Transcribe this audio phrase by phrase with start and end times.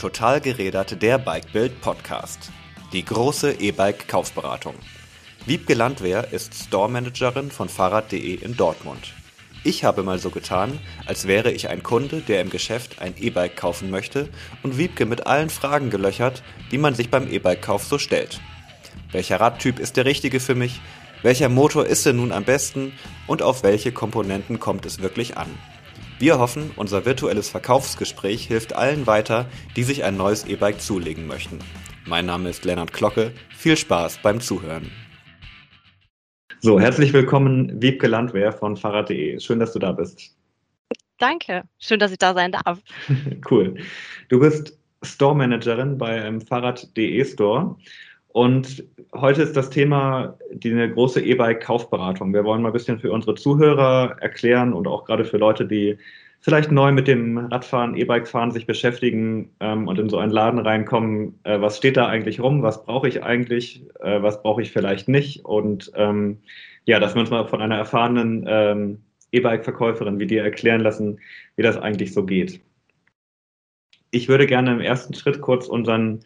[0.00, 2.50] Total gerädert der Bikebild Podcast.
[2.94, 4.74] Die große E-Bike Kaufberatung.
[5.44, 9.12] Wiebke Landwehr ist Store Managerin von Fahrrad.de in Dortmund.
[9.62, 13.56] Ich habe mal so getan, als wäre ich ein Kunde, der im Geschäft ein E-Bike
[13.56, 14.30] kaufen möchte
[14.62, 18.40] und Wiebke mit allen Fragen gelöchert, die man sich beim E-Bike-Kauf so stellt.
[19.12, 20.80] Welcher Radtyp ist der richtige für mich?
[21.20, 22.94] Welcher Motor ist denn nun am besten?
[23.26, 25.50] Und auf welche Komponenten kommt es wirklich an?
[26.20, 31.60] Wir hoffen, unser virtuelles Verkaufsgespräch hilft allen weiter, die sich ein neues E-Bike zulegen möchten.
[32.04, 33.32] Mein Name ist Lennart Glocke.
[33.56, 34.90] Viel Spaß beim Zuhören.
[36.58, 39.40] So, herzlich willkommen, Wiebke Landwehr von Fahrrad.de.
[39.40, 40.36] Schön, dass du da bist.
[41.16, 41.62] Danke.
[41.78, 42.80] Schön, dass ich da sein darf.
[43.50, 43.76] cool.
[44.28, 47.78] Du bist Store Managerin bei einem Fahrrad.de Store
[48.32, 48.84] und
[49.14, 52.32] heute ist das Thema die eine große E-Bike-Kaufberatung.
[52.32, 55.98] Wir wollen mal ein bisschen für unsere Zuhörer erklären und auch gerade für Leute, die
[56.40, 61.38] vielleicht neu mit dem Radfahren, E-Bike-Fahren sich beschäftigen ähm, und in so einen Laden reinkommen.
[61.44, 62.62] Äh, was steht da eigentlich rum?
[62.62, 63.84] Was brauche ich eigentlich?
[64.00, 65.44] Äh, was brauche ich vielleicht nicht?
[65.44, 66.38] Und ähm,
[66.86, 68.98] ja, dass wir uns mal von einer erfahrenen ähm,
[69.32, 71.20] E-Bike-Verkäuferin wie dir erklären lassen,
[71.56, 72.60] wie das eigentlich so geht.
[74.12, 76.20] Ich würde gerne im ersten Schritt kurz unseren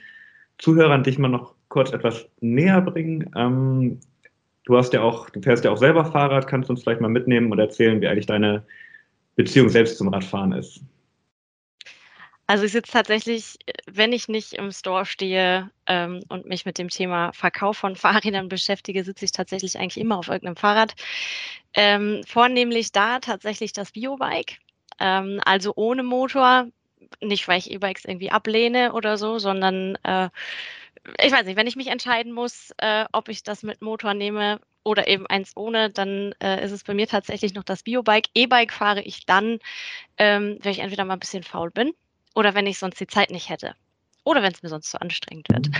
[0.58, 3.28] Zuhörern dich mal noch kurz etwas näher bringen.
[3.36, 3.98] Ähm,
[4.64, 7.08] du hast ja auch, du fährst ja auch selber Fahrrad, kannst du uns vielleicht mal
[7.08, 8.64] mitnehmen und erzählen, wie eigentlich deine
[9.34, 10.80] Beziehung selbst zum Radfahren ist?
[12.46, 13.58] Also ich sitze tatsächlich,
[13.90, 18.48] wenn ich nicht im Store stehe ähm, und mich mit dem Thema Verkauf von Fahrrädern
[18.48, 20.94] beschäftige, sitze ich tatsächlich eigentlich immer auf irgendeinem Fahrrad.
[21.74, 24.58] Ähm, vornehmlich da tatsächlich das Biobike,
[25.00, 26.68] ähm, also ohne Motor.
[27.20, 30.28] Nicht, weil ich E-Bikes irgendwie ablehne oder so, sondern äh,
[31.22, 34.60] ich weiß nicht, wenn ich mich entscheiden muss, äh, ob ich das mit Motor nehme
[34.84, 38.30] oder eben eins ohne, dann äh, ist es bei mir tatsächlich noch das Biobike.
[38.34, 39.58] E-Bike fahre ich dann,
[40.18, 41.92] ähm, wenn ich entweder mal ein bisschen faul bin
[42.34, 43.74] oder wenn ich sonst die Zeit nicht hätte.
[44.24, 45.70] Oder wenn es mir sonst zu anstrengend wird.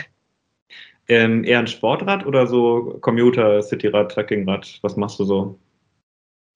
[1.07, 4.79] Ähm, eher ein Sportrad oder so Commuter, Cityrad, Trekkingrad?
[4.83, 5.59] Was machst du so?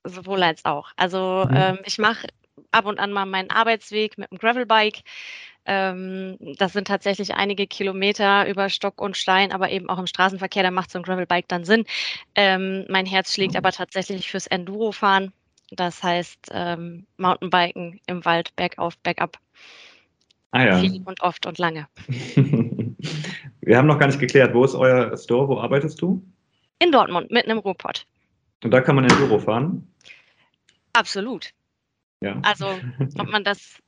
[0.04, 0.90] Sowohl als auch.
[0.96, 1.56] Also mhm.
[1.56, 2.28] ähm, ich mache
[2.70, 5.02] ab und an mal meinen Arbeitsweg mit dem Gravelbike.
[5.64, 10.62] Ähm, das sind tatsächlich einige Kilometer über Stock und Stein, aber eben auch im Straßenverkehr,
[10.62, 11.84] da macht so ein Gravelbike dann Sinn.
[12.34, 15.32] Ähm, mein Herz schlägt aber tatsächlich fürs Enduro-Fahren.
[15.70, 19.36] Das heißt ähm, Mountainbiken im Wald, bergauf, bergab.
[20.52, 20.78] Ah ja.
[20.78, 21.86] Viel und oft und lange.
[23.60, 26.22] Wir haben noch gar nicht geklärt, wo ist euer Store, wo arbeitest du?
[26.78, 28.06] In Dortmund, mitten im Ruhrpott.
[28.64, 29.86] Und da kann man Enduro fahren?
[30.94, 31.52] Absolut.
[32.20, 32.40] Ja.
[32.42, 32.78] Also,
[33.18, 33.78] ob man das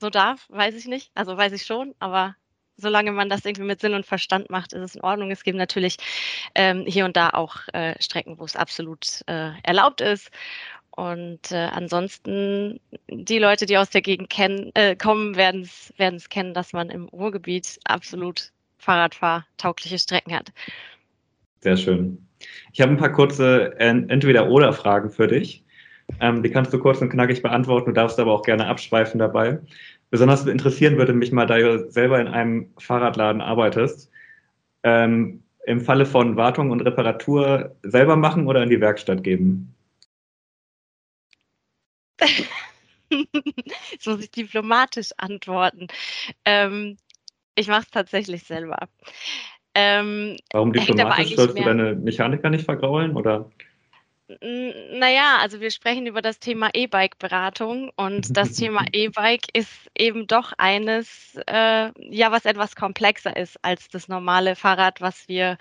[0.00, 1.10] so darf, weiß ich nicht.
[1.14, 2.36] Also weiß ich schon, aber
[2.76, 5.30] solange man das irgendwie mit Sinn und Verstand macht, ist es in Ordnung.
[5.30, 5.96] Es gibt natürlich
[6.54, 10.30] ähm, hier und da auch äh, Strecken, wo es absolut äh, erlaubt ist.
[10.90, 16.54] Und äh, ansonsten, die Leute, die aus der Gegend kennen, äh, kommen, werden es kennen,
[16.54, 20.52] dass man im Ruhrgebiet absolut Fahrradfahrtaugliche Strecken hat.
[21.60, 22.26] Sehr schön.
[22.72, 25.64] Ich habe ein paar kurze Entweder-Oder-Fragen für dich.
[26.20, 29.60] Ähm, die kannst du kurz und knackig beantworten, du darfst aber auch gerne abschweifen dabei.
[30.10, 34.10] Besonders interessieren würde mich mal, da du selber in einem Fahrradladen arbeitest,
[34.82, 39.74] ähm, im Falle von Wartung und Reparatur selber machen oder in die Werkstatt geben?
[43.90, 45.88] Jetzt muss ich diplomatisch antworten.
[46.44, 46.96] Ähm,
[47.54, 48.88] ich mache es tatsächlich selber.
[49.74, 51.36] Ähm, Warum diplomatisch?
[51.36, 53.14] Sollst du deine Mechaniker nicht vergraulen?
[53.16, 53.50] Oder?
[54.40, 60.52] Naja, also wir sprechen über das Thema E-Bike-Beratung und das Thema E-Bike ist eben doch
[60.58, 65.56] eines, äh, ja, was etwas komplexer ist als das normale Fahrrad, was wir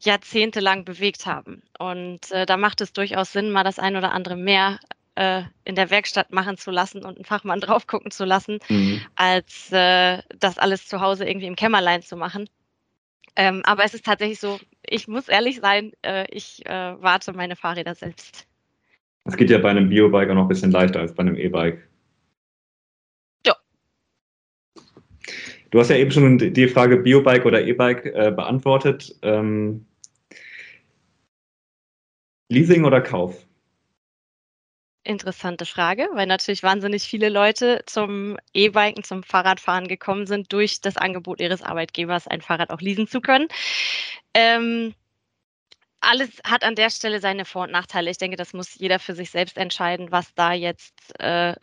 [0.00, 1.62] jahrzehntelang bewegt haben.
[1.78, 4.78] Und äh, da macht es durchaus Sinn, mal das ein oder andere mehr
[5.16, 9.00] äh, in der Werkstatt machen zu lassen und einen Fachmann drauf gucken zu lassen, mhm.
[9.16, 12.48] als äh, das alles zu Hause irgendwie im Kämmerlein zu machen.
[13.36, 17.56] Ähm, aber es ist tatsächlich so, ich muss ehrlich sein, äh, ich äh, warte meine
[17.56, 18.46] Fahrräder selbst.
[19.24, 21.88] Es geht ja bei einem Biobike auch noch ein bisschen leichter als bei einem E-Bike.
[23.46, 23.56] Ja.
[25.70, 29.16] Du hast ja eben schon die Frage Biobike oder E-Bike äh, beantwortet.
[29.22, 29.86] Ähm,
[32.50, 33.46] Leasing oder Kauf?
[35.04, 40.96] Interessante Frage, weil natürlich wahnsinnig viele Leute zum E-Biken, zum Fahrradfahren gekommen sind durch das
[40.96, 43.48] Angebot ihres Arbeitgebers, ein Fahrrad auch leasen zu können.
[44.32, 44.94] Ähm,
[46.00, 48.10] alles hat an der Stelle seine Vor- und Nachteile.
[48.10, 51.54] Ich denke, das muss jeder für sich selbst entscheiden, was da jetzt äh,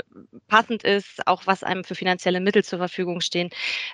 [0.47, 3.49] passend ist, auch was einem für finanzielle Mittel zur Verfügung stehen.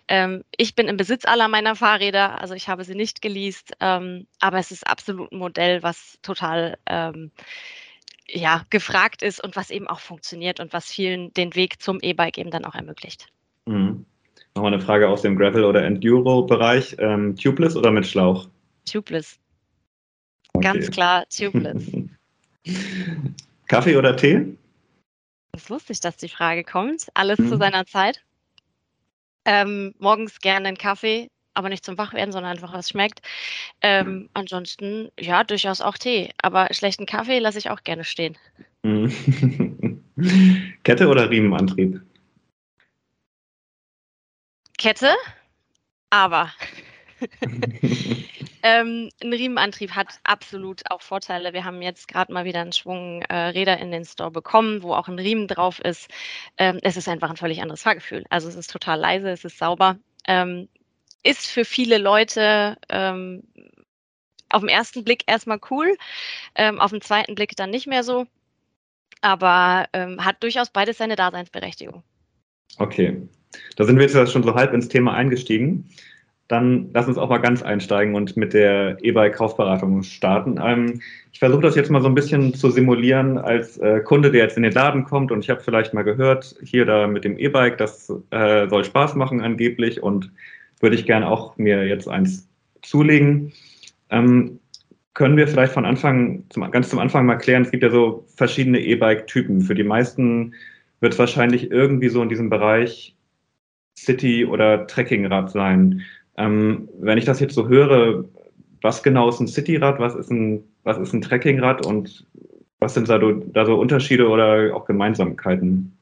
[0.08, 4.28] Ähm, ich bin im Besitz aller meiner Fahrräder, also ich habe sie nicht geleast, ähm,
[4.40, 7.32] aber es ist absolut ein Modell, was total ähm,
[8.30, 12.38] ja, gefragt ist und was eben auch funktioniert und was vielen den Weg zum E-Bike
[12.38, 13.28] eben dann auch ermöglicht.
[13.66, 14.06] Mhm.
[14.56, 16.96] Nochmal eine Frage aus dem Gravel- oder Enduro-Bereich.
[17.00, 18.48] Ähm, tubeless oder mit Schlauch?
[18.86, 19.40] Tubeless.
[20.54, 20.64] Okay.
[20.64, 21.84] Ganz klar, tubeless.
[23.68, 24.58] Kaffee oder Tee?
[25.52, 27.08] Das wusste ich, dass die Frage kommt.
[27.14, 27.50] Alles hm.
[27.50, 28.24] zu seiner Zeit.
[29.46, 33.22] Ähm, morgens gerne einen Kaffee, aber nicht zum Wachwerden, sondern einfach, was schmeckt.
[33.82, 36.32] Ähm, ansonsten, ja, durchaus auch Tee.
[36.42, 38.38] Aber schlechten Kaffee lasse ich auch gerne stehen.
[38.84, 40.04] Hm.
[40.84, 42.02] Kette oder Riemenantrieb?
[44.78, 45.16] Kette,
[46.12, 46.52] aber
[48.64, 51.54] ähm, ein Riemenantrieb hat absolut auch Vorteile.
[51.54, 54.94] Wir haben jetzt gerade mal wieder einen Schwung äh, Räder in den Store bekommen, wo
[54.94, 56.10] auch ein Riemen drauf ist.
[56.58, 58.26] Ähm, es ist einfach ein völlig anderes Fahrgefühl.
[58.30, 59.98] Also es ist total leise, es ist sauber.
[60.28, 60.70] Ähm,
[61.24, 63.44] ist für viele Leute ähm,
[64.50, 65.96] auf den ersten Blick erstmal cool,
[66.56, 68.26] ähm, auf den zweiten Blick dann nicht mehr so,
[69.22, 72.04] aber ähm, hat durchaus beides seine Daseinsberechtigung.
[72.78, 73.22] Okay,
[73.76, 75.90] da sind wir jetzt schon so halb ins Thema eingestiegen.
[76.48, 80.58] Dann lass uns auch mal ganz einsteigen und mit der E-Bike-Kaufberatung starten.
[80.64, 81.02] Ähm,
[81.34, 84.56] ich versuche das jetzt mal so ein bisschen zu simulieren als äh, Kunde, der jetzt
[84.56, 87.78] in den Laden kommt und ich habe vielleicht mal gehört, hier da mit dem E-Bike,
[87.78, 90.32] das äh, soll Spaß machen angeblich und
[90.80, 92.48] würde ich gerne auch mir jetzt eins
[92.82, 93.54] zulegen.
[94.10, 94.60] Ähm,
[95.14, 98.26] können wir vielleicht von Anfang, zum, ganz zum Anfang mal klären, es gibt ja so
[98.36, 99.62] verschiedene E-Bike-Typen.
[99.62, 100.54] Für die meisten
[101.00, 103.16] wird es wahrscheinlich irgendwie so in diesem Bereich
[103.98, 106.04] City oder Trekkingrad sein.
[106.38, 108.26] Ähm, wenn ich das jetzt so höre,
[108.82, 112.26] was genau ist ein Cityrad, was ist ein, was ist ein Trekkingrad und
[112.80, 115.97] was sind da, da so Unterschiede oder auch Gemeinsamkeiten?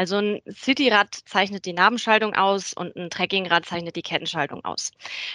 [0.00, 4.92] Also ein Cityrad zeichnet die Nabenschaltung aus und ein Trekkingrad zeichnet die Kettenschaltung aus.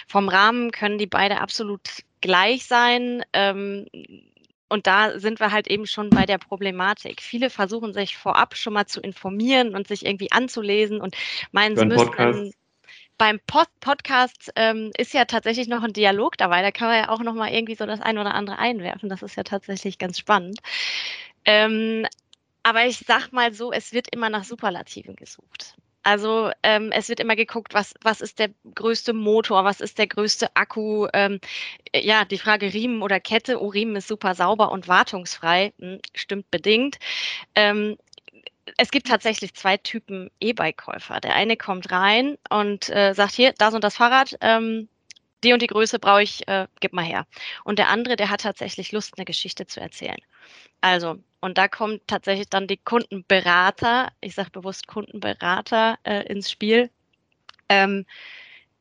[0.08, 1.88] Vom Rahmen können die beide absolut
[2.20, 3.22] gleich sein.
[3.32, 3.86] Ähm,
[4.68, 7.22] und da sind wir halt eben schon bei der Problematik.
[7.22, 11.14] Viele versuchen sich vorab schon mal zu informieren und sich irgendwie anzulesen und
[11.52, 12.52] meinen, sie müssen
[13.18, 16.60] beim Pod Podcast ähm, ist ja tatsächlich noch ein Dialog dabei.
[16.62, 19.08] Da kann man ja auch noch mal irgendwie so das ein oder andere einwerfen.
[19.08, 20.58] Das ist ja tatsächlich ganz spannend.
[21.44, 22.04] Ähm,
[22.66, 25.76] aber ich sag mal so, es wird immer nach Superlativen gesucht.
[26.02, 30.08] Also ähm, es wird immer geguckt, was, was ist der größte Motor, was ist der
[30.08, 31.06] größte Akku.
[31.12, 31.38] Ähm,
[31.94, 33.62] ja, die Frage Riemen oder Kette.
[33.62, 35.74] Oh, Riemen ist super sauber und wartungsfrei.
[35.78, 36.98] Hm, stimmt bedingt.
[37.54, 37.96] Ähm,
[38.78, 41.20] es gibt tatsächlich zwei Typen E-Bike-Käufer.
[41.20, 44.88] Der eine kommt rein und äh, sagt, hier, das und das Fahrrad, ähm,
[45.44, 47.28] die und die Größe brauche ich, äh, gib mal her.
[47.62, 50.18] Und der andere, der hat tatsächlich Lust, eine Geschichte zu erzählen.
[50.80, 56.90] Also, und da kommt tatsächlich dann die Kundenberater, ich sage bewusst Kundenberater äh, ins Spiel.
[57.68, 58.04] Ähm,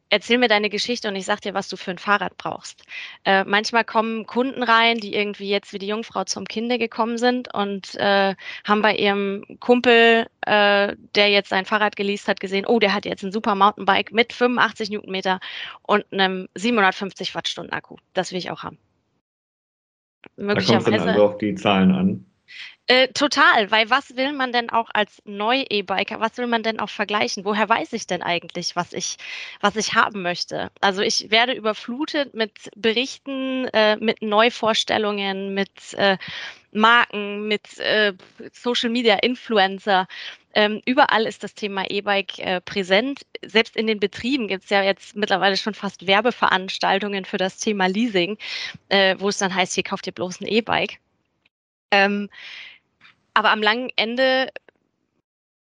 [0.09, 2.83] erzähl mir deine Geschichte und ich sag dir, was du für ein Fahrrad brauchst.
[3.23, 7.53] Äh, manchmal kommen Kunden rein, die irgendwie jetzt wie die Jungfrau zum Kinde gekommen sind
[7.53, 8.33] und äh,
[8.63, 13.05] haben bei ihrem Kumpel, äh, der jetzt sein Fahrrad geleast hat, gesehen, oh, der hat
[13.05, 15.39] jetzt ein super Mountainbike mit 85 Newtonmeter
[15.83, 17.97] und einem 750 Wattstunden Akku.
[18.15, 18.79] Das will ich auch haben.
[20.35, 20.85] Möglicherweise.
[20.85, 22.25] Da kommt dann also auf die Zahlen an.
[22.87, 26.89] Äh, total, weil was will man denn auch als Neu-E-Biker, was will man denn auch
[26.89, 27.43] vergleichen?
[27.43, 29.17] Woher weiß ich denn eigentlich, was ich,
[29.59, 30.69] was ich haben möchte?
[30.81, 36.17] Also ich werde überflutet mit Berichten, äh, mit Neuvorstellungen, mit äh,
[36.71, 38.13] Marken, mit äh,
[38.51, 40.07] Social Media Influencer.
[40.53, 43.25] Ähm, überall ist das Thema E-Bike äh, präsent.
[43.43, 47.87] Selbst in den Betrieben gibt es ja jetzt mittlerweile schon fast Werbeveranstaltungen für das Thema
[47.87, 48.37] Leasing,
[48.89, 50.99] äh, wo es dann heißt, hier kauft ihr bloß ein E-Bike.
[51.95, 52.29] Ähm,
[53.33, 54.49] aber am langen Ende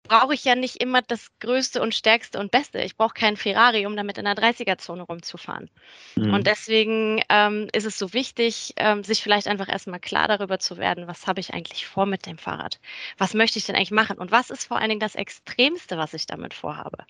[0.10, 2.82] brauche ich ja nicht immer das Größte und Stärkste und Beste.
[2.82, 5.70] Ich brauche kein Ferrari, um damit in der 30er-Zone rumzufahren.
[6.16, 6.34] Mhm.
[6.34, 10.78] Und deswegen ähm, ist es so wichtig, ähm, sich vielleicht einfach erstmal klar darüber zu
[10.78, 12.80] werden, was habe ich eigentlich vor mit dem Fahrrad?
[13.18, 14.18] Was möchte ich denn eigentlich machen?
[14.18, 17.06] Und was ist vor allen Dingen das Extremste, was ich damit vorhabe?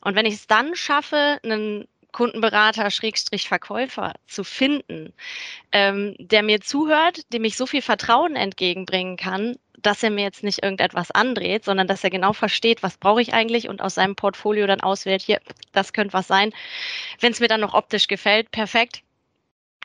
[0.00, 5.12] Und wenn ich es dann schaffe, einen Kundenberater, Schrägstrich Verkäufer zu finden,
[5.70, 10.42] ähm, der mir zuhört, dem ich so viel Vertrauen entgegenbringen kann, dass er mir jetzt
[10.42, 14.16] nicht irgendetwas andreht, sondern dass er genau versteht, was brauche ich eigentlich und aus seinem
[14.16, 15.40] Portfolio dann auswählt, hier,
[15.72, 16.54] das könnte was sein.
[17.20, 19.02] Wenn es mir dann noch optisch gefällt, perfekt,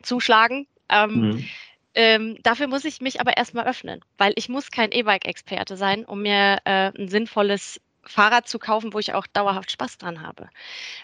[0.01, 0.67] zuschlagen.
[0.87, 1.49] Ähm, mhm.
[1.95, 6.21] Ähm, dafür muss ich mich aber erstmal öffnen, weil ich muss kein E-Bike-Experte sein, um
[6.21, 10.49] mir äh, ein sinnvolles Fahrrad zu kaufen, wo ich auch dauerhaft Spaß dran habe.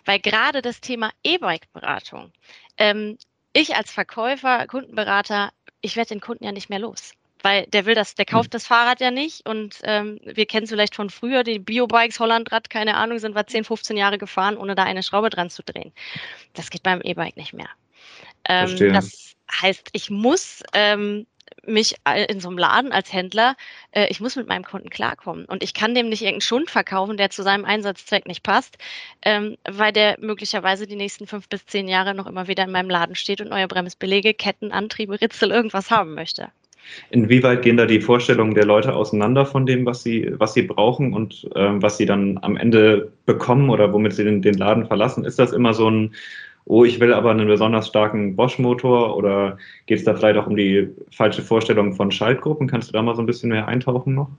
[0.06, 2.32] Weil gerade das Thema E-Bike-Beratung,
[2.78, 3.18] ähm,
[3.54, 5.52] ich als Verkäufer, Kundenberater,
[5.82, 7.14] ich werde den Kunden ja nicht mehr los.
[7.44, 8.32] Weil der will das, der hm.
[8.32, 12.20] kauft das Fahrrad ja nicht und ähm, wir kennen es vielleicht von früher, die Biobikes,
[12.20, 15.64] Hollandrad, keine Ahnung, sind wir 10, 15 Jahre gefahren, ohne da eine Schraube dran zu
[15.64, 15.94] drehen.
[16.54, 17.70] Das geht beim E-Bike nicht mehr.
[18.46, 21.28] Ähm, das heißt, ich muss ähm,
[21.66, 21.96] mich
[22.28, 23.56] in so einem Laden als Händler,
[23.92, 25.46] äh, ich muss mit meinem Kunden klarkommen.
[25.46, 28.78] Und ich kann dem nicht irgendeinen Schund verkaufen, der zu seinem Einsatzzweck nicht passt,
[29.24, 32.90] ähm, weil der möglicherweise die nächsten fünf bis zehn Jahre noch immer wieder in meinem
[32.90, 36.50] Laden steht und neue Bremsbelege, Ketten, Antriebe, Ritzel, irgendwas haben möchte.
[37.10, 41.14] Inwieweit gehen da die Vorstellungen der Leute auseinander von dem, was sie, was sie brauchen
[41.14, 45.26] und ähm, was sie dann am Ende bekommen oder womit sie den, den Laden verlassen?
[45.26, 46.16] Ist das immer so ein
[46.68, 50.56] oh, ich will aber einen besonders starken Bosch-Motor oder geht es da vielleicht auch um
[50.56, 52.68] die falsche Vorstellung von Schaltgruppen?
[52.68, 54.30] Kannst du da mal so ein bisschen mehr eintauchen noch?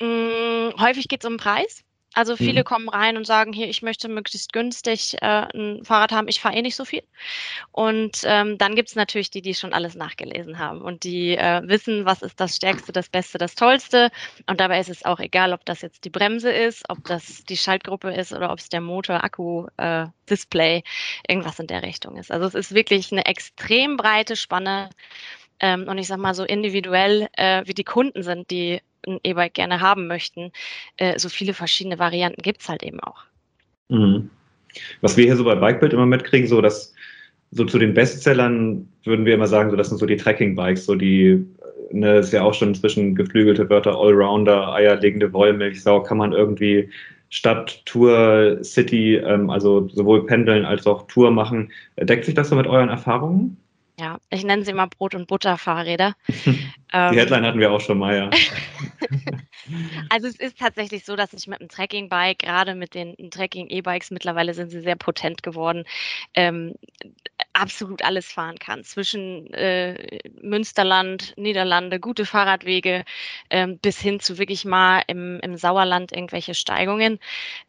[0.00, 1.84] Mm, häufig geht es um Preis.
[2.16, 2.64] Also viele mhm.
[2.64, 6.56] kommen rein und sagen, hier, ich möchte möglichst günstig äh, ein Fahrrad haben, ich fahre
[6.56, 7.02] eh nicht so viel.
[7.72, 11.60] Und ähm, dann gibt es natürlich die, die schon alles nachgelesen haben und die äh,
[11.68, 14.10] wissen, was ist das Stärkste, das Beste, das Tollste.
[14.46, 17.58] Und dabei ist es auch egal, ob das jetzt die Bremse ist, ob das die
[17.58, 20.84] Schaltgruppe ist oder ob es der Motor, Akku, äh, Display,
[21.28, 22.32] irgendwas in der Richtung ist.
[22.32, 24.88] Also es ist wirklich eine extrem breite Spanne.
[25.60, 29.54] Ähm, und ich sag mal so individuell, äh, wie die Kunden sind, die ein E-Bike
[29.54, 30.52] gerne haben möchten,
[30.96, 33.24] äh, so viele verschiedene Varianten gibt es halt eben auch.
[33.88, 34.30] Mhm.
[35.00, 36.94] Was wir hier so bei Bikebild immer mitkriegen, so dass
[37.52, 40.94] so zu den Bestsellern würden wir immer sagen, so das sind so die Trekking-Bikes, so
[40.94, 41.46] die,
[41.92, 46.90] ne, ist ja auch schon inzwischen geflügelte Wörter, Allrounder, eierlegende Wollmilchsau, kann man irgendwie
[47.30, 51.72] Stadt, Tour, City, ähm, also sowohl pendeln als auch Tour machen.
[51.96, 53.56] Deckt sich das so mit euren Erfahrungen?
[53.98, 56.14] Ja, ich nenne sie immer Brot- und Butter-Fahrräder.
[56.28, 56.58] Die
[56.92, 58.30] ähm, Headline hatten wir auch schon mal, ja.
[60.10, 64.54] also es ist tatsächlich so, dass ich mit einem Trekking-Bike, gerade mit den Trekking-E-Bikes, mittlerweile
[64.54, 65.84] sind sie sehr potent geworden,
[66.34, 66.74] ähm,
[67.56, 68.84] absolut alles fahren kann.
[68.84, 73.04] Zwischen äh, Münsterland, Niederlande, gute Fahrradwege
[73.50, 77.18] ähm, bis hin zu wirklich mal im, im Sauerland irgendwelche Steigungen,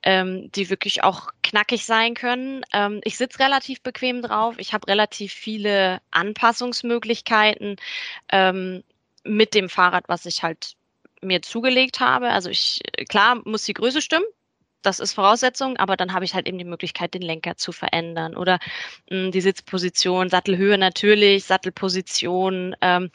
[0.04, 2.64] ähm, die wirklich auch knackig sein können.
[2.74, 4.56] Ähm, ich sitze relativ bequem drauf.
[4.58, 7.78] Ich habe relativ viele Anpassungsmöglichkeiten
[8.32, 8.84] ähm,
[9.24, 10.74] mit dem Fahrrad, was ich halt
[11.22, 12.30] mir zugelegt habe.
[12.30, 14.26] Also ich, klar, muss die Größe stimmen
[14.88, 18.38] das ist Voraussetzung, aber dann habe ich halt eben die Möglichkeit, den Lenker zu verändern
[18.38, 18.58] oder
[19.10, 23.12] mh, hm, die Sitzposition, Sattelhöhe natürlich, Sattelposition, ähm,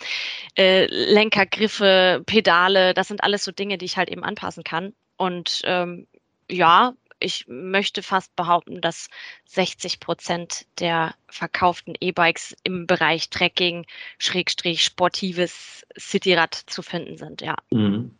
[0.58, 4.92] äh, Lenkergriffe, Pedale, das sind alles so Dinge, die ich halt eben anpassen kann.
[5.16, 6.06] Und ähm,
[6.50, 9.08] ja, ich möchte fast behaupten, dass
[9.46, 13.86] 60 Prozent der verkauften E-Bikes im Bereich Trekking,
[14.18, 17.56] Schrägstrich, sportives Cityrad zu finden sind, ja.
[17.70, 18.18] Mhm.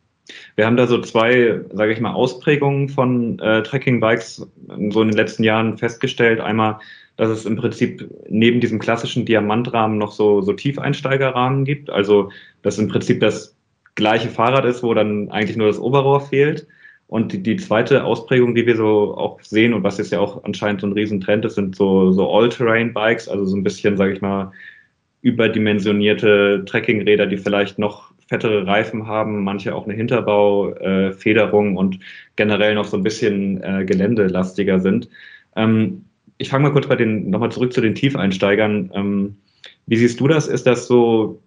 [0.55, 4.47] Wir haben da so zwei, sage ich mal, Ausprägungen von äh, Trekking-Bikes
[4.89, 6.39] so in den letzten Jahren festgestellt.
[6.39, 6.79] Einmal,
[7.17, 11.89] dass es im Prinzip neben diesem klassischen Diamantrahmen noch so, so Tiefeinsteigerrahmen gibt.
[11.89, 13.55] Also, dass im Prinzip das
[13.95, 16.67] gleiche Fahrrad ist, wo dann eigentlich nur das Oberrohr fehlt.
[17.07, 20.43] Und die, die zweite Ausprägung, die wir so auch sehen und was jetzt ja auch
[20.45, 24.21] anscheinend so ein Riesentrend ist, sind so, so All-Terrain-Bikes, also so ein bisschen, sage ich
[24.21, 24.51] mal,
[25.21, 31.99] überdimensionierte Trekkingräder, die vielleicht noch fettere Reifen haben, manche auch eine Hinterbaufederung äh, und
[32.35, 35.09] generell noch so ein bisschen äh, geländelastiger sind.
[35.55, 36.05] Ähm,
[36.37, 38.91] ich fange mal kurz bei den, nochmal zurück zu den Tiefeinsteigern.
[38.93, 39.37] Ähm,
[39.85, 40.47] wie siehst du das?
[40.47, 41.41] Ist das so,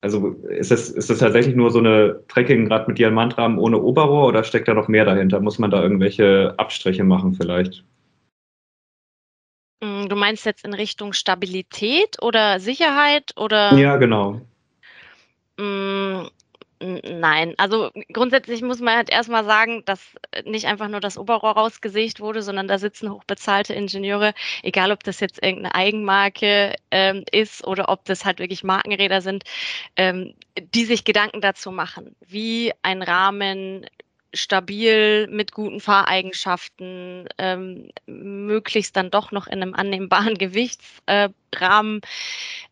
[0.00, 4.28] also ist das, ist das tatsächlich nur so eine Trekking gerade mit Diamantrahmen ohne Oberrohr
[4.28, 5.40] oder steckt da noch mehr dahinter?
[5.40, 7.84] Muss man da irgendwelche Abstriche machen vielleicht?
[9.82, 13.74] Hm, du meinst jetzt in Richtung Stabilität oder Sicherheit oder?
[13.78, 14.40] Ja, genau.
[15.58, 16.26] Mm,
[16.80, 20.00] nein, also grundsätzlich muss man halt erstmal sagen, dass
[20.44, 25.20] nicht einfach nur das Oberrohr rausgesägt wurde, sondern da sitzen hochbezahlte Ingenieure, egal ob das
[25.20, 29.44] jetzt irgendeine Eigenmarke ähm, ist oder ob das halt wirklich Markenräder sind,
[29.96, 30.34] ähm,
[30.74, 33.86] die sich Gedanken dazu machen, wie ein Rahmen
[34.34, 42.00] stabil mit guten Fahreigenschaften, ähm, möglichst dann doch noch in einem annehmbaren Gewichtsrahmen,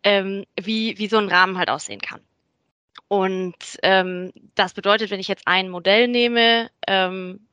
[0.02, 2.20] äh, ähm, wie, wie so ein Rahmen halt aussehen kann.
[3.12, 7.46] Und ähm, das bedeutet, wenn ich jetzt ein Modell nehme, ähm,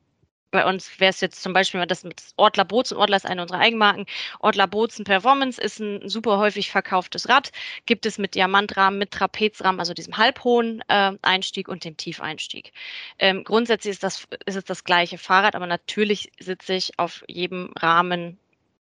[0.50, 2.96] bei uns wäre es jetzt zum Beispiel das mit Ortler Bozen.
[2.96, 4.06] Ortler ist eine unserer Eigenmarken.
[4.38, 7.52] Ortler Bozen Performance ist ein super häufig verkauftes Rad.
[7.84, 12.72] Gibt es mit Diamantrahmen, mit Trapezrahmen, also diesem halbhohen äh, Einstieg und dem Tiefeinstieg.
[13.18, 17.70] Ähm, grundsätzlich ist, das, ist es das gleiche Fahrrad, aber natürlich sitze ich auf jedem
[17.78, 18.38] Rahmen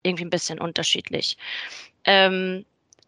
[0.02, 1.38] irgendwie ein bisschen unterschiedlich.
[2.04, 2.66] Ähm,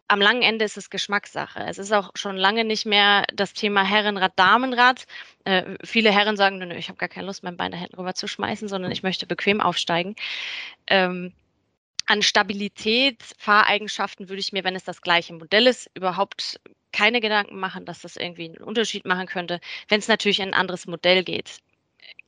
[0.08, 1.60] am langen Ende ist es Geschmackssache.
[1.66, 5.06] Es ist auch schon lange nicht mehr das Thema Herrenrad, Damenrad.
[5.44, 8.14] Äh, viele Herren sagen, nö, ich habe gar keine Lust, mein Bein da hinten rüber
[8.14, 10.14] zu schmeißen, sondern ich möchte bequem aufsteigen.
[10.86, 11.32] Ähm,
[12.06, 16.60] an Stabilität, Fahreigenschaften würde ich mir, wenn es das gleiche Modell ist, überhaupt
[16.92, 19.60] keine Gedanken machen, dass das irgendwie einen Unterschied machen könnte.
[19.88, 21.58] Wenn es natürlich in ein anderes Modell geht,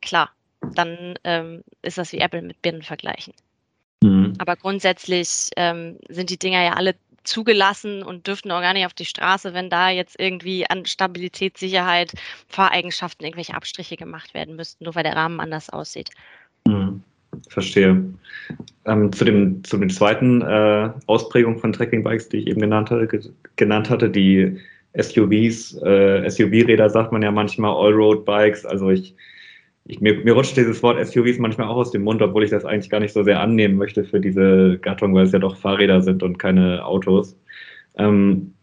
[0.02, 0.30] klar,
[0.74, 3.34] dann ähm, ist das wie Apple mit Birnen vergleichen.
[4.02, 4.34] Mhm.
[4.38, 6.96] Aber grundsätzlich ähm, sind die Dinger ja alle
[7.28, 11.58] zugelassen und dürften auch gar nicht auf die Straße, wenn da jetzt irgendwie an Stabilität,
[11.58, 12.12] Sicherheit,
[12.48, 16.10] Fahreigenschaften irgendwelche Abstriche gemacht werden müssten, nur weil der Rahmen anders aussieht.
[16.66, 17.02] Hm,
[17.48, 18.02] verstehe.
[18.86, 23.32] Ähm, zu, dem, zu den zweiten äh, Ausprägung von Trekkingbikes, die ich eben genannt hatte,
[23.56, 24.58] genannt hatte die
[24.96, 28.64] SUVs, äh, SUV-Räder sagt man ja manchmal, Allroad-Bikes.
[28.64, 29.14] Also ich,
[29.84, 32.64] ich mir, mir, rutscht dieses Wort SUVs manchmal auch aus dem Mund, obwohl ich das
[32.64, 36.02] eigentlich gar nicht so sehr annehmen möchte für diese Gattung, weil es ja doch Fahrräder
[36.02, 37.36] sind und keine Autos.
[37.96, 38.54] Ähm,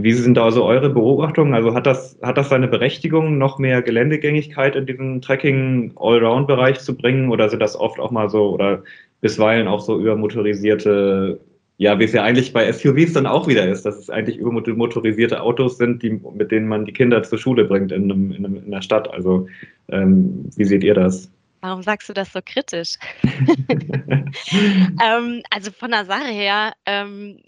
[0.00, 1.54] wie sind da also eure Beobachtungen?
[1.54, 7.30] Also hat das, hat das seine Berechtigung, noch mehr Geländegängigkeit in diesen Trekking-Allround-Bereich zu bringen?
[7.30, 8.82] Oder sind das oft auch mal so oder
[9.22, 11.40] bisweilen auch so übermotorisierte
[11.78, 15.42] ja, wie es ja eigentlich bei SUVs dann auch wieder ist, dass es eigentlich übermotorisierte
[15.42, 18.56] Autos sind, die, mit denen man die Kinder zur Schule bringt in, einem, in, einem,
[18.56, 19.12] in einer Stadt.
[19.12, 19.46] Also
[19.88, 21.30] ähm, wie seht ihr das?
[21.60, 22.94] Warum sagst du das so kritisch?
[23.68, 27.38] ähm, also von der Sache her, ähm,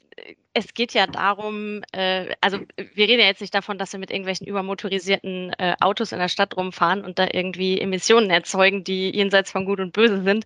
[0.59, 4.11] es geht ja darum, äh, also wir reden ja jetzt nicht davon, dass wir mit
[4.11, 9.53] irgendwelchen übermotorisierten äh, Autos in der Stadt rumfahren und da irgendwie Emissionen erzeugen, die jenseits
[9.53, 10.45] von Gut und Böse sind,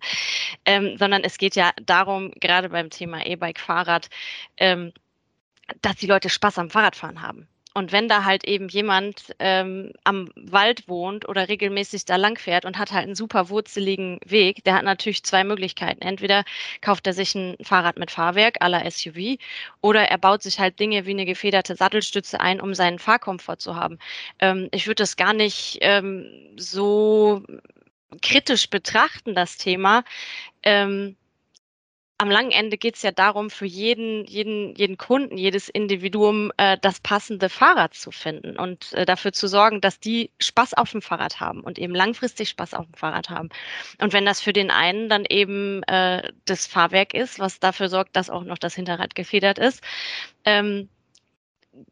[0.65, 4.09] ähm, sondern es geht ja darum, gerade beim Thema E-Bike, Fahrrad,
[4.57, 4.93] ähm,
[5.81, 7.47] dass die Leute Spaß am Fahrradfahren haben.
[7.73, 12.65] Und wenn da halt eben jemand ähm, am Wald wohnt oder regelmäßig da lang fährt
[12.65, 16.01] und hat halt einen super wurzeligen Weg, der hat natürlich zwei Möglichkeiten.
[16.01, 16.43] Entweder
[16.81, 19.37] kauft er sich ein Fahrrad mit Fahrwerk la SUV
[19.81, 23.75] oder er baut sich halt Dinge wie eine gefederte Sattelstütze ein, um seinen Fahrkomfort zu
[23.75, 23.97] haben.
[24.39, 26.27] Ähm, ich würde das gar nicht ähm,
[26.57, 27.43] so
[28.21, 30.03] kritisch betrachten, das Thema.
[30.63, 31.15] Ähm,
[32.23, 36.77] am langen Ende geht es ja darum, für jeden, jeden, jeden Kunden, jedes Individuum äh,
[36.81, 41.01] das passende Fahrrad zu finden und äh, dafür zu sorgen, dass die Spaß auf dem
[41.01, 43.49] Fahrrad haben und eben langfristig Spaß auf dem Fahrrad haben.
[43.99, 48.15] Und wenn das für den einen dann eben äh, das Fahrwerk ist, was dafür sorgt,
[48.15, 49.83] dass auch noch das Hinterrad gefedert ist,
[50.45, 50.87] ähm,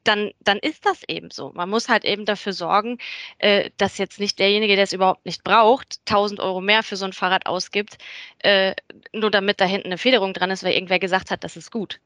[0.03, 1.51] dann, dann ist das eben so.
[1.53, 2.97] Man muss halt eben dafür sorgen,
[3.39, 7.05] äh, dass jetzt nicht derjenige, der es überhaupt nicht braucht, 1000 Euro mehr für so
[7.05, 7.97] ein Fahrrad ausgibt,
[8.39, 8.73] äh,
[9.13, 11.99] nur damit da hinten eine Federung dran ist, weil irgendwer gesagt hat, das ist gut.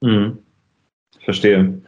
[0.00, 0.38] Mhm.
[1.24, 1.80] Verstehe.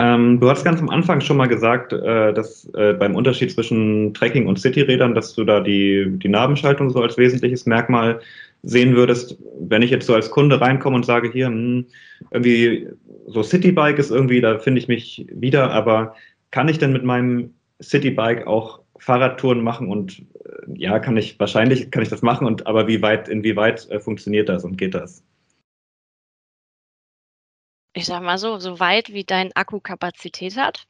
[0.00, 4.12] Ähm, du hast ganz am Anfang schon mal gesagt, äh, dass äh, beim Unterschied zwischen
[4.12, 8.20] Trekking und Cityrädern, dass du da die, die Nabenschaltung so als wesentliches Merkmal
[8.64, 11.86] sehen würdest, wenn ich jetzt so als Kunde reinkomme und sage, hier, hm,
[12.30, 12.88] irgendwie
[13.26, 16.14] so Citybike ist irgendwie, da finde ich mich wieder, aber
[16.50, 20.22] kann ich denn mit meinem Citybike auch Fahrradtouren machen und äh,
[20.76, 24.48] ja, kann ich, wahrscheinlich kann ich das machen und aber wie weit, inwieweit äh, funktioniert
[24.48, 25.22] das und geht das?
[27.94, 30.86] ich sag mal so, so weit wie dein Akku Kapazität hat,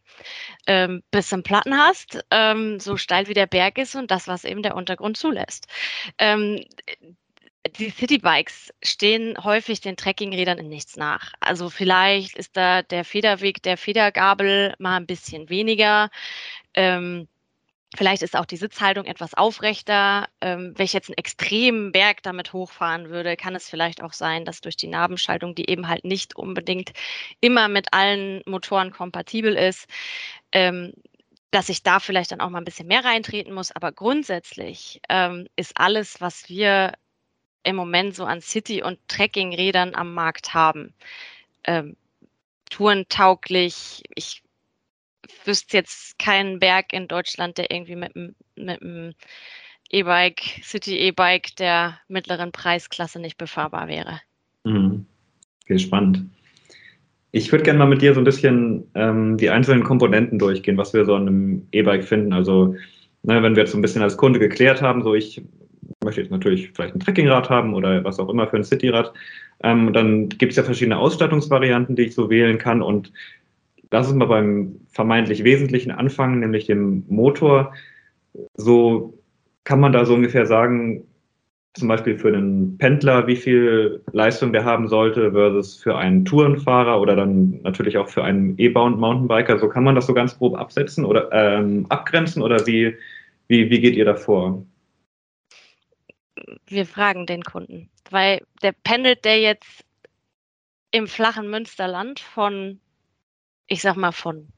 [0.67, 4.27] ähm, bis du einen Platten hast, ähm, so steil wie der Berg ist und das,
[4.27, 5.67] was eben der Untergrund zulässt.
[6.19, 6.65] Ähm,
[7.79, 11.33] die Citybikes stehen häufig den Trekkingrädern in nichts nach.
[11.41, 16.11] Also vielleicht ist da der Federweg der Federgabel mal ein bisschen weniger.
[16.75, 17.29] Ähm,
[17.97, 20.29] Vielleicht ist auch die Sitzhaltung etwas aufrechter.
[20.41, 24.45] Ähm, wenn ich jetzt einen extremen Berg damit hochfahren würde, kann es vielleicht auch sein,
[24.45, 26.93] dass durch die Nabenschaltung, die eben halt nicht unbedingt
[27.41, 29.87] immer mit allen Motoren kompatibel ist,
[30.53, 30.93] ähm,
[31.53, 33.71] dass ich da vielleicht dann auch mal ein bisschen mehr reintreten muss.
[33.71, 36.95] Aber grundsätzlich ähm, ist alles, was wir
[37.65, 40.95] im Moment so an City- und Trekkingrädern am Markt haben,
[41.65, 41.97] ähm,
[42.71, 44.03] tourentauglich.
[44.15, 44.43] Ich
[45.45, 48.15] wüsste jetzt keinen Berg in Deutschland, der irgendwie mit
[48.57, 49.15] einem
[49.91, 54.21] E-Bike, City E-Bike der mittleren Preisklasse nicht befahrbar wäre.
[54.65, 55.07] Mhm.
[55.63, 56.25] Okay, spannend.
[57.31, 60.95] Ich würde gerne mal mit dir so ein bisschen ähm, die einzelnen Komponenten durchgehen, was
[60.95, 62.33] wir so an einem E-Bike finden.
[62.33, 62.77] Also,
[63.23, 65.43] ne, wenn wir jetzt so ein bisschen als Kunde geklärt haben, so ich
[66.05, 69.13] möchte jetzt natürlich vielleicht ein Trekkingrad haben oder was auch immer für ein Cityrad,
[69.63, 73.13] ähm, dann gibt es ja verschiedene Ausstattungsvarianten, die ich so wählen kann und
[73.91, 77.73] lass uns mal beim vermeintlich Wesentlichen anfangen, nämlich dem Motor.
[78.55, 79.19] So
[79.65, 81.05] kann man da so ungefähr sagen,
[81.75, 87.01] zum Beispiel für einen Pendler, wie viel Leistung der haben sollte, versus für einen Tourenfahrer
[87.01, 89.59] oder dann natürlich auch für einen E-Bound Mountainbiker.
[89.59, 92.95] So kann man das so ganz grob absetzen oder ähm, abgrenzen oder wie,
[93.49, 94.65] wie, wie geht ihr da vor?
[96.67, 99.85] Wir fragen den Kunden, weil der pendelt der jetzt
[100.91, 102.81] im flachen Münsterland von
[103.67, 104.49] ich sag mal, von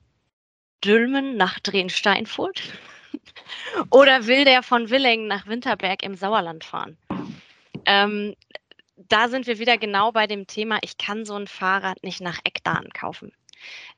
[0.84, 2.62] Dülmen nach Drehen-Steinfurt?
[3.90, 6.96] Oder will der von Willingen nach Winterberg im Sauerland fahren?
[7.84, 8.34] Ähm,
[8.96, 12.38] da sind wir wieder genau bei dem Thema, ich kann so ein Fahrrad nicht nach
[12.44, 13.32] Eckdaten kaufen.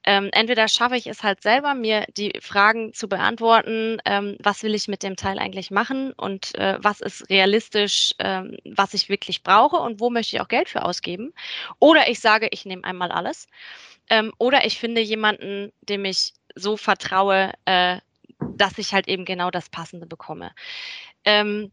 [0.05, 4.75] Ähm, entweder schaffe ich es halt selber, mir die Fragen zu beantworten, ähm, was will
[4.75, 9.43] ich mit dem Teil eigentlich machen und äh, was ist realistisch, ähm, was ich wirklich
[9.43, 11.33] brauche und wo möchte ich auch Geld für ausgeben.
[11.79, 13.49] Oder ich sage, ich nehme einmal alles.
[14.09, 17.99] Ähm, oder ich finde jemanden, dem ich so vertraue, äh,
[18.41, 20.53] dass ich halt eben genau das Passende bekomme.
[21.25, 21.73] Ähm,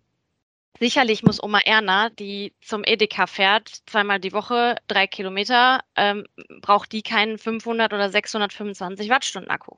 [0.79, 6.27] Sicherlich muss Oma Erna, die zum Edeka fährt, zweimal die Woche, drei Kilometer, ähm,
[6.61, 9.77] braucht die keinen 500 oder 625 Wattstunden Akku.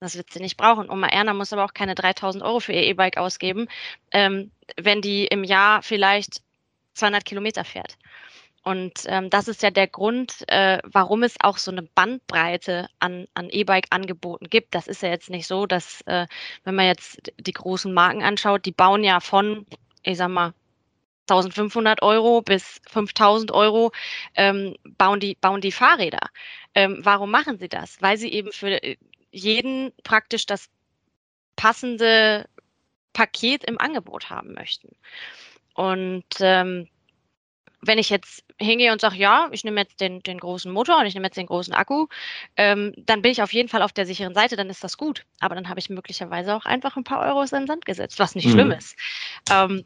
[0.00, 0.88] Das wird sie nicht brauchen.
[0.88, 3.66] Oma Erna muss aber auch keine 3000 Euro für ihr E-Bike ausgeben,
[4.12, 6.42] ähm, wenn die im Jahr vielleicht
[6.94, 7.96] 200 Kilometer fährt.
[8.62, 13.26] Und ähm, das ist ja der Grund, äh, warum es auch so eine Bandbreite an,
[13.34, 14.74] an E-Bike-Angeboten gibt.
[14.74, 16.26] Das ist ja jetzt nicht so, dass, äh,
[16.64, 19.66] wenn man jetzt die großen Marken anschaut, die bauen ja von
[20.08, 20.54] ich sag mal,
[21.28, 23.92] 1500 Euro bis 5000 Euro
[24.34, 26.30] ähm, bauen, die, bauen die Fahrräder.
[26.74, 28.00] Ähm, warum machen sie das?
[28.00, 28.80] Weil sie eben für
[29.30, 30.70] jeden praktisch das
[31.56, 32.48] passende
[33.12, 34.96] Paket im Angebot haben möchten.
[35.74, 36.88] Und ähm,
[37.80, 41.06] wenn ich jetzt hingehe und sage, ja, ich nehme jetzt den, den großen Motor und
[41.06, 42.06] ich nehme jetzt den großen Akku,
[42.56, 45.24] ähm, dann bin ich auf jeden Fall auf der sicheren Seite, dann ist das gut.
[45.40, 48.34] Aber dann habe ich möglicherweise auch einfach ein paar Euros in den Sand gesetzt, was
[48.34, 48.52] nicht mhm.
[48.52, 48.96] schlimm ist.
[49.50, 49.84] Ähm,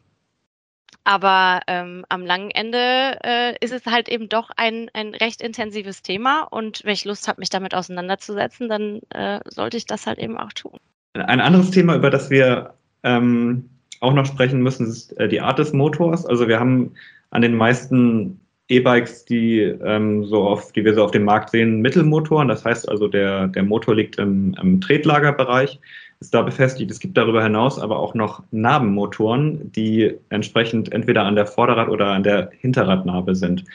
[1.03, 6.01] aber ähm, am langen Ende äh, ist es halt eben doch ein, ein recht intensives
[6.01, 10.19] Thema und wenn ich Lust habe, mich damit auseinanderzusetzen, dann äh, sollte ich das halt
[10.19, 10.79] eben auch tun.
[11.13, 15.59] Ein anderes Thema, über das wir ähm, auch noch sprechen müssen, ist äh, die Art
[15.59, 16.25] des Motors.
[16.25, 16.93] Also wir haben
[17.31, 18.39] an den meisten
[18.69, 22.47] E-Bikes, die, ähm, so auf, die wir so auf dem Markt sehen, Mittelmotoren.
[22.47, 25.79] Das heißt also, der, der Motor liegt im, im Tretlagerbereich
[26.23, 26.89] ist da befestigt.
[26.89, 32.07] Es gibt darüber hinaus aber auch noch Nabenmotoren, die entsprechend entweder an der Vorderrad- oder
[32.07, 33.65] an der Hinterradnabe sind.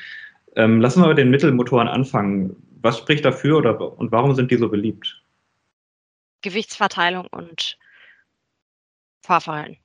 [0.56, 2.56] Ähm, lassen wir bei den Mittelmotoren anfangen.
[2.80, 5.22] Was spricht dafür oder, und warum sind die so beliebt?
[6.40, 7.76] Gewichtsverteilung und
[9.22, 9.76] Fahrverhalten.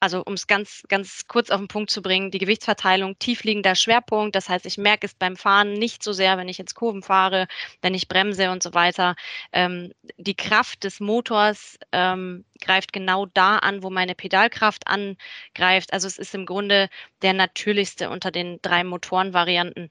[0.00, 4.36] Also um es ganz, ganz kurz auf den Punkt zu bringen, die Gewichtsverteilung, tiefliegender Schwerpunkt.
[4.36, 7.46] Das heißt, ich merke es beim Fahren nicht so sehr, wenn ich jetzt Kurven fahre,
[7.80, 9.16] wenn ich bremse und so weiter.
[9.52, 15.92] Ähm, die Kraft des Motors ähm, greift genau da an, wo meine Pedalkraft angreift.
[15.92, 16.88] Also es ist im Grunde
[17.22, 19.90] der natürlichste unter den drei Motorenvarianten,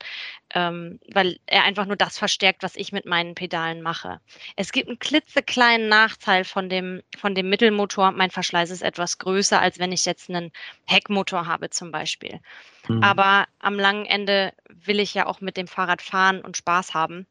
[0.53, 4.19] ähm, weil er einfach nur das verstärkt, was ich mit meinen Pedalen mache.
[4.55, 8.12] Es gibt einen klitzekleinen Nachteil von dem, von dem Mittelmotor.
[8.12, 10.51] Mein Verschleiß ist etwas größer, als wenn ich jetzt einen
[10.86, 12.39] Heckmotor habe zum Beispiel.
[12.88, 13.03] Mhm.
[13.03, 17.27] Aber am langen Ende will ich ja auch mit dem Fahrrad fahren und Spaß haben.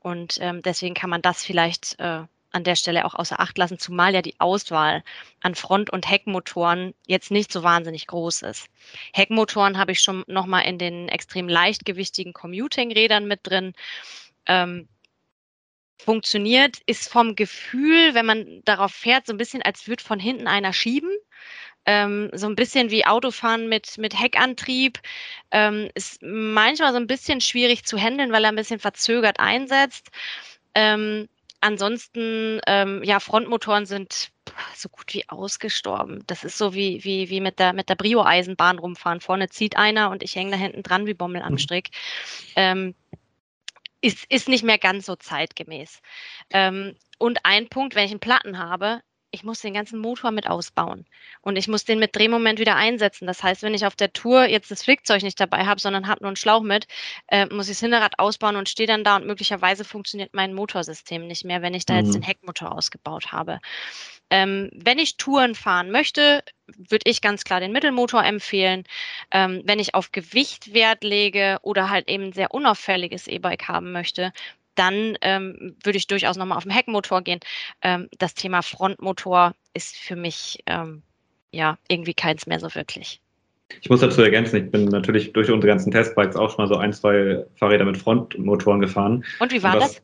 [0.00, 3.78] Und ähm, deswegen kann man das vielleicht äh, an der Stelle auch außer Acht lassen,
[3.78, 5.02] zumal ja die Auswahl
[5.40, 8.68] an Front- und Heckmotoren jetzt nicht so wahnsinnig groß ist.
[9.12, 13.74] Heckmotoren habe ich schon nochmal in den extrem leichtgewichtigen Commuting-Rädern mit drin.
[14.46, 14.88] Ähm,
[15.98, 20.46] funktioniert, ist vom Gefühl, wenn man darauf fährt, so ein bisschen, als würde von hinten
[20.46, 21.10] einer schieben.
[21.86, 25.00] Ähm, so ein bisschen wie Autofahren mit, mit Heckantrieb.
[25.52, 30.08] Ähm, ist manchmal so ein bisschen schwierig zu handeln, weil er ein bisschen verzögert einsetzt.
[30.74, 31.28] Ähm,
[31.66, 34.30] ansonsten, ähm, ja, Frontmotoren sind
[34.74, 36.22] so gut wie ausgestorben.
[36.26, 39.20] Das ist so wie, wie, wie mit der, mit der Brio-Eisenbahn rumfahren.
[39.20, 41.58] Vorne zieht einer und ich hänge da hinten dran wie Bommel am mhm.
[41.58, 41.90] Strick.
[42.54, 42.94] Ähm,
[44.00, 46.00] ist, ist nicht mehr ganz so zeitgemäß.
[46.50, 49.02] Ähm, und ein Punkt, wenn ich einen Platten habe,
[49.36, 51.04] ich muss den ganzen Motor mit ausbauen
[51.42, 53.26] und ich muss den mit Drehmoment wieder einsetzen.
[53.26, 56.22] Das heißt, wenn ich auf der Tour jetzt das Flickzeug nicht dabei habe, sondern habe
[56.22, 56.86] nur einen Schlauch mit,
[57.28, 61.26] äh, muss ich das Hinterrad ausbauen und stehe dann da und möglicherweise funktioniert mein Motorsystem
[61.26, 61.98] nicht mehr, wenn ich da mhm.
[62.00, 63.60] jetzt den Heckmotor ausgebaut habe.
[64.30, 68.84] Ähm, wenn ich Touren fahren möchte, würde ich ganz klar den Mittelmotor empfehlen.
[69.30, 73.92] Ähm, wenn ich auf Gewicht Wert lege oder halt eben ein sehr unauffälliges E-Bike haben
[73.92, 74.32] möchte,
[74.76, 77.40] dann ähm, würde ich durchaus nochmal auf den Heckmotor gehen.
[77.82, 81.02] Ähm, das Thema Frontmotor ist für mich ähm,
[81.52, 83.20] ja irgendwie keins mehr so wirklich.
[83.80, 86.76] Ich muss dazu ergänzen, ich bin natürlich durch unsere ganzen Testbikes auch schon mal so
[86.76, 89.24] ein, zwei Fahrräder mit Frontmotoren gefahren.
[89.40, 90.02] Und wie war was, das?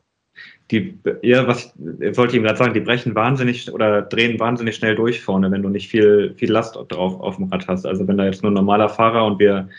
[0.71, 4.75] Die, ja, was ich wollte ich ihm gerade sagen, die brechen wahnsinnig oder drehen wahnsinnig
[4.75, 7.85] schnell durch vorne, wenn du nicht viel, viel Last drauf auf dem Rad hast.
[7.85, 9.69] Also wenn da jetzt nur ein normaler Fahrer und wir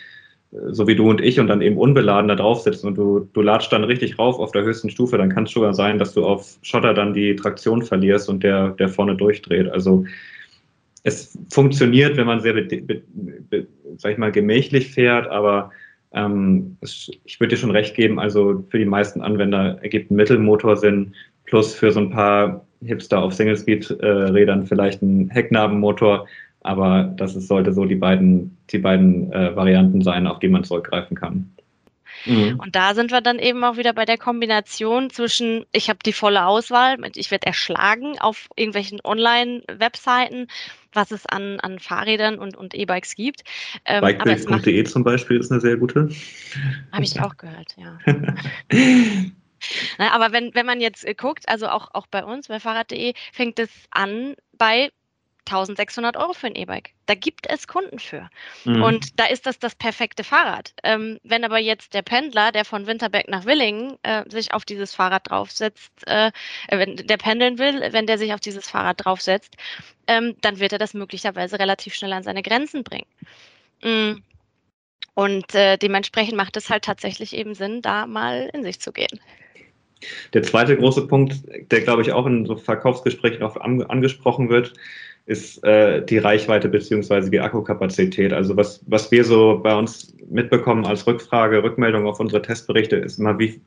[0.71, 3.41] so wie du und ich und dann eben unbeladen da drauf sitzen und du, du
[3.41, 6.25] latschst dann richtig rauf auf der höchsten Stufe, dann kann es sogar sein, dass du
[6.25, 9.69] auf Schotter dann die Traktion verlierst und der, der vorne durchdreht.
[9.69, 10.05] Also
[11.03, 12.55] es funktioniert, wenn man sehr,
[13.97, 15.71] sag ich mal, gemächlich fährt, aber
[16.13, 20.15] ähm, es, ich würde dir schon recht geben, also für die meisten Anwender ergibt ein
[20.15, 21.13] Mittelmotor Sinn,
[21.45, 26.27] plus für so ein paar Hipster auf Single-Speed-Rädern äh, vielleicht ein Hecknabenmotor
[26.65, 30.63] aber das ist, sollte so die beiden, die beiden äh, Varianten sein, auf die man
[30.63, 31.51] zurückgreifen kann.
[32.25, 32.59] Mhm.
[32.59, 36.13] Und da sind wir dann eben auch wieder bei der Kombination zwischen, ich habe die
[36.13, 40.47] volle Auswahl, ich werde erschlagen auf irgendwelchen Online-Webseiten,
[40.93, 43.43] was es an, an Fahrrädern und, und E-Bikes gibt.
[43.85, 46.09] Ähm, Bikebild.de zum Beispiel ist eine sehr gute.
[46.91, 47.99] Habe ich auch gehört, ja.
[49.97, 53.13] Na, aber wenn, wenn man jetzt äh, guckt, also auch, auch bei uns, bei Fahrrad.de,
[53.33, 54.89] fängt es an bei
[55.45, 56.91] 1600 Euro für ein E-Bike.
[57.05, 58.29] Da gibt es Kunden für.
[58.63, 58.83] Mhm.
[58.83, 60.73] Und da ist das das perfekte Fahrrad.
[60.83, 64.93] Ähm, wenn aber jetzt der Pendler, der von Winterberg nach Willingen äh, sich auf dieses
[64.93, 66.31] Fahrrad draufsetzt, äh,
[66.69, 69.55] wenn der pendeln will, wenn der sich auf dieses Fahrrad draufsetzt,
[70.07, 73.07] ähm, dann wird er das möglicherweise relativ schnell an seine Grenzen bringen.
[73.83, 74.23] Mhm.
[75.13, 79.19] Und äh, dementsprechend macht es halt tatsächlich eben Sinn, da mal in sich zu gehen.
[80.33, 81.35] Der zweite große Punkt,
[81.71, 84.73] der glaube ich auch in so Verkaufsgesprächen oft angesprochen wird,
[85.25, 88.31] ist äh, die Reichweite beziehungsweise die Akkukapazität.
[88.31, 93.19] Also was, was wir so bei uns mitbekommen als Rückfrage, Rückmeldung auf unsere Testberichte, ist
[93.19, 93.61] immer, wie,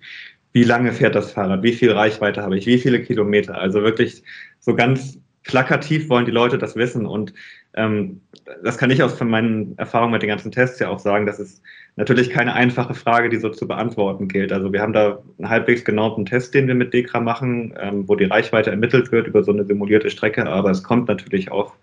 [0.52, 3.58] wie lange fährt das Fahrrad, wie viel Reichweite habe ich, wie viele Kilometer.
[3.58, 4.22] Also wirklich
[4.60, 5.18] so ganz
[5.48, 7.06] plakativ wollen die Leute das wissen.
[7.06, 7.32] Und
[7.74, 8.20] ähm,
[8.62, 11.40] das kann ich aus von meinen Erfahrungen mit den ganzen Tests ja auch sagen, dass
[11.40, 11.60] es
[11.96, 14.52] natürlich keine einfache Frage, die so zu beantworten gilt.
[14.52, 18.14] Also wir haben da einen halbwegs genauen Test, den wir mit DEKRA machen, ähm, wo
[18.14, 21.74] die Reichweite ermittelt wird über so eine simulierte Strecke, aber es kommt natürlich auch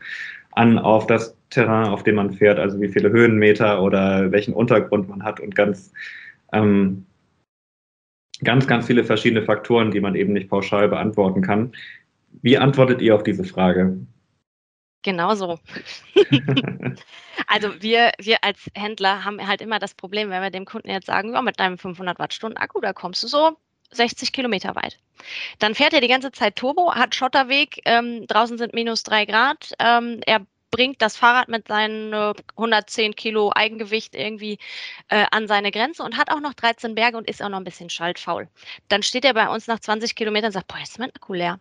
[0.51, 5.10] an auf das Terrain, auf dem man fährt, also wie viele Höhenmeter oder welchen Untergrund
[5.10, 5.91] man hat und ganz,
[6.54, 7.06] ähm,
[8.43, 11.73] ganz, ganz viele verschiedene Faktoren, die man eben nicht pauschal beantworten kann.
[12.41, 14.06] Wie antwortet ihr auf diese Frage?
[15.06, 15.60] Genauso.
[17.48, 21.06] also wir, wir als Händler haben halt immer das Problem, wenn wir dem Kunden jetzt
[21.06, 23.56] sagen, ja, mit deinem 500 Wattstunden Akku, da kommst du so
[23.91, 24.98] 60 Kilometer weit.
[25.60, 29.74] Dann fährt er die ganze Zeit Turbo, hat Schotterweg, ähm, draußen sind minus drei Grad,
[29.78, 34.58] ähm, er bringt das Fahrrad mit seinen äh, 110 Kilo Eigengewicht irgendwie
[35.10, 37.63] äh, an seine Grenze und hat auch noch 13 Berge und ist auch noch ein
[37.63, 38.48] bisschen schaltfaul.
[38.89, 41.34] Dann steht er bei uns nach 20 Kilometern und sagt, boah, jetzt ist mein Akku
[41.36, 41.60] leer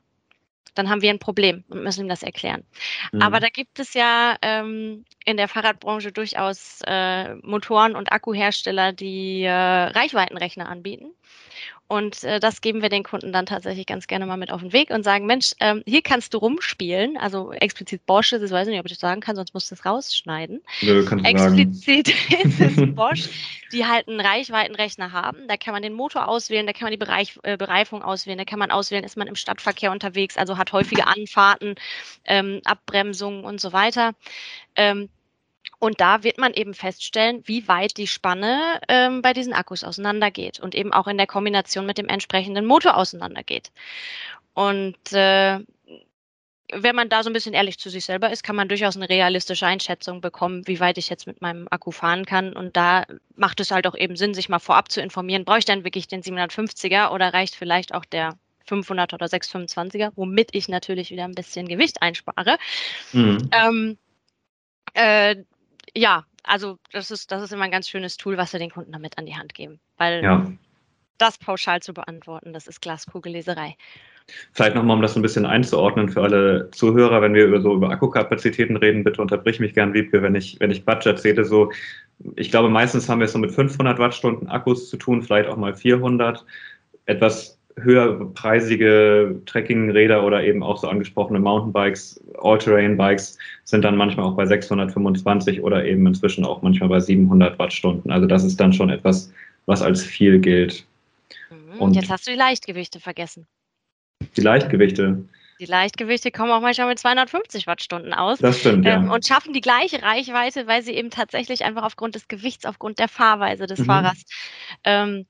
[0.74, 2.64] dann haben wir ein Problem und müssen ihm das erklären.
[3.12, 3.22] Mhm.
[3.22, 9.42] Aber da gibt es ja ähm, in der Fahrradbranche durchaus äh, Motoren- und Akkuhersteller, die
[9.42, 11.12] äh, Reichweitenrechner anbieten.
[11.86, 14.72] Und äh, das geben wir den Kunden dann tatsächlich ganz gerne mal mit auf den
[14.72, 17.18] Weg und sagen, Mensch, ähm, hier kannst du rumspielen.
[17.18, 19.70] Also explizit Bosch ist es, weiß ich nicht, ob ich das sagen kann, sonst musst
[19.70, 20.62] du es rausschneiden.
[20.80, 22.48] Nö, kannst du explizit sagen.
[22.48, 23.28] ist es Bosch,
[23.72, 25.46] die halt einen Reichweitenrechner haben.
[25.46, 28.44] Da kann man den Motor auswählen, da kann man die Bereich, äh, Bereifung auswählen, da
[28.44, 31.74] kann man auswählen, ist man im Stadtverkehr unterwegs, also hat häufige Anfahrten,
[32.24, 34.12] ähm, Abbremsungen und so weiter.
[34.74, 35.10] Ähm,
[35.78, 40.60] und da wird man eben feststellen, wie weit die Spanne ähm, bei diesen Akkus auseinandergeht
[40.60, 43.70] und eben auch in der Kombination mit dem entsprechenden Motor auseinandergeht.
[44.54, 45.60] Und äh,
[46.72, 49.08] wenn man da so ein bisschen ehrlich zu sich selber ist, kann man durchaus eine
[49.08, 52.54] realistische Einschätzung bekommen, wie weit ich jetzt mit meinem Akku fahren kann.
[52.54, 53.04] Und da
[53.36, 56.08] macht es halt auch eben Sinn, sich mal vorab zu informieren, brauche ich dann wirklich
[56.08, 61.34] den 750er oder reicht vielleicht auch der 500 oder 625er, womit ich natürlich wieder ein
[61.34, 62.56] bisschen Gewicht einspare.
[63.12, 63.50] Mhm.
[63.52, 63.98] Ähm,
[64.94, 65.36] äh,
[65.96, 68.92] ja, also das ist, das ist immer ein ganz schönes Tool, was wir den Kunden
[68.92, 69.80] damit an die Hand geben.
[69.96, 70.52] Weil ja.
[71.18, 73.76] das pauschal zu beantworten, das ist Glaskugelleserei.
[74.52, 77.90] Vielleicht nochmal, um das ein bisschen einzuordnen für alle Zuhörer, wenn wir über so über
[77.90, 81.70] Akkukapazitäten reden, bitte unterbrich mich gern, Wiebke, wenn ich, wenn ich Budget sehe, so,
[82.36, 85.56] ich glaube, meistens haben wir es so mit 500 Wattstunden Akkus zu tun, vielleicht auch
[85.56, 86.44] mal 400.
[87.06, 94.46] Etwas höherpreisige Trekkingräder oder eben auch so angesprochene Mountainbikes, All-Terrain-Bikes sind dann manchmal auch bei
[94.46, 98.10] 625 oder eben inzwischen auch manchmal bei 700 Wattstunden.
[98.10, 99.32] Also das ist dann schon etwas,
[99.66, 100.84] was als viel gilt.
[101.50, 103.46] Mhm, und jetzt hast du die Leichtgewichte vergessen.
[104.36, 105.24] Die Leichtgewichte.
[105.60, 108.38] Die Leichtgewichte kommen auch manchmal mit 250 Wattstunden aus.
[108.38, 108.96] Das stimmt, ja.
[108.96, 112.98] Ähm, und schaffen die gleiche Reichweite, weil sie eben tatsächlich einfach aufgrund des Gewichts, aufgrund
[112.98, 113.84] der Fahrweise des mhm.
[113.84, 114.24] Fahrers
[114.84, 115.26] ähm,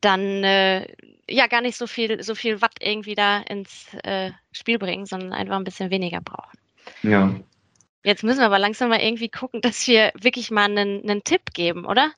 [0.00, 0.86] dann äh,
[1.30, 5.32] ja gar nicht so viel, so viel Watt irgendwie da ins äh, Spiel bringen, sondern
[5.32, 6.58] einfach ein bisschen weniger brauchen.
[7.02, 7.34] Ja.
[8.02, 11.52] Jetzt müssen wir aber langsam mal irgendwie gucken, dass wir wirklich mal einen, einen Tipp
[11.52, 12.12] geben, oder?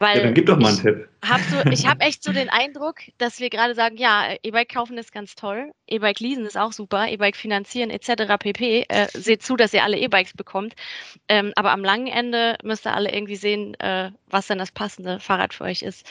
[0.00, 1.08] Weil ja, dann gib doch mal einen Tipp.
[1.22, 4.98] Hab so, ich habe echt so den Eindruck, dass wir gerade sagen, ja, E-Bike kaufen
[4.98, 8.36] ist ganz toll, E-Bike leasen ist auch super, E-Bike finanzieren etc.
[8.38, 8.86] pp.
[8.88, 10.74] Äh, seht zu, dass ihr alle E-Bikes bekommt.
[11.28, 15.20] Ähm, aber am langen Ende müsst ihr alle irgendwie sehen, äh, was denn das passende
[15.20, 16.04] Fahrrad für euch ist.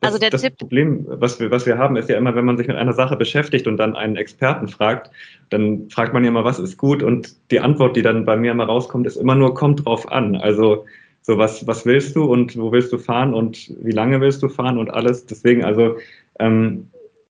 [0.00, 0.56] Also das, der das Tipp.
[0.56, 3.16] Problem, was wir, was wir haben, ist ja immer, wenn man sich mit einer Sache
[3.16, 5.10] beschäftigt und dann einen Experten fragt,
[5.50, 7.02] dann fragt man ja immer, was ist gut?
[7.02, 10.36] Und die Antwort, die dann bei mir immer rauskommt, ist immer nur, kommt drauf an.
[10.36, 10.86] Also
[11.26, 14.48] so, was, was willst du und wo willst du fahren und wie lange willst du
[14.48, 15.26] fahren und alles.
[15.26, 15.96] Deswegen, also
[16.38, 16.88] ähm,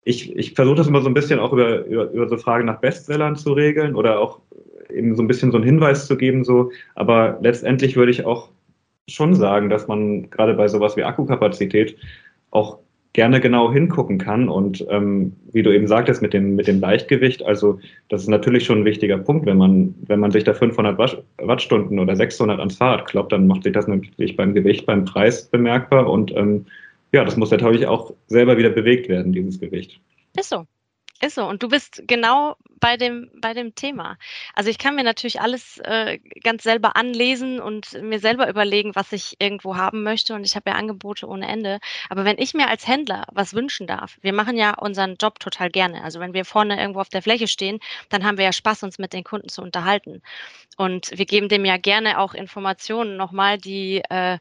[0.05, 2.79] ich, ich versuche das immer so ein bisschen auch über, über, über so Fragen nach
[2.79, 4.39] Bestsellern zu regeln oder auch
[4.91, 8.51] eben so ein bisschen so einen Hinweis zu geben, so, aber letztendlich würde ich auch
[9.09, 11.97] schon sagen, dass man gerade bei sowas wie Akkukapazität
[12.53, 12.79] auch
[13.13, 14.49] gerne genau hingucken kann.
[14.49, 18.65] Und ähm, wie du eben sagtest, mit dem, mit dem Leichtgewicht, also das ist natürlich
[18.65, 19.47] schon ein wichtiger Punkt.
[19.47, 20.99] Wenn man, wenn man sich da 500
[21.39, 25.49] Wattstunden oder 600 ans Fahrrad kloppt, dann macht sich das natürlich beim Gewicht, beim Preis
[25.49, 26.09] bemerkbar.
[26.09, 26.67] Und ähm,
[27.13, 30.01] ja, das muss natürlich auch selber wieder bewegt werden, dieses Gewicht.
[30.39, 30.65] Ist so.
[31.23, 31.49] Ist so.
[31.49, 34.17] Und du bist genau bei dem, bei dem Thema.
[34.55, 39.13] Also ich kann mir natürlich alles äh, ganz selber anlesen und mir selber überlegen, was
[39.13, 40.35] ich irgendwo haben möchte.
[40.35, 41.79] Und ich habe ja Angebote ohne Ende.
[42.09, 45.71] Aber wenn ich mir als Händler was wünschen darf, wir machen ja unseren Job total
[45.71, 46.03] gerne.
[46.03, 48.99] Also wenn wir vorne irgendwo auf der Fläche stehen, dann haben wir ja Spaß, uns
[48.99, 50.23] mit den Kunden zu unterhalten.
[50.77, 54.39] Und wir geben dem ja gerne auch Informationen nochmal, die äh,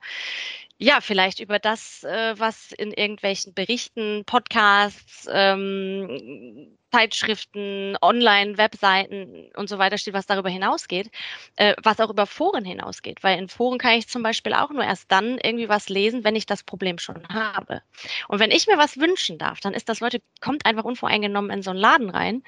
[0.80, 9.78] ja, vielleicht über das, äh, was in irgendwelchen Berichten, Podcasts, ähm, Zeitschriften, Online-Webseiten und so
[9.78, 11.12] weiter steht, was darüber hinausgeht,
[11.58, 13.22] äh, was auch über Foren hinausgeht.
[13.24, 16.38] Weil in Foren kann ich zum Beispiel auch nur erst dann irgendwie was lesen, wenn
[16.38, 17.82] ich das Problem schon habe.
[18.30, 21.62] Und wenn ich mir was wünschen darf, dann ist das, Leute, kommt einfach unvoreingenommen in
[21.62, 22.44] so einen Laden rein.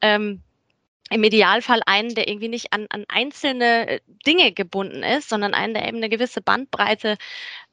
[0.00, 0.42] Ähm,
[1.10, 5.74] im Idealfall einen, der irgendwie nicht an, an einzelne äh, Dinge gebunden ist, sondern einen,
[5.74, 7.16] der eben eine gewisse Bandbreite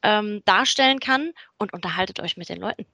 [0.02, 2.86] ähm, darstellen kann und unterhaltet euch mit den Leuten.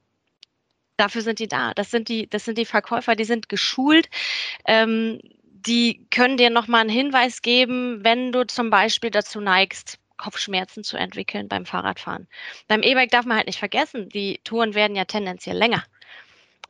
[0.96, 1.72] Dafür sind die da.
[1.74, 4.08] Das sind die, das sind die Verkäufer, die sind geschult.
[4.66, 10.84] Ähm, die können dir nochmal einen Hinweis geben, wenn du zum Beispiel dazu neigst, Kopfschmerzen
[10.84, 12.28] zu entwickeln beim Fahrradfahren.
[12.68, 15.84] Beim E-Bike darf man halt nicht vergessen, die Touren werden ja tendenziell länger.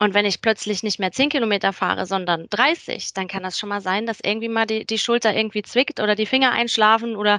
[0.01, 3.69] Und wenn ich plötzlich nicht mehr 10 Kilometer fahre, sondern 30, dann kann das schon
[3.69, 7.39] mal sein, dass irgendwie mal die, die Schulter irgendwie zwickt oder die Finger einschlafen oder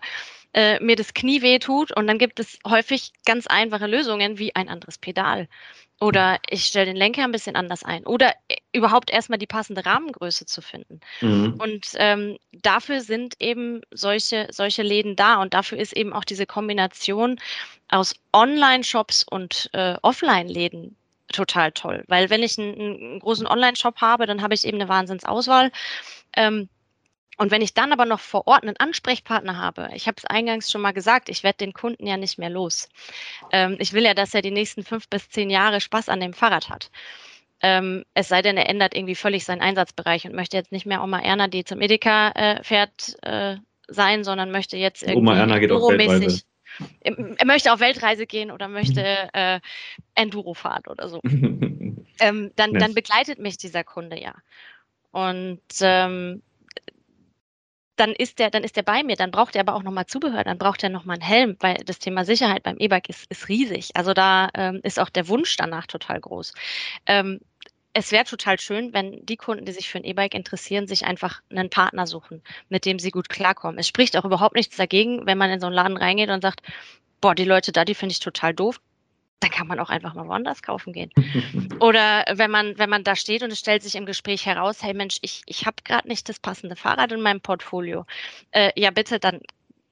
[0.54, 1.92] äh, mir das Knie wehtut.
[1.92, 5.48] Und dann gibt es häufig ganz einfache Lösungen wie ein anderes Pedal.
[6.00, 8.06] Oder ich stelle den Lenker ein bisschen anders ein.
[8.06, 11.00] Oder äh, überhaupt erstmal die passende Rahmengröße zu finden.
[11.22, 11.56] Mhm.
[11.58, 15.42] Und ähm, dafür sind eben solche, solche Läden da.
[15.42, 17.40] Und dafür ist eben auch diese Kombination
[17.90, 20.96] aus Online-Shops und äh, Offline-Läden
[21.32, 22.04] total toll.
[22.08, 25.72] Weil wenn ich einen, einen großen Online-Shop habe, dann habe ich eben eine Wahnsinnsauswahl.
[26.36, 26.70] Ähm,
[27.38, 30.70] und wenn ich dann aber noch vor Ort einen Ansprechpartner habe, ich habe es eingangs
[30.70, 32.88] schon mal gesagt, ich werde den Kunden ja nicht mehr los.
[33.52, 36.34] Ähm, ich will ja, dass er die nächsten fünf bis zehn Jahre Spaß an dem
[36.34, 36.92] Fahrrad hat.
[37.64, 41.04] Ähm, es sei denn, er ändert irgendwie völlig seinen Einsatzbereich und möchte jetzt nicht mehr
[41.04, 45.60] Oma Erna, die zum Edeka äh, fährt, äh, sein, sondern möchte jetzt irgendwie Oma Erna
[45.60, 46.42] geht auf Weltreise
[47.02, 49.60] er möchte auf Weltreise gehen oder möchte äh,
[50.16, 51.22] Enduro fahren oder so.
[51.24, 54.34] ähm, dann, dann begleitet mich dieser Kunde ja.
[55.12, 56.42] Und ähm,
[58.02, 60.44] dann ist der, dann ist der bei mir, dann braucht er aber auch nochmal Zubehör,
[60.44, 63.92] dann braucht er nochmal einen Helm, weil das Thema Sicherheit beim E-Bike ist, ist riesig.
[63.96, 66.54] Also da ähm, ist auch der Wunsch danach total groß.
[67.06, 67.40] Ähm,
[67.94, 71.42] es wäre total schön, wenn die Kunden, die sich für ein E-Bike interessieren, sich einfach
[71.50, 73.80] einen Partner suchen, mit dem sie gut klarkommen.
[73.80, 76.62] Es spricht auch überhaupt nichts dagegen, wenn man in so einen Laden reingeht und sagt,
[77.20, 78.80] boah, die Leute da, die finde ich total doof.
[79.42, 81.12] Dann kann man auch einfach mal woanders kaufen gehen.
[81.80, 84.94] Oder wenn man, wenn man da steht und es stellt sich im Gespräch heraus, hey
[84.94, 88.06] Mensch, ich, ich habe gerade nicht das passende Fahrrad in meinem Portfolio.
[88.52, 89.42] Äh, ja, bitte, dann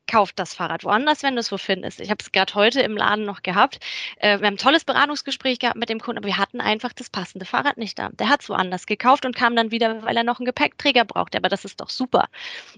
[0.10, 2.00] kauf das Fahrrad woanders, wenn du es wo findest.
[2.02, 3.80] Ich habe es gerade heute im Laden noch gehabt.
[4.18, 7.10] Äh, wir haben ein tolles Beratungsgespräch gehabt mit dem Kunden, aber wir hatten einfach das
[7.10, 8.10] passende Fahrrad nicht da.
[8.14, 11.36] Der hat es woanders gekauft und kam dann wieder, weil er noch einen Gepäckträger braucht.
[11.36, 12.28] Aber das ist doch super.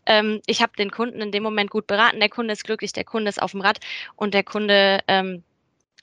[0.05, 2.19] Ähm, ich habe den Kunden in dem Moment gut beraten.
[2.19, 3.79] Der Kunde ist glücklich, der Kunde ist auf dem Rad
[4.15, 5.43] und der Kunde ähm,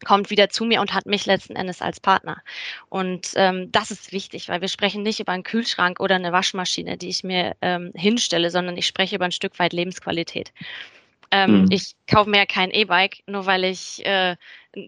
[0.04, 2.42] kommt wieder zu mir und hat mich letzten Endes als Partner.
[2.88, 6.96] Und ähm, das ist wichtig, weil wir sprechen nicht über einen Kühlschrank oder eine Waschmaschine,
[6.96, 10.52] die ich mir ähm, hinstelle, sondern ich spreche über ein Stück weit Lebensqualität.
[11.30, 11.66] Ähm, mhm.
[11.70, 14.36] Ich kaufe mir ja kein E-Bike, nur weil ich äh,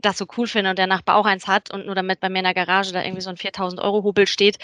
[0.01, 2.39] das so cool finde und der Nachbar auch eins hat und nur damit bei mir
[2.39, 4.59] in der Garage da irgendwie so ein 4000 Euro Hubel steht.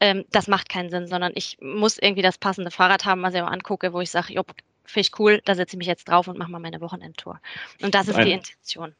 [0.00, 3.42] Ähm, das macht keinen Sinn, sondern ich muss irgendwie das passende Fahrrad haben, was ich
[3.42, 4.42] auch angucke, wo ich sage, jo,
[4.84, 7.40] finde ich cool, da setze ich mich jetzt drauf und mache mal meine Wochenendtour.
[7.82, 8.92] Und das ist Ein, die Intention.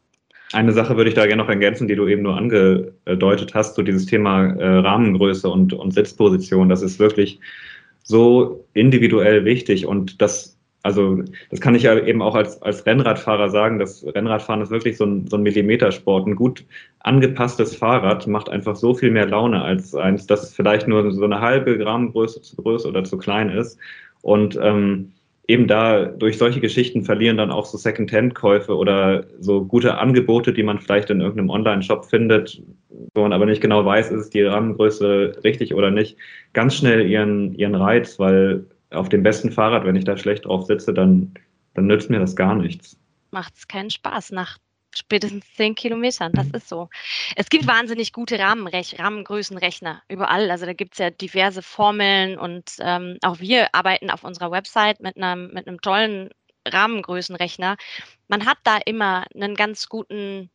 [0.52, 3.82] Eine Sache würde ich da gerne noch ergänzen, die du eben nur angedeutet hast, so
[3.82, 6.68] dieses Thema äh, Rahmengröße und, und Sitzposition.
[6.68, 7.40] Das ist wirklich
[8.02, 13.50] so individuell wichtig und das also das kann ich ja eben auch als, als Rennradfahrer
[13.50, 16.26] sagen, das Rennradfahren ist wirklich so ein, so ein Millimetersport.
[16.26, 16.64] Ein gut
[17.00, 21.40] angepasstes Fahrrad macht einfach so viel mehr Laune als eins, das vielleicht nur so eine
[21.40, 23.78] halbe Grammgröße zu groß oder zu klein ist.
[24.22, 25.12] Und ähm,
[25.46, 30.62] eben da durch solche Geschichten verlieren dann auch so Second-Hand-Käufe oder so gute Angebote, die
[30.62, 32.62] man vielleicht in irgendeinem Online-Shop findet,
[33.14, 36.16] wo man aber nicht genau weiß, ist die Rahmengröße richtig oder nicht,
[36.52, 40.66] ganz schnell ihren, ihren Reiz, weil auf dem besten Fahrrad, wenn ich da schlecht drauf
[40.66, 41.34] sitze, dann,
[41.74, 42.96] dann nützt mir das gar nichts.
[43.30, 44.58] Macht es keinen Spaß nach
[44.94, 46.32] spätestens zehn Kilometern.
[46.32, 46.88] Das ist so.
[47.36, 50.50] Es gibt wahnsinnig gute Rahmenrech Rahmengrößenrechner überall.
[50.50, 55.00] Also da gibt es ja diverse Formeln und ähm, auch wir arbeiten auf unserer Website
[55.00, 56.30] mit einem, mit einem tollen
[56.66, 57.76] Rahmengrößenrechner.
[58.28, 60.50] Man hat da immer einen ganz guten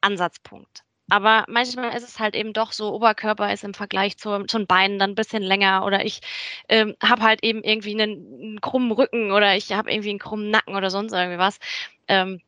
[0.00, 0.82] Ansatzpunkt.
[1.10, 4.66] Aber manchmal ist es halt eben doch so, Oberkörper ist im Vergleich zu, zu den
[4.66, 6.20] Beinen dann ein bisschen länger oder ich
[6.68, 10.50] ähm, habe halt eben irgendwie einen, einen, krummen Rücken oder ich habe irgendwie einen krummen
[10.50, 11.58] Nacken oder sonst irgendwie was.
[12.08, 12.40] Ähm,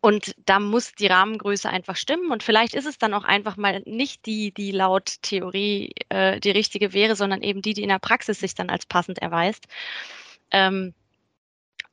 [0.00, 2.30] und da muss die Rahmengröße einfach stimmen.
[2.30, 6.50] Und vielleicht ist es dann auch einfach mal nicht die, die laut Theorie äh, die
[6.50, 9.66] richtige wäre, sondern eben die, die in der Praxis sich dann als passend erweist.
[10.50, 10.92] Ähm,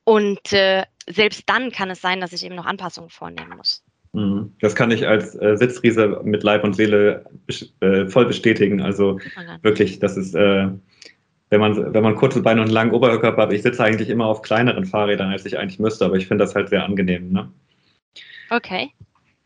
[0.04, 3.82] und äh, selbst dann kann es sein, dass ich eben noch Anpassungen vornehmen muss.
[4.12, 4.52] Mhm.
[4.60, 7.24] Das kann ich als äh, Sitzriese mit Leib und Seele
[7.80, 8.80] äh, voll bestätigen.
[8.80, 9.18] Also
[9.62, 10.68] wirklich, das ist, äh,
[11.50, 14.26] wenn man, wenn man kurze Beine und einen langen Oberkörper hat, ich sitze eigentlich immer
[14.26, 17.30] auf kleineren Fahrrädern, als ich eigentlich müsste, aber ich finde das halt sehr angenehm.
[17.30, 17.50] Ne?
[18.50, 18.90] Okay.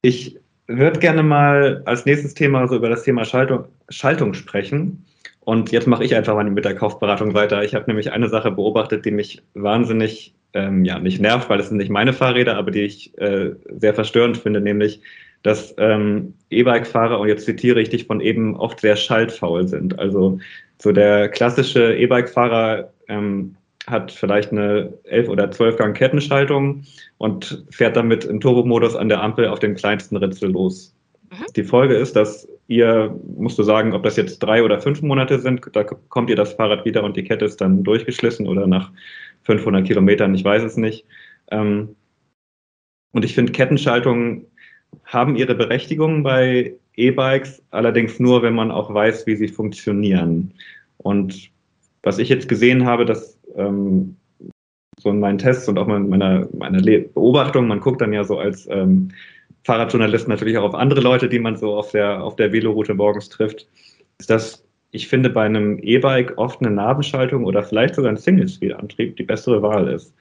[0.02, 0.36] Ich
[0.68, 5.04] würde gerne mal als nächstes Thema so über das Thema Schaltung, Schaltung sprechen.
[5.40, 7.62] Und jetzt mache ich einfach mal mit der Kaufberatung weiter.
[7.62, 11.68] Ich habe nämlich eine Sache beobachtet, die mich wahnsinnig ähm, ja, nicht nervt, weil es
[11.68, 15.00] sind nicht meine Fahrräder, aber die ich äh, sehr verstörend finde, nämlich,
[15.42, 19.98] dass ähm, E-Bike-Fahrer, und jetzt zitiere ich dich von eben, oft sehr schaltfaul sind.
[19.98, 20.38] Also
[20.78, 23.54] so der klassische E-Bike-Fahrer ähm,
[23.86, 26.82] hat vielleicht eine 11 oder 12 Gang Kettenschaltung
[27.18, 30.94] und fährt damit im Turbomodus an der Ampel auf den kleinsten Ritzel los.
[31.30, 31.44] Mhm.
[31.54, 35.38] Die Folge ist, dass ihr, musst du sagen, ob das jetzt drei oder fünf Monate
[35.38, 38.90] sind, da kommt ihr das Fahrrad wieder und die Kette ist dann durchgeschlissen oder nach
[39.46, 41.06] 500 Kilometern, ich weiß es nicht.
[41.50, 41.96] Ähm,
[43.12, 44.46] und ich finde, Kettenschaltungen
[45.04, 50.52] haben ihre Berechtigung bei E-Bikes, allerdings nur, wenn man auch weiß, wie sie funktionieren.
[50.98, 51.50] Und
[52.02, 54.16] was ich jetzt gesehen habe, dass ähm,
[54.98, 58.38] so in meinen Tests und auch in meiner, meiner Beobachtung, man guckt dann ja so
[58.38, 59.10] als ähm,
[59.64, 63.28] Fahrradjournalist natürlich auch auf andere Leute, die man so auf der, auf der Veloroute morgens
[63.28, 63.66] trifft,
[64.18, 69.16] ist das ich finde bei einem E-Bike oft eine Nabenschaltung oder vielleicht sogar ein Single-Speed-Antrieb
[69.16, 70.14] die bessere Wahl ist.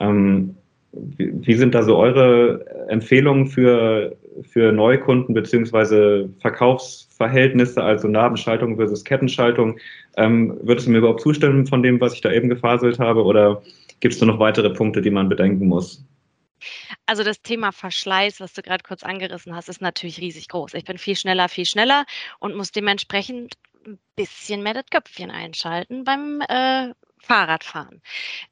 [0.00, 0.54] Ähm,
[0.92, 9.04] wie, wie, sind da so eure Empfehlungen für, für Neukunden beziehungsweise Verkaufsverhältnisse, also Nabenschaltung versus
[9.04, 9.78] Kettenschaltung?
[10.16, 13.62] Ähm, würdest du mir überhaupt zustimmen von dem, was ich da eben gefaselt habe oder
[14.00, 16.04] gibt es da noch weitere Punkte, die man bedenken muss?
[17.06, 20.74] Also das Thema Verschleiß, was du gerade kurz angerissen hast, ist natürlich riesig groß.
[20.74, 22.04] Ich bin viel schneller, viel schneller
[22.40, 23.54] und muss dementsprechend
[23.86, 28.00] ein bisschen mehr das Köpfchen einschalten beim äh, Fahrradfahren.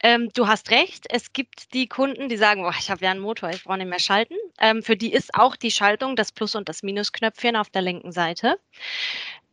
[0.03, 3.21] Ähm, du hast recht, es gibt die Kunden, die sagen, boah, ich habe ja einen
[3.21, 4.35] Motor, ich brauche nicht mehr schalten.
[4.61, 8.13] Ähm, für die ist auch die Schaltung das Plus- und das Minusknöpfchen auf der linken
[8.13, 8.59] Seite.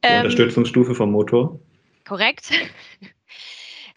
[0.03, 1.59] Die ähm, Unterstützungsstufe vom Motor.
[2.05, 2.51] Korrekt.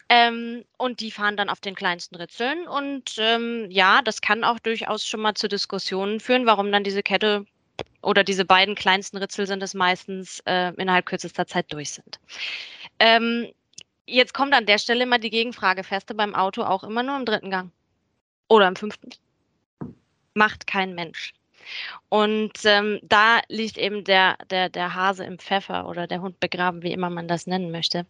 [0.09, 2.67] Ähm, und die fahren dann auf den kleinsten Ritzeln.
[2.67, 7.03] Und ähm, ja, das kann auch durchaus schon mal zu Diskussionen führen, warum dann diese
[7.03, 7.45] Kette
[8.07, 12.21] oder diese beiden kleinsten Ritzel sind es meistens äh, innerhalb kürzester Zeit durch sind.
[12.99, 13.51] Ähm,
[14.05, 17.17] jetzt kommt an der Stelle immer die Gegenfrage, fährst du beim Auto auch immer nur
[17.17, 17.69] im dritten Gang?
[18.47, 19.09] Oder im fünften?
[20.35, 21.33] Macht kein Mensch.
[22.07, 26.83] Und ähm, da liegt eben der, der, der Hase im Pfeffer oder der Hund begraben,
[26.83, 28.05] wie immer man das nennen möchte.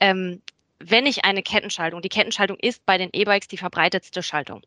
[0.00, 0.42] Ähm,
[0.80, 4.62] wenn ich eine Kettenschaltung, die Kettenschaltung ist bei den E-Bikes die verbreitetste Schaltung.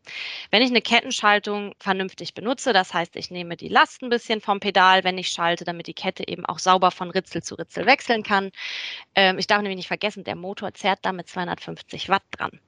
[0.50, 4.60] Wenn ich eine Kettenschaltung vernünftig benutze, das heißt, ich nehme die Last ein bisschen vom
[4.60, 8.22] Pedal, wenn ich schalte, damit die Kette eben auch sauber von Ritzel zu Ritzel wechseln
[8.22, 8.50] kann.
[9.14, 12.60] Ähm, ich darf nämlich nicht vergessen, der Motor zerrt da mit 250 Watt dran.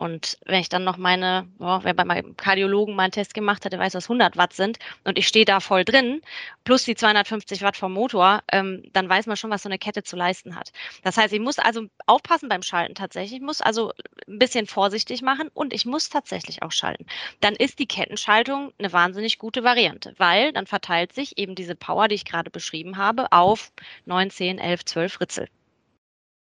[0.00, 3.66] Und wenn ich dann noch meine, oh, wer bei meinem Kardiologen mal einen Test gemacht
[3.66, 6.22] hat, der weiß, was 100 Watt sind und ich stehe da voll drin,
[6.64, 10.02] plus die 250 Watt vom Motor, ähm, dann weiß man schon, was so eine Kette
[10.02, 10.72] zu leisten hat.
[11.04, 13.92] Das heißt, ich muss also aufpassen beim Schalten tatsächlich, ich muss also
[14.26, 17.04] ein bisschen vorsichtig machen und ich muss tatsächlich auch schalten.
[17.40, 22.08] Dann ist die Kettenschaltung eine wahnsinnig gute Variante, weil dann verteilt sich eben diese Power,
[22.08, 23.70] die ich gerade beschrieben habe, auf
[24.06, 25.48] 9, 10, 11, 12 Ritzel.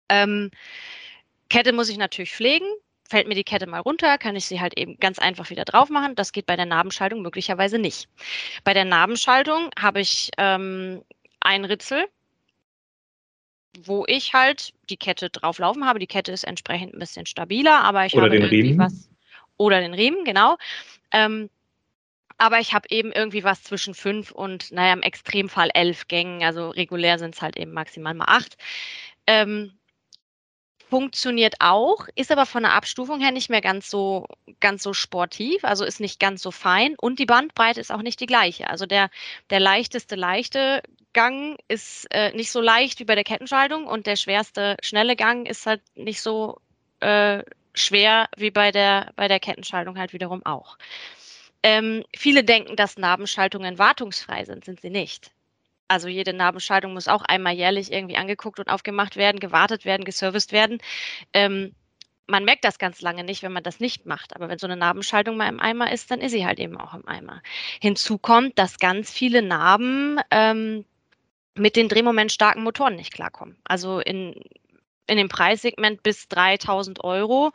[0.10, 0.52] Ähm,
[1.50, 2.68] Kette muss ich natürlich pflegen
[3.08, 5.90] fällt mir die Kette mal runter, kann ich sie halt eben ganz einfach wieder drauf
[5.90, 6.16] machen.
[6.16, 8.10] Das geht bei der Nabenschaltung möglicherweise nicht.
[8.64, 11.02] Bei der Nabenschaltung habe ich ähm,
[11.40, 12.06] ein Ritzel,
[13.86, 16.00] wo ich halt die Kette drauflaufen habe.
[16.00, 18.80] Die Kette ist entsprechend ein bisschen stabiler, aber ich oder habe den irgendwie Riemen.
[18.80, 19.10] was.
[19.58, 20.58] Oder den Riemen, genau.
[21.12, 21.50] Ähm,
[22.38, 26.44] aber ich habe eben irgendwie was zwischen fünf und, naja, im Extremfall elf Gängen.
[26.44, 28.58] Also regulär sind es halt eben maximal mal acht.
[29.26, 29.74] Ähm,
[30.90, 34.26] funktioniert auch, ist aber von der Abstufung her nicht mehr ganz so,
[34.60, 38.20] ganz so sportiv, also ist nicht ganz so fein und die Bandbreite ist auch nicht
[38.20, 38.70] die gleiche.
[38.70, 39.10] Also der,
[39.50, 40.82] der leichteste leichte
[41.14, 45.48] Gang ist äh, nicht so leicht wie bei der Kettenschaltung und der schwerste schnelle Gang
[45.48, 46.60] ist halt nicht so
[47.00, 50.78] äh, schwer wie bei der, bei der Kettenschaltung halt wiederum auch.
[51.64, 55.32] Ähm, viele denken, dass Nabenschaltungen wartungsfrei sind, sind sie nicht.
[55.88, 60.52] Also jede Narbenschaltung muss auch einmal jährlich irgendwie angeguckt und aufgemacht werden, gewartet werden, geserviced
[60.52, 60.80] werden.
[61.34, 61.74] Ähm,
[62.28, 64.36] man merkt das ganz lange nicht, wenn man das nicht macht.
[64.36, 66.94] Aber wenn so eine Narbenschaltung mal im Eimer ist, dann ist sie halt eben auch
[66.94, 67.42] im Eimer.
[67.82, 70.86] Hinzu kommt, dass ganz viele Narben ähm,
[71.56, 73.58] mit den drehmomentstarken Motoren nicht klarkommen.
[73.64, 74.36] Also in
[75.08, 77.52] in dem Preissegment bis 3000 Euro.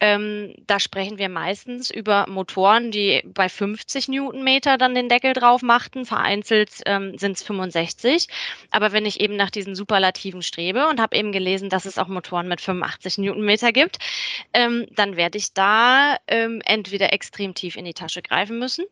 [0.00, 5.62] Ähm, da sprechen wir meistens über Motoren, die bei 50 Newtonmeter dann den Deckel drauf
[5.62, 6.04] machten.
[6.04, 8.28] Vereinzelt ähm, sind es 65.
[8.70, 12.08] Aber wenn ich eben nach diesen Superlativen strebe und habe eben gelesen, dass es auch
[12.08, 13.98] Motoren mit 85 Newtonmeter gibt,
[14.52, 18.84] ähm, dann werde ich da ähm, entweder extrem tief in die Tasche greifen müssen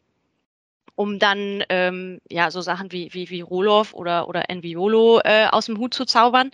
[0.97, 5.67] um dann ähm, ja so Sachen wie wie wie Roloff oder oder Enviolo äh, aus
[5.67, 6.51] dem Hut zu zaubern.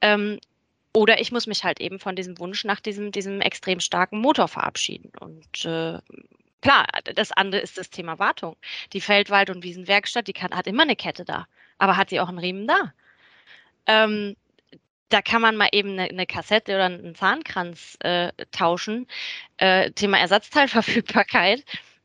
[0.00, 0.38] Ähm,
[0.96, 4.48] oder ich muss mich halt eben von diesem Wunsch nach diesem, diesem extrem starken Motor
[4.48, 5.12] verabschieden.
[5.20, 5.98] Und äh,
[6.62, 8.56] klar, das andere ist das Thema Wartung.
[8.94, 12.30] Die Feldwald- und Wiesenwerkstatt, die kann, hat immer eine Kette da, aber hat sie auch
[12.30, 12.94] einen Riemen da?
[13.84, 14.36] Ähm,
[15.10, 19.06] da kann man mal eben eine, Kassette oder einen Zahnkranz äh, tauschen.
[19.58, 21.62] Äh, Thema Ersatzteilverfügbarkeit.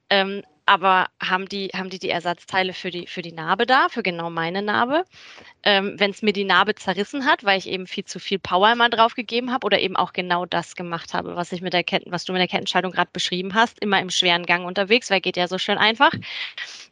[0.10, 4.04] Ähm, aber haben die, haben die die Ersatzteile für die, für die Narbe da, für
[4.04, 5.06] genau meine Narbe?
[5.64, 8.72] Ähm, Wenn es mir die Narbe zerrissen hat, weil ich eben viel zu viel Power
[8.72, 11.84] immer drauf gegeben habe oder eben auch genau das gemacht habe, was ich mit der
[11.84, 15.22] Ketten, was du mit der Kettenschaltung gerade beschrieben hast, immer im schweren Gang unterwegs, weil
[15.22, 16.12] geht ja so schön einfach,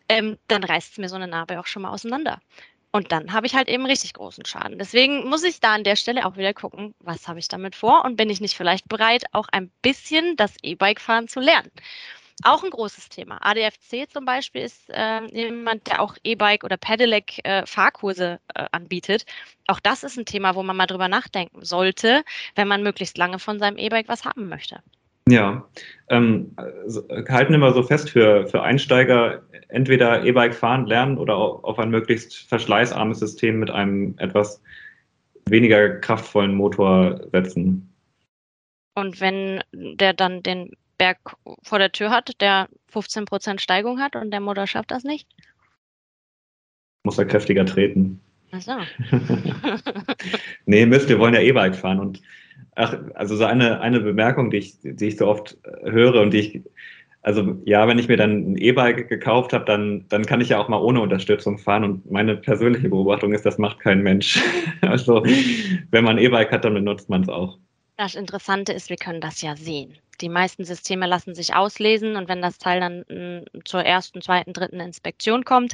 [0.10, 2.40] ähm, dann reißt es mir so eine Narbe auch schon mal auseinander.
[2.92, 4.80] Und dann habe ich halt eben richtig großen Schaden.
[4.80, 8.04] Deswegen muss ich da an der Stelle auch wieder gucken, was habe ich damit vor
[8.04, 11.70] und bin ich nicht vielleicht bereit, auch ein bisschen das E-Bike fahren zu lernen.
[12.44, 13.38] Auch ein großes Thema.
[13.42, 18.38] ADFC zum Beispiel ist äh, jemand, der auch E-Bike oder Pedelec äh, äh,
[18.72, 19.26] anbietet.
[19.68, 22.24] Auch das ist ein Thema, wo man mal drüber nachdenken sollte,
[22.56, 24.82] wenn man möglichst lange von seinem E-Bike was haben möchte.
[25.28, 25.68] Ja,
[26.10, 31.78] ähm, also, halten immer so fest für, für Einsteiger, entweder E-Bike fahren lernen oder auf
[31.78, 34.64] ein möglichst verschleißarmes System mit einem etwas
[35.46, 37.94] weniger kraftvollen Motor setzen.
[38.96, 41.18] Und wenn der dann den Berg
[41.64, 45.28] vor der Tür hat, der 15% Steigung hat und der Motor schafft das nicht?
[47.04, 48.22] Muss er kräftiger treten.
[48.52, 48.74] Ach so.
[50.66, 52.00] nee, Mist, wir wollen ja E-Bike fahren.
[52.00, 52.22] Und
[52.76, 56.40] ach, also so eine, eine Bemerkung, die ich, die ich so oft höre und die
[56.40, 56.62] ich,
[57.22, 60.60] also ja, wenn ich mir dann ein E-Bike gekauft habe, dann, dann kann ich ja
[60.60, 61.84] auch mal ohne Unterstützung fahren.
[61.84, 64.42] Und meine persönliche Beobachtung ist, das macht kein Mensch.
[64.82, 65.24] Also
[65.92, 67.60] wenn man ein E-Bike hat, dann benutzt man es auch.
[67.98, 69.98] Das Interessante ist, wir können das ja sehen.
[70.22, 74.54] Die meisten Systeme lassen sich auslesen und wenn das Teil dann hm, zur ersten, zweiten,
[74.54, 75.74] dritten Inspektion kommt,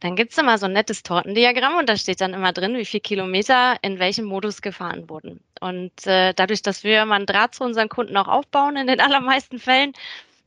[0.00, 2.84] dann gibt es immer so ein nettes Tortendiagramm und da steht dann immer drin, wie
[2.84, 5.40] viele Kilometer in welchem Modus gefahren wurden.
[5.60, 9.00] Und äh, dadurch, dass wir immer einen Draht zu unseren Kunden auch aufbauen, in den
[9.06, 9.92] allermeisten Fällen,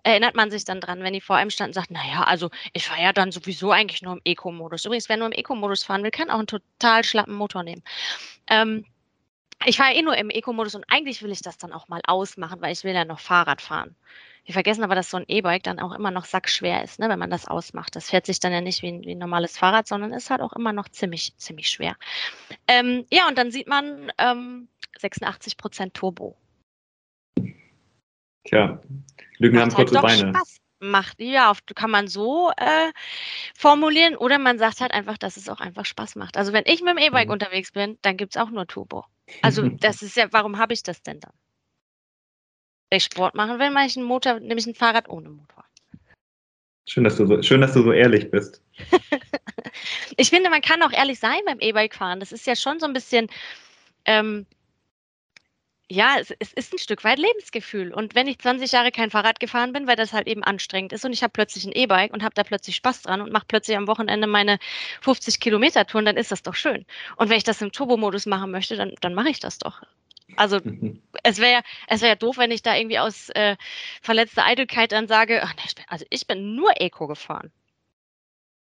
[0.03, 2.85] erinnert man sich dann dran, wenn die vor einem standen und sagt, naja, also ich
[2.87, 4.85] fahre ja dann sowieso eigentlich nur im Eco-Modus.
[4.85, 7.83] Übrigens, wer nur im Eco-Modus fahren will, kann auch einen total schlappen Motor nehmen.
[8.49, 8.85] Ähm,
[9.66, 12.62] ich fahre eh nur im Eco-Modus und eigentlich will ich das dann auch mal ausmachen,
[12.62, 13.95] weil ich will ja noch Fahrrad fahren.
[14.45, 17.20] Wir vergessen aber, dass so ein E-Bike dann auch immer noch sackschwer ist, ne, wenn
[17.20, 17.95] man das ausmacht.
[17.95, 20.41] Das fährt sich dann ja nicht wie ein, wie ein normales Fahrrad, sondern ist halt
[20.41, 21.95] auch immer noch ziemlich, ziemlich schwer.
[22.68, 26.38] Ähm, ja, und dann sieht man ähm, 86 Prozent Turbo.
[28.45, 28.82] Tja,
[29.38, 30.34] Lügen haben halt kurze Beine.
[30.34, 31.20] Spaß macht.
[31.20, 32.91] Ja, kann man so äh,
[33.55, 36.38] formulieren oder man sagt halt einfach, dass es auch einfach Spaß macht.
[36.38, 37.34] Also wenn ich mit dem E-Bike mhm.
[37.34, 39.05] unterwegs bin, dann gibt es auch nur Turbo.
[39.41, 41.34] Also das ist ja, warum habe ich das denn dann?
[42.89, 45.65] Wenn ich Sport machen will, mache ich einen Motor, nämlich ein Fahrrad ohne Motor.
[46.88, 48.63] Schön, dass du so, schön, dass du so ehrlich bist.
[50.17, 52.19] ich finde, man kann auch ehrlich sein beim E-Bike fahren.
[52.19, 53.27] Das ist ja schon so ein bisschen,
[54.05, 54.47] ähm,
[55.91, 57.91] ja, es, es, ist ein Stück weit Lebensgefühl.
[57.91, 61.03] Und wenn ich 20 Jahre kein Fahrrad gefahren bin, weil das halt eben anstrengend ist
[61.03, 63.75] und ich habe plötzlich ein E-Bike und habe da plötzlich Spaß dran und mache plötzlich
[63.75, 64.59] am Wochenende meine
[65.01, 66.85] 50 Kilometer Touren, dann ist das doch schön.
[67.17, 69.81] Und wenn ich das im Turbo-Modus machen möchte, dann, dann mache ich das doch.
[70.35, 71.01] Also mhm.
[71.23, 73.55] es wäre es wär doof, wenn ich da irgendwie aus äh,
[74.03, 77.51] verletzter Eitelkeit dann sage, ach, nee, ich bin, also ich bin nur Eco gefahren.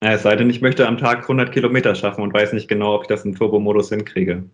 [0.03, 2.97] Ja, es sei denn, ich möchte am Tag 100 Kilometer schaffen und weiß nicht genau,
[2.97, 4.51] ob ich das im Turbo-Modus hinkriege.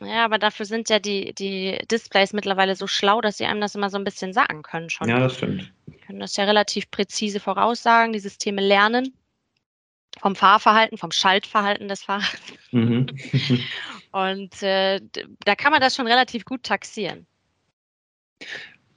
[0.00, 3.74] Ja, aber dafür sind ja die, die Displays mittlerweile so schlau, dass sie einem das
[3.74, 5.08] immer so ein bisschen sagen können schon.
[5.08, 5.72] Ja, das stimmt.
[5.86, 9.14] Die können das ja relativ präzise voraussagen, die Systeme lernen
[10.20, 12.36] vom Fahrverhalten, vom Schaltverhalten des Fahrers.
[12.70, 13.06] Mhm.
[14.12, 15.00] Und äh,
[15.44, 17.26] da kann man das schon relativ gut taxieren.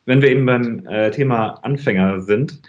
[0.06, 2.62] Wenn wir eben beim äh, Thema Anfänger sind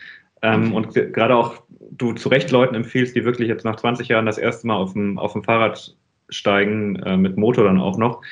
[0.42, 0.74] ähm, mhm.
[0.74, 4.38] und gerade auch du zu Recht Leuten empfiehlst, die wirklich jetzt nach 20 Jahren das
[4.38, 5.96] erste Mal auf dem, auf dem Fahrrad
[6.28, 8.22] steigen, äh, mit Motor dann auch noch.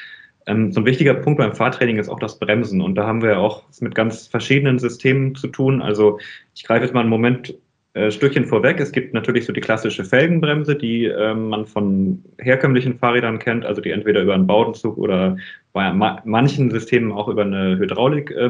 [0.47, 2.81] Ähm, so ein wichtiger Punkt beim Fahrtraining ist auch das Bremsen.
[2.81, 5.83] Und da haben wir ja auch mit ganz verschiedenen Systemen zu tun.
[5.83, 6.19] Also
[6.55, 7.55] ich greife jetzt mal einen Moment
[7.95, 8.79] äh, Stückchen vorweg.
[8.79, 13.81] Es gibt natürlich so die klassische Felgenbremse, die äh, man von herkömmlichen Fahrrädern kennt, also
[13.81, 15.39] die entweder über einen Baudenzug oder
[15.77, 15.93] bei
[16.25, 18.49] manchen Systemen auch über eine Hydraulik äh,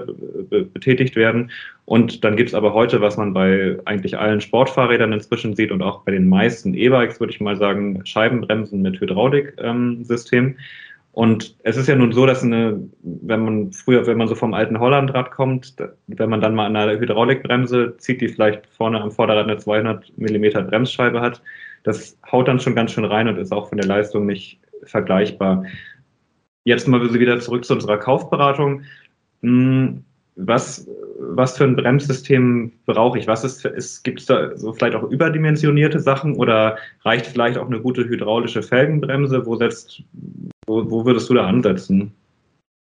[0.49, 1.51] betätigt werden.
[1.85, 5.83] Und dann gibt es aber heute, was man bei eigentlich allen Sportfahrrädern inzwischen sieht und
[5.83, 10.45] auch bei den meisten E-Bikes, würde ich mal sagen, Scheibenbremsen mit Hydrauliksystem.
[10.45, 10.57] Ähm,
[11.11, 14.55] und es ist ja nun so, dass eine, wenn man früher, wenn man so vom
[14.55, 15.75] alten Hollandrad kommt,
[16.07, 20.17] wenn man dann mal an einer Hydraulikbremse zieht, die vielleicht vorne am Vorderrad eine 200
[20.17, 21.43] Millimeter Bremsscheibe hat,
[21.83, 25.65] das haut dann schon ganz schön rein und ist auch von der Leistung nicht vergleichbar.
[26.67, 28.83] Jetzt mal wieder zurück zu unserer Kaufberatung.
[29.43, 30.03] Hm,
[30.35, 30.89] was,
[31.21, 33.29] was für ein Bremssystem brauche ich?
[33.29, 37.67] Was ist, ist gibt es da so vielleicht auch überdimensionierte Sachen oder reicht vielleicht auch
[37.67, 39.47] eine gute hydraulische Felgenbremse?
[39.47, 40.03] Wo setzt,
[40.67, 42.13] wo, wo würdest du da ansetzen?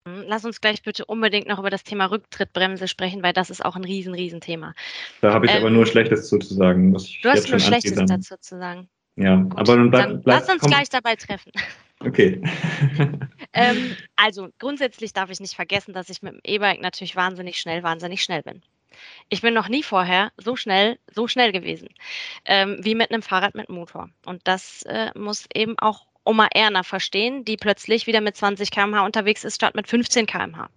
[0.06, 3.64] Hm, lass uns gleich bitte unbedingt noch über das Thema Rücktrittbremse sprechen, weil das ist
[3.64, 4.74] auch ein riesen, riesen Thema.
[5.22, 6.92] Da habe ich ähm, aber nur Schlechtes zu sagen.
[6.92, 8.90] du hast nur Schlechtes dazu zu sagen.
[9.16, 10.72] Ja, Gut, aber dann, dann bleib, lass uns komm.
[10.72, 11.54] gleich dabei treffen.
[12.06, 12.42] Okay.
[13.54, 17.84] ähm, also grundsätzlich darf ich nicht vergessen, dass ich mit dem E-Bike natürlich wahnsinnig schnell,
[17.84, 18.62] wahnsinnig schnell bin.
[19.30, 21.90] Ich bin noch nie vorher so schnell, so schnell gewesen
[22.46, 24.10] ähm, wie mit einem Fahrrad mit Motor.
[24.26, 29.04] Und das äh, muss eben auch Oma Erna verstehen, die plötzlich wieder mit 20 km/h
[29.04, 30.70] unterwegs ist statt mit 15 km/h.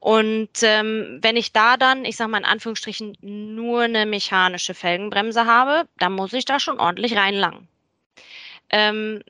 [0.00, 5.46] Und ähm, wenn ich da dann, ich sage mal in Anführungsstrichen, nur eine mechanische Felgenbremse
[5.46, 7.68] habe, dann muss ich da schon ordentlich reinlangen.
[8.68, 9.22] Ähm,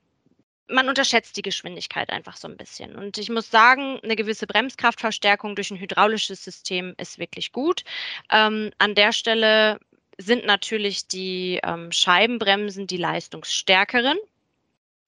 [0.68, 2.96] man unterschätzt die Geschwindigkeit einfach so ein bisschen.
[2.96, 7.84] Und ich muss sagen, eine gewisse Bremskraftverstärkung durch ein hydraulisches System ist wirklich gut.
[8.30, 9.78] Ähm, an der Stelle
[10.18, 14.18] sind natürlich die ähm, Scheibenbremsen die leistungsstärkeren,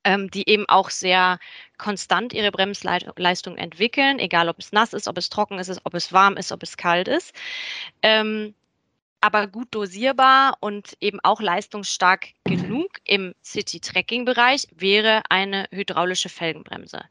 [0.04, 1.38] ähm, die eben auch sehr
[1.78, 6.12] konstant ihre Bremsleistung entwickeln, egal ob es nass ist, ob es trocken ist, ob es
[6.12, 7.34] warm ist, ob es kalt ist.
[8.02, 8.54] Ähm,
[9.20, 17.02] aber gut dosierbar und eben auch leistungsstark genug im City-Tracking-Bereich wäre eine hydraulische Felgenbremse.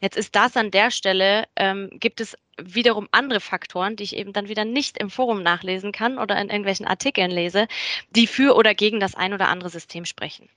[0.00, 4.32] Jetzt ist das an der Stelle, ähm, gibt es wiederum andere Faktoren, die ich eben
[4.32, 7.66] dann wieder nicht im Forum nachlesen kann oder in irgendwelchen Artikeln lese,
[8.10, 10.48] die für oder gegen das ein oder andere System sprechen.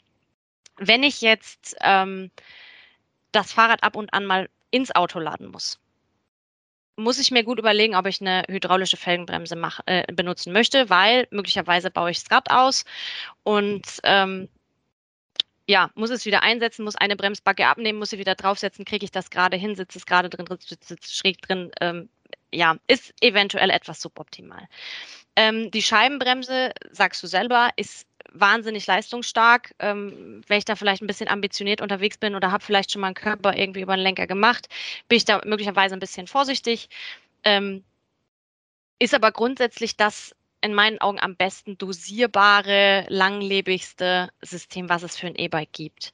[0.77, 2.31] Wenn ich jetzt ähm,
[3.31, 5.79] das Fahrrad ab und an mal ins Auto laden muss,
[6.99, 11.27] muss ich mir gut überlegen, ob ich eine hydraulische Felgenbremse mach, äh, benutzen möchte, weil
[11.31, 12.85] möglicherweise baue ich Rad aus
[13.43, 14.49] und ähm,
[15.67, 19.11] ja, muss es wieder einsetzen, muss eine Bremsbacke abnehmen, muss sie wieder draufsetzen, kriege ich
[19.11, 21.71] das gerade hin, sitzt es gerade drin, sitzt schräg drin.
[21.79, 22.09] Ähm,
[22.51, 24.67] ja, ist eventuell etwas suboptimal.
[25.35, 29.73] Ähm, die Scheibenbremse, sagst du selber, ist wahnsinnig leistungsstark.
[29.79, 33.07] Ähm, wenn ich da vielleicht ein bisschen ambitioniert unterwegs bin oder habe vielleicht schon mal
[33.07, 34.67] einen Körper irgendwie über den Lenker gemacht,
[35.07, 36.89] bin ich da möglicherweise ein bisschen vorsichtig.
[37.43, 37.83] Ähm,
[38.99, 45.27] ist aber grundsätzlich das in meinen Augen am besten dosierbare, langlebigste System, was es für
[45.27, 46.13] ein E-Bike gibt.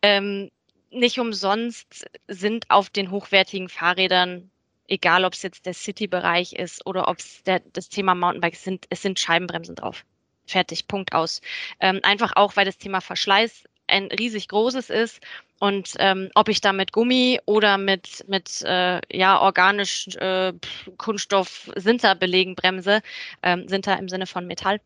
[0.00, 0.50] Ähm,
[0.90, 4.50] nicht umsonst sind auf den hochwertigen Fahrrädern,
[4.88, 9.02] egal ob es jetzt der City-Bereich ist oder ob es das Thema Mountainbike sind, es
[9.02, 10.04] sind Scheibenbremsen drauf.
[10.46, 11.40] Fertig, Punkt aus.
[11.80, 15.20] Ähm, einfach auch, weil das Thema Verschleiß ein riesig großes ist
[15.60, 20.52] und ähm, ob ich da mit Gummi oder mit, mit äh, ja, organisch äh,
[20.98, 23.02] Kunststoff Sinter belegen bremse,
[23.42, 24.80] ähm, Sinter im Sinne von Metall,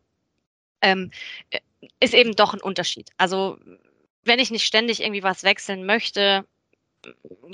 [0.81, 1.11] ähm,
[1.99, 3.09] ist eben doch ein Unterschied.
[3.17, 3.57] Also
[4.23, 6.45] wenn ich nicht ständig irgendwie was wechseln möchte,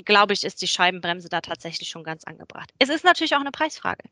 [0.04, 2.70] glaube ich, ist die Scheibenbremse da tatsächlich schon ganz angebracht.
[2.78, 4.04] Es ist natürlich auch eine Preisfrage.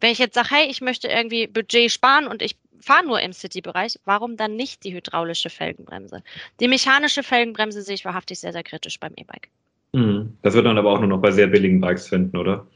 [0.00, 3.32] Wenn ich jetzt sage, hey, ich möchte irgendwie Budget sparen und ich fahre nur im
[3.32, 6.22] City-Bereich, warum dann nicht die hydraulische Felgenbremse?
[6.60, 9.48] Die mechanische Felgenbremse sehe ich wahrhaftig sehr, sehr kritisch beim E-Bike.
[9.92, 10.36] Mhm.
[10.42, 12.66] Das wird man aber auch nur noch bei sehr billigen Bikes finden, oder?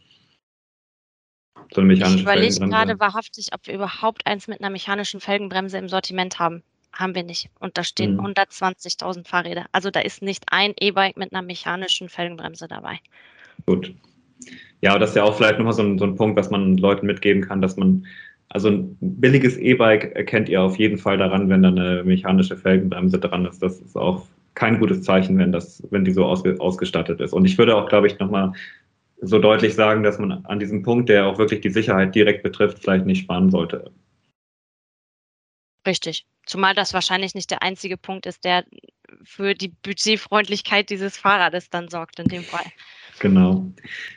[1.73, 5.79] So eine mechanische ich überlege gerade wahrhaftig, ob wir überhaupt eins mit einer mechanischen Felgenbremse
[5.79, 6.63] im Sortiment haben
[6.99, 7.51] haben wir nicht.
[7.61, 8.27] Und da stehen mhm.
[8.27, 9.67] 120.000 Fahrräder.
[9.73, 12.99] Also da ist nicht ein E-Bike mit einer mechanischen Felgenbremse dabei.
[13.67, 13.95] Gut.
[14.81, 17.07] Ja, das ist ja auch vielleicht nochmal so ein, so ein Punkt, was man Leuten
[17.07, 18.07] mitgeben kann, dass man,
[18.49, 23.19] also ein billiges E-Bike erkennt ihr auf jeden Fall daran, wenn da eine mechanische Felgenbremse
[23.19, 23.63] dran ist.
[23.63, 27.33] Das ist auch kein gutes Zeichen, wenn das, wenn die so ausge, ausgestattet ist.
[27.33, 28.53] Und ich würde auch, glaube ich, nochmal
[29.21, 32.79] so deutlich sagen, dass man an diesem Punkt, der auch wirklich die Sicherheit direkt betrifft,
[32.79, 33.91] vielleicht nicht sparen sollte.
[35.87, 36.27] Richtig.
[36.47, 38.65] Zumal das wahrscheinlich nicht der einzige Punkt ist, der
[39.23, 42.67] für die Budgetfreundlichkeit dieses Fahrrades dann sorgt in dem Fall.
[43.21, 43.67] Genau.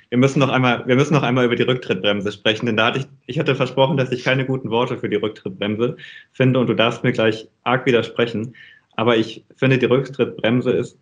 [0.10, 3.00] Wir müssen noch einmal, wir müssen noch einmal über die Rücktrittbremse sprechen, denn da hatte
[3.00, 5.98] ich, ich hatte versprochen, dass ich keine guten Worte für die Rücktrittbremse
[6.32, 8.56] finde und du darfst mir gleich arg widersprechen.
[8.96, 10.98] Aber ich finde, die Rücktrittbremse ist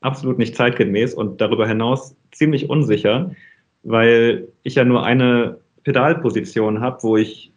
[0.00, 3.34] absolut nicht zeitgemäß und darüber hinaus ziemlich unsicher,
[3.82, 7.52] weil ich ja nur eine Pedalposition habe, wo ich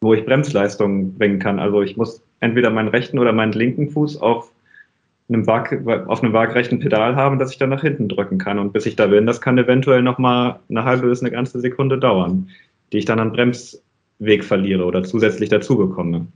[0.00, 1.58] wo ich Bremsleistung bringen kann.
[1.58, 4.52] Also ich muss entweder meinen rechten oder meinen linken Fuß auf
[5.28, 5.48] einem
[6.08, 8.58] auf einem waagrechten Pedal haben, dass ich dann nach hinten drücken kann.
[8.58, 11.98] Und bis ich da bin, das kann eventuell nochmal eine halbe bis eine ganze Sekunde
[11.98, 12.50] dauern,
[12.92, 16.26] die ich dann an Bremsweg verliere oder zusätzlich dazu bekomme.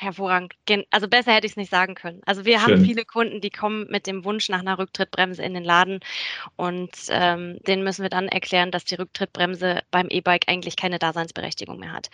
[0.00, 0.54] Hervorragend.
[0.90, 2.22] Also besser hätte ich es nicht sagen können.
[2.24, 2.76] Also wir Schön.
[2.76, 6.00] haben viele Kunden, die kommen mit dem Wunsch nach einer Rücktrittbremse in den Laden
[6.56, 11.78] und ähm, denen müssen wir dann erklären, dass die Rücktrittbremse beim E-Bike eigentlich keine Daseinsberechtigung
[11.78, 12.08] mehr hat.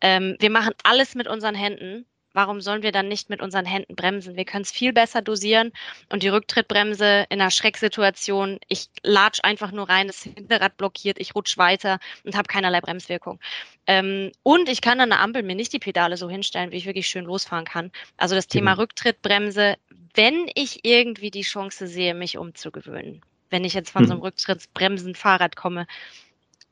[0.00, 2.06] Ähm, wir machen alles mit unseren Händen
[2.36, 4.36] warum sollen wir dann nicht mit unseren Händen bremsen?
[4.36, 5.72] Wir können es viel besser dosieren
[6.10, 11.34] und die Rücktrittbremse in einer Schrecksituation, ich latsch einfach nur rein, das Hinterrad blockiert, ich
[11.34, 13.40] rutsch weiter und habe keinerlei Bremswirkung.
[13.86, 16.84] Ähm, und ich kann an der Ampel mir nicht die Pedale so hinstellen, wie ich
[16.84, 17.90] wirklich schön losfahren kann.
[18.18, 18.80] Also das Thema mhm.
[18.80, 19.76] Rücktrittbremse,
[20.14, 24.08] wenn ich irgendwie die Chance sehe, mich umzugewöhnen, wenn ich jetzt von mhm.
[24.08, 25.86] so einem Rücktrittsbremsen-Fahrrad komme,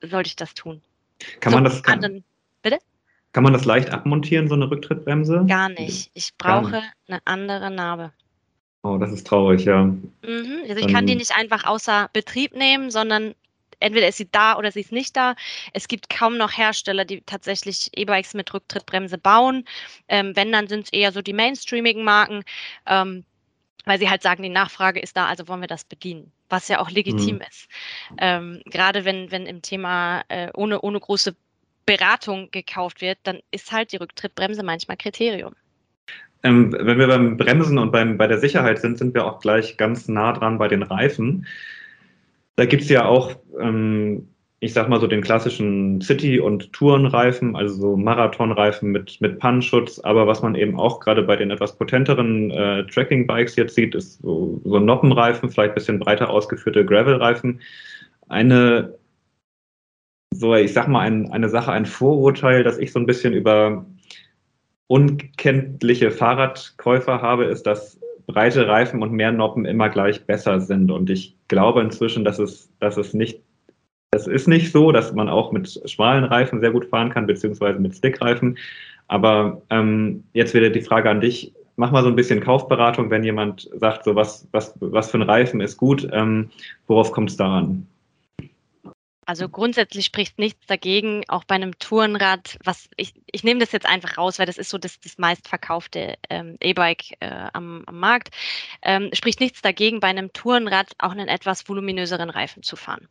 [0.03, 0.83] sollte ich das tun.
[1.41, 1.83] Kann so man das?
[1.83, 2.23] Kann,
[2.61, 2.79] bitte?
[3.35, 5.45] Kann man das leicht abmontieren, so eine Rücktrittbremse?
[5.49, 6.09] Gar nicht.
[6.15, 6.93] Ich brauche nicht.
[7.09, 8.13] eine andere Narbe.
[8.85, 9.87] Oh, das ist traurig, ja.
[9.87, 9.99] Mhm.
[10.69, 13.35] Also ich Dann, kann die nicht einfach außer Betrieb nehmen, sondern
[13.81, 15.35] entweder ist sie da oder sie ist nicht da.
[15.73, 19.65] Es gibt kaum noch Hersteller, die tatsächlich E-Bikes mit Rücktrittbremse bauen.
[20.07, 22.45] Ähm, wenn, dann sind es eher so die mainstreamigen Marken,
[22.87, 23.25] ähm,
[23.85, 26.79] weil sie halt sagen, die Nachfrage ist da, also wollen wir das bedienen was ja
[26.81, 27.43] auch legitim mhm.
[27.49, 27.69] ist.
[28.19, 31.35] Ähm, gerade wenn, wenn im Thema äh, ohne, ohne große
[31.87, 35.55] Beratung gekauft wird, dann ist halt die Rücktrittbremse manchmal Kriterium.
[36.43, 39.79] Ähm, wenn wir beim Bremsen und beim, bei der Sicherheit sind, sind wir auch gleich
[39.79, 41.47] ganz nah dran bei den Reifen.
[42.57, 44.29] Da gibt es ja auch, ähm,
[44.61, 49.99] ich sag mal so den klassischen City- und Tourenreifen, also so Marathonreifen mit, mit Pannenschutz.
[50.01, 54.21] Aber was man eben auch gerade bei den etwas potenteren äh, Tracking-Bikes jetzt sieht, ist
[54.21, 57.61] so, so Noppenreifen, vielleicht ein bisschen breiter ausgeführte Gravel-Reifen.
[58.29, 58.95] Eine
[60.35, 63.87] so, ich sag mal, ein, eine Sache, ein Vorurteil, das ich so ein bisschen über
[64.87, 70.91] unkenntliche Fahrradkäufer habe, ist, dass breite Reifen und mehr Noppen immer gleich besser sind.
[70.91, 73.41] Und ich glaube inzwischen, dass es, dass es nicht,
[74.13, 77.79] es ist nicht so, dass man auch mit schmalen Reifen sehr gut fahren kann, beziehungsweise
[77.79, 78.59] mit Stickreifen.
[79.09, 81.53] Aber ähm, jetzt wieder die Frage an dich.
[81.77, 85.23] Mach mal so ein bisschen Kaufberatung, wenn jemand sagt, so was, was, was für ein
[85.23, 86.51] Reifen ist gut, ähm,
[86.87, 87.87] worauf kommt es da an?
[89.27, 93.87] Also grundsätzlich spricht nichts dagegen, auch bei einem Tourenrad, was ich, ich nehme das jetzt
[93.87, 98.31] einfach raus, weil das ist so das, das meistverkaufte ähm, E-Bike äh, am, am, Markt,
[98.83, 103.09] ähm, spricht nichts dagegen, bei einem Tourenrad auch einen etwas voluminöseren Reifen zu fahren.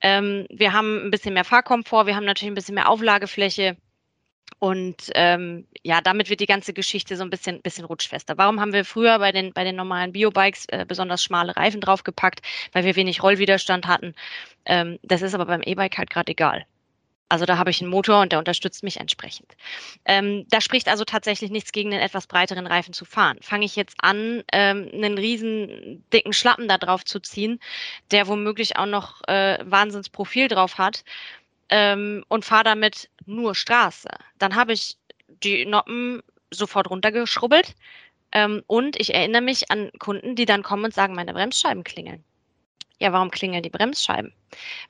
[0.00, 3.76] Ähm, wir haben ein bisschen mehr Fahrkomfort, wir haben natürlich ein bisschen mehr Auflagefläche.
[4.58, 8.36] Und ähm, ja, damit wird die ganze Geschichte so ein bisschen, bisschen rutschfester.
[8.38, 12.40] Warum haben wir früher bei den, bei den normalen Biobikes äh, besonders schmale Reifen draufgepackt?
[12.72, 14.14] Weil wir wenig Rollwiderstand hatten.
[14.64, 16.66] Ähm, das ist aber beim E-Bike halt gerade egal.
[17.30, 19.54] Also da habe ich einen Motor und der unterstützt mich entsprechend.
[20.06, 23.38] Ähm, da spricht also tatsächlich nichts gegen den etwas breiteren Reifen zu fahren.
[23.42, 27.60] Fange ich jetzt an, ähm, einen riesen dicken Schlappen da drauf zu ziehen,
[28.10, 31.04] der womöglich auch noch äh, Wahnsinnsprofil drauf hat,
[31.70, 34.08] ähm, und fahre damit nur Straße.
[34.38, 34.96] Dann habe ich
[35.42, 37.74] die Noppen sofort runtergeschrubbelt
[38.32, 42.24] ähm, und ich erinnere mich an Kunden, die dann kommen und sagen, meine Bremsscheiben klingeln.
[43.00, 44.32] Ja, warum klingeln die Bremsscheiben?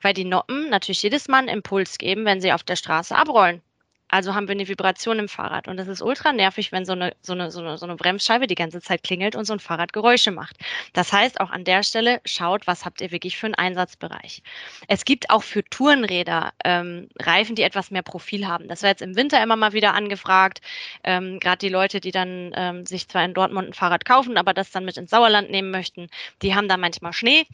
[0.01, 3.61] Weil die Noppen natürlich jedes Mal einen Impuls geben, wenn sie auf der Straße abrollen.
[4.09, 5.67] Also haben wir eine Vibration im Fahrrad.
[5.67, 8.47] Und das ist ultra nervig, wenn so eine, so, eine, so, eine, so eine Bremsscheibe
[8.47, 10.57] die ganze Zeit klingelt und so ein Fahrrad Geräusche macht.
[10.93, 14.41] Das heißt, auch an der Stelle schaut, was habt ihr wirklich für einen Einsatzbereich.
[14.87, 18.67] Es gibt auch für Tourenräder ähm, Reifen, die etwas mehr Profil haben.
[18.67, 20.61] Das war jetzt im Winter immer mal wieder angefragt.
[21.03, 24.55] Ähm, Gerade die Leute, die dann ähm, sich zwar in Dortmund ein Fahrrad kaufen, aber
[24.55, 26.07] das dann mit ins Sauerland nehmen möchten,
[26.41, 27.45] die haben da manchmal Schnee.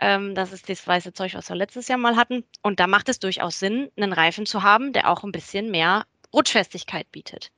[0.00, 2.44] Ähm, das ist das weiße Zeug, was wir letztes Jahr mal hatten.
[2.62, 5.87] Und da macht es durchaus Sinn, einen Reifen zu haben, der auch ein bisschen mehr
[5.87, 5.87] mehr
[6.32, 7.50] Rutschfestigkeit bietet.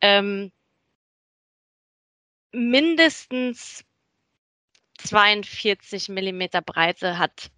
[0.00, 0.52] Ähm,
[2.52, 3.84] mindestens
[4.98, 7.50] 42 Millimeter Breite hat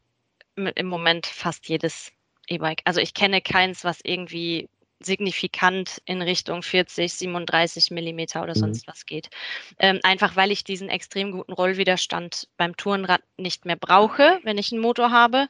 [0.56, 2.12] im Moment fast jedes
[2.48, 2.82] E-Bike.
[2.84, 4.68] Also ich kenne keins, was irgendwie
[5.00, 8.60] signifikant in Richtung 40, 37 Millimeter oder mhm.
[8.60, 8.90] sonst mhm.
[8.90, 9.30] was geht.
[9.78, 14.72] Ähm, einfach weil ich diesen extrem guten Rollwiderstand beim Tourenrad nicht mehr brauche, wenn ich
[14.72, 15.48] einen Motor habe.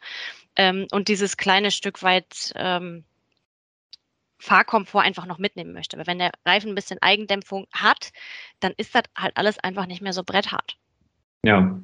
[0.57, 3.05] Ähm, und dieses kleine Stück weit ähm,
[4.39, 5.97] Fahrkomfort einfach noch mitnehmen möchte.
[5.97, 8.11] Aber wenn der Reifen ein bisschen Eigendämpfung hat,
[8.61, 10.77] dann ist das halt alles einfach nicht mehr so bretthart.
[11.45, 11.81] Ja,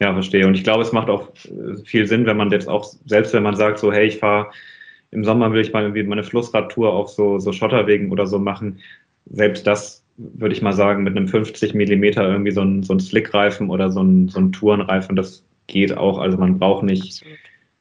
[0.00, 0.46] ja, verstehe.
[0.46, 3.42] Und ich glaube, es macht auch äh, viel Sinn, wenn man jetzt auch, selbst wenn
[3.42, 4.50] man sagt, so, hey, ich fahre
[5.12, 8.78] im Sommer will ich mal irgendwie meine Flussradtour auf so, so Schotterwegen oder so machen.
[9.26, 13.00] Selbst das würde ich mal sagen, mit einem 50 Millimeter irgendwie so ein, so ein
[13.00, 16.18] Slickreifen oder so ein, so ein Tourenreifen, das geht auch.
[16.18, 17.24] Also man braucht nicht,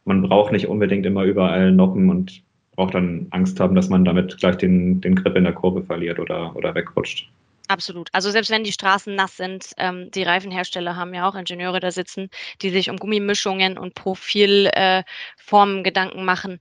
[0.06, 2.42] man braucht nicht unbedingt immer überall Noppen und
[2.80, 6.18] braucht dann Angst haben, dass man damit gleich den, den Grip in der Kurve verliert
[6.18, 7.30] oder, oder wegrutscht.
[7.68, 8.08] Absolut.
[8.14, 11.92] Also selbst wenn die Straßen nass sind, ähm, die Reifenhersteller haben ja auch Ingenieure da
[11.92, 12.30] sitzen,
[12.62, 16.60] die sich um Gummimischungen und Profilformen äh, Gedanken machen.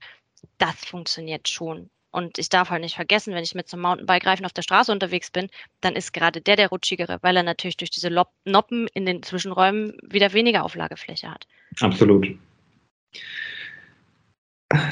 [0.57, 1.89] Das funktioniert schon.
[2.11, 4.91] Und ich darf halt nicht vergessen, wenn ich mit so einem Mountainbike-Reifen auf der Straße
[4.91, 5.47] unterwegs bin,
[5.79, 9.93] dann ist gerade der der rutschigere, weil er natürlich durch diese Noppen in den Zwischenräumen
[10.03, 11.47] wieder weniger Auflagefläche hat.
[11.79, 12.27] Absolut.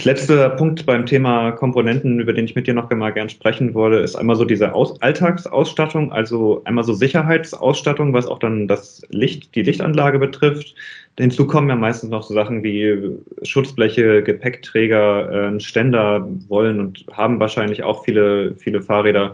[0.04, 3.98] Letzter Punkt beim Thema Komponenten, über den ich mit dir noch mal gern sprechen wollte,
[3.98, 9.54] ist einmal so diese Aus Alltagsausstattung, also einmal so Sicherheitsausstattung, was auch dann das Licht,
[9.54, 10.74] die Lichtanlage betrifft.
[11.20, 17.40] Hinzu kommen ja meistens noch so Sachen wie Schutzbleche, Gepäckträger, äh, Ständer wollen und haben
[17.40, 19.34] wahrscheinlich auch viele, viele Fahrräder.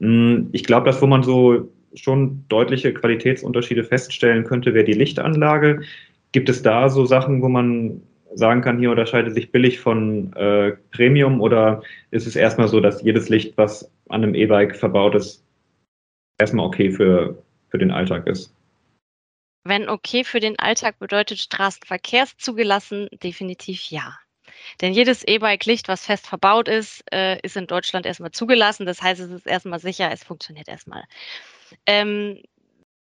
[0.00, 5.82] Hm, ich glaube, dass wo man so schon deutliche Qualitätsunterschiede feststellen könnte, wäre die Lichtanlage.
[6.32, 8.00] Gibt es da so Sachen, wo man
[8.34, 13.02] sagen kann, hier unterscheidet sich billig von äh, Premium oder ist es erstmal so, dass
[13.02, 15.44] jedes Licht, was an einem E-Bike verbaut ist,
[16.38, 18.54] erstmal okay für, für den Alltag ist?
[19.64, 24.18] Wenn okay für den Alltag bedeutet Straßenverkehrszugelassen, definitiv ja.
[24.80, 28.86] Denn jedes E-Bike-Licht, was fest verbaut ist, äh, ist in Deutschland erstmal zugelassen.
[28.86, 31.04] Das heißt, es ist erstmal sicher, es funktioniert erstmal.
[31.86, 32.42] Ähm,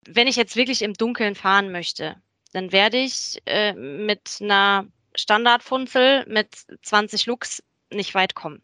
[0.07, 2.17] wenn ich jetzt wirklich im Dunkeln fahren möchte,
[2.53, 6.49] dann werde ich äh, mit einer Standardfunzel mit
[6.83, 7.63] 20 Lux
[7.95, 8.63] nicht weit kommen.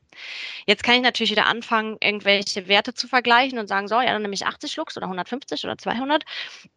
[0.67, 4.23] Jetzt kann ich natürlich wieder anfangen, irgendwelche Werte zu vergleichen und sagen, so, ja, dann
[4.23, 6.25] nehme ich 80 Lux oder 150 oder 200.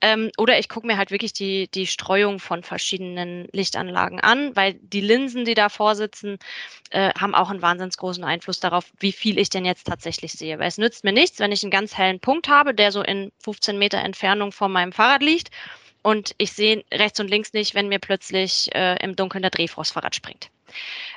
[0.01, 4.76] Ähm, oder ich gucke mir halt wirklich die, die Streuung von verschiedenen Lichtanlagen an, weil
[4.76, 6.38] die Linsen, die davor sitzen,
[6.91, 10.59] äh, haben auch einen wahnsinnig großen Einfluss darauf, wie viel ich denn jetzt tatsächlich sehe.
[10.59, 13.32] Weil es nützt mir nichts, wenn ich einen ganz hellen Punkt habe, der so in
[13.39, 15.49] 15 Meter Entfernung von meinem Fahrrad liegt
[16.04, 20.16] und ich sehe rechts und links nicht, wenn mir plötzlich äh, im Dunkeln der Drehfrostfahrrad
[20.16, 20.49] springt.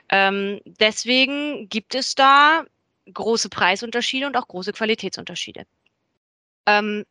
[0.09, 2.65] Ähm, deswegen gibt es da
[3.13, 5.67] große Preisunterschiede und auch große Qualitätsunterschiede.
[6.67, 7.05] Ähm,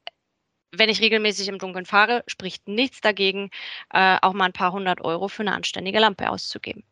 [0.72, 3.50] wenn ich regelmäßig im Dunkeln fahre, spricht nichts dagegen,
[3.94, 6.84] äh, auch mal ein paar hundert Euro für eine anständige Lampe auszugeben.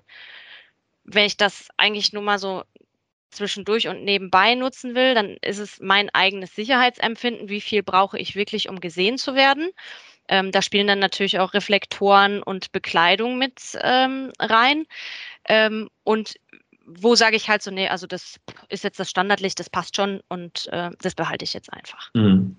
[1.04, 2.64] Wenn ich das eigentlich nur mal so
[3.30, 8.36] zwischendurch und nebenbei nutzen will, dann ist es mein eigenes Sicherheitsempfinden, wie viel brauche ich
[8.36, 9.72] wirklich, um gesehen zu werden.
[10.30, 14.86] Ähm, da spielen dann natürlich auch Reflektoren und Bekleidung mit ähm, rein.
[15.48, 16.36] Ähm, und
[16.86, 20.22] wo sage ich halt so, nee, also das ist jetzt das Standardlicht, das passt schon
[20.28, 22.10] und äh, das behalte ich jetzt einfach.
[22.14, 22.56] Mhm.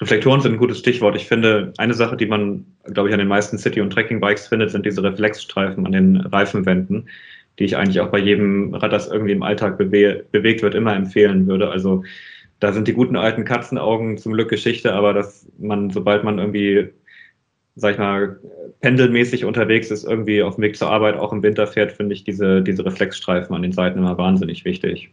[0.00, 1.16] Reflektoren sind ein gutes Stichwort.
[1.16, 4.70] Ich finde, eine Sache, die man, glaube ich, an den meisten City- und Trekking-Bikes findet,
[4.70, 7.08] sind diese Reflexstreifen an den Reifenwänden,
[7.58, 10.94] die ich eigentlich auch bei jedem Rad, das irgendwie im Alltag bewe bewegt wird, immer
[10.94, 11.70] empfehlen würde.
[11.70, 12.04] Also
[12.60, 16.90] da sind die guten alten Katzenaugen zum Glück Geschichte, aber dass man, sobald man irgendwie,
[17.74, 18.38] sag ich mal,
[18.80, 22.24] pendelmäßig unterwegs ist, irgendwie auf dem Weg zur Arbeit auch im Winter fährt, finde ich
[22.24, 25.10] diese, diese Reflexstreifen an den Seiten immer wahnsinnig wichtig.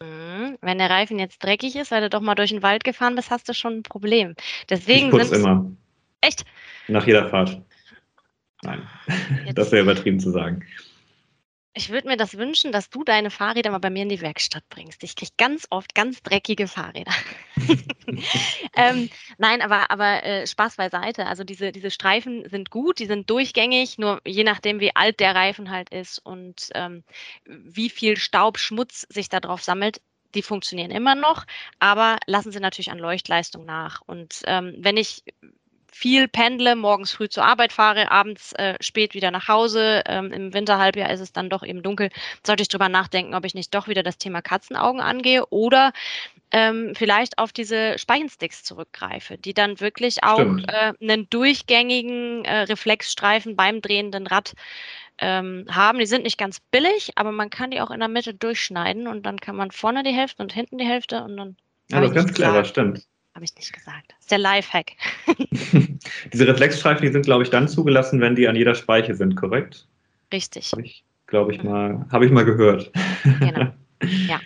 [0.00, 0.56] Mhm.
[0.60, 3.30] Wenn der Reifen jetzt dreckig ist, weil du doch mal durch den Wald gefahren bist,
[3.30, 4.34] hast du schon ein Problem.
[4.70, 5.70] Deswegen ich putze immer.
[6.20, 6.44] Echt?
[6.88, 7.60] Nach jeder Fahrt.
[8.62, 8.82] Nein,
[9.44, 9.58] jetzt.
[9.58, 10.64] das wäre übertrieben zu sagen.
[11.76, 14.64] Ich würde mir das wünschen, dass du deine Fahrräder mal bei mir in die Werkstatt
[14.70, 15.04] bringst.
[15.04, 17.12] Ich kriege ganz oft ganz dreckige Fahrräder.
[18.76, 21.26] ähm, nein, aber, aber äh, Spaß beiseite.
[21.26, 25.34] Also diese, diese Streifen sind gut, die sind durchgängig, nur je nachdem, wie alt der
[25.34, 27.04] Reifen halt ist und ähm,
[27.44, 30.00] wie viel Staub, Schmutz sich da drauf sammelt,
[30.34, 31.44] die funktionieren immer noch,
[31.78, 34.00] aber lassen sie natürlich an Leuchtleistung nach.
[34.06, 35.24] Und ähm, wenn ich
[35.96, 40.02] viel pendle, morgens früh zur Arbeit fahre, abends äh, spät wieder nach Hause.
[40.06, 42.10] Ähm, Im Winterhalbjahr ist es dann doch eben dunkel.
[42.46, 45.92] Sollte ich drüber nachdenken, ob ich nicht doch wieder das Thema Katzenaugen angehe oder
[46.52, 53.56] ähm, vielleicht auf diese Speichensticks zurückgreife, die dann wirklich auch äh, einen durchgängigen äh, Reflexstreifen
[53.56, 54.52] beim drehenden Rad
[55.18, 55.98] ähm, haben.
[55.98, 59.24] Die sind nicht ganz billig, aber man kann die auch in der Mitte durchschneiden und
[59.24, 61.56] dann kann man vorne die Hälfte und hinten die Hälfte und dann.
[61.90, 63.06] Ja, das ist ganz clever, stimmt.
[63.36, 64.12] Habe ich nicht gesagt.
[64.12, 64.92] Das ist der Lifehack.
[66.32, 69.86] Diese Reflexstreifen, die sind, glaube ich, dann zugelassen, wenn die an jeder Speiche sind, korrekt?
[70.32, 70.72] Richtig.
[70.72, 71.70] Habe ich, glaube ich, mhm.
[71.70, 72.90] mal, habe ich mal gehört.
[73.40, 73.72] Genau.
[74.28, 74.40] Ja.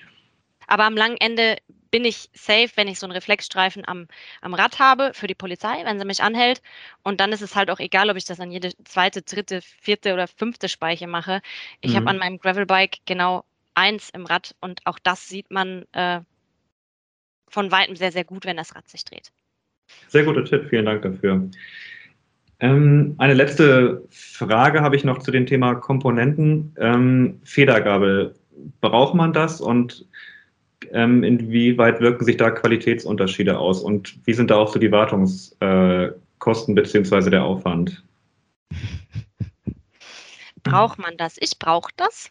[0.68, 1.57] Aber am langen Ende
[1.91, 4.07] bin ich safe, wenn ich so einen Reflexstreifen am,
[4.41, 6.62] am Rad habe für die Polizei, wenn sie mich anhält.
[7.03, 10.14] Und dann ist es halt auch egal, ob ich das an jede zweite, dritte, vierte
[10.14, 11.43] oder fünfte Speiche mache.
[11.80, 11.97] Ich mhm.
[11.97, 16.20] habe an meinem Gravelbike genau eins im Rad und auch das sieht man äh,
[17.51, 19.30] von weitem sehr, sehr gut, wenn das Rad sich dreht.
[20.09, 21.51] Sehr guter Tipp, vielen Dank dafür.
[22.61, 26.74] Ähm, eine letzte Frage habe ich noch zu dem Thema Komponenten.
[26.78, 28.34] Ähm, Federgabel,
[28.80, 30.07] braucht man das und
[30.92, 36.76] ähm, inwieweit wirken sich da Qualitätsunterschiede aus und wie sind da auch so die Wartungskosten
[36.76, 37.30] äh, bzw.
[37.30, 38.03] der Aufwand?
[40.62, 41.36] Braucht man das?
[41.40, 42.30] Ich brauche das.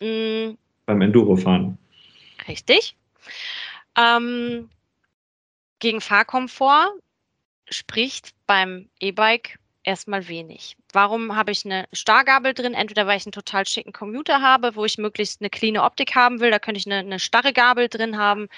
[0.00, 0.56] Mhm.
[0.86, 1.76] Beim Endurofahren.
[2.46, 2.96] Richtig.
[4.00, 4.70] Ähm,
[5.78, 6.92] gegen Fahrkomfort
[7.68, 10.76] spricht beim E-Bike erstmal wenig.
[10.92, 12.74] Warum habe ich eine Starrgabel drin?
[12.74, 16.40] Entweder weil ich einen total schicken Computer habe, wo ich möglichst eine clean Optik haben
[16.40, 18.48] will, da könnte ich eine, eine starre Gabel drin haben,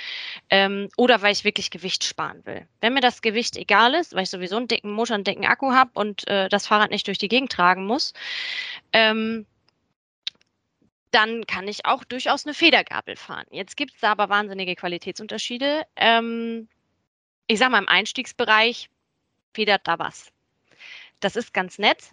[0.51, 2.66] ähm, oder weil ich wirklich Gewicht sparen will.
[2.80, 5.72] Wenn mir das Gewicht egal ist, weil ich sowieso einen dicken Motor, einen dicken Akku
[5.72, 8.14] habe und äh, das Fahrrad nicht durch die Gegend tragen muss,
[8.93, 9.47] ähm,
[11.12, 13.46] dann kann ich auch durchaus eine Federgabel fahren.
[13.50, 15.82] Jetzt gibt es da aber wahnsinnige Qualitätsunterschiede.
[15.96, 16.68] Ähm,
[17.46, 18.88] ich sage mal, im Einstiegsbereich
[19.54, 20.32] federt da was.
[21.20, 22.10] Das ist ganz nett.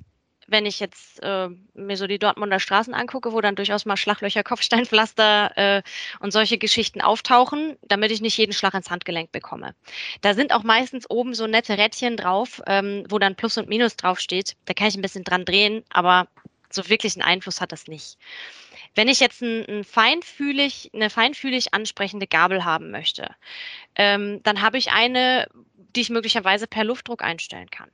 [0.48, 4.44] Wenn ich jetzt äh, mir so die Dortmunder Straßen angucke, wo dann durchaus mal Schlaglöcher,
[4.44, 5.84] Kopfsteinpflaster äh,
[6.20, 9.76] und solche Geschichten auftauchen, damit ich nicht jeden Schlag ins Handgelenk bekomme.
[10.22, 13.96] Da sind auch meistens oben so nette Rädchen drauf, ähm, wo dann Plus und Minus
[13.96, 14.58] draufsteht.
[14.66, 16.28] Da kann ich ein bisschen dran drehen, aber
[16.72, 18.18] so wirklich einen Einfluss hat das nicht.
[18.96, 23.36] Wenn ich jetzt ein, ein feinfühlig, eine feinfühlig ansprechende Gabel haben möchte,
[23.96, 25.48] ähm, dann habe ich eine,
[25.96, 27.90] die ich möglicherweise per Luftdruck einstellen kann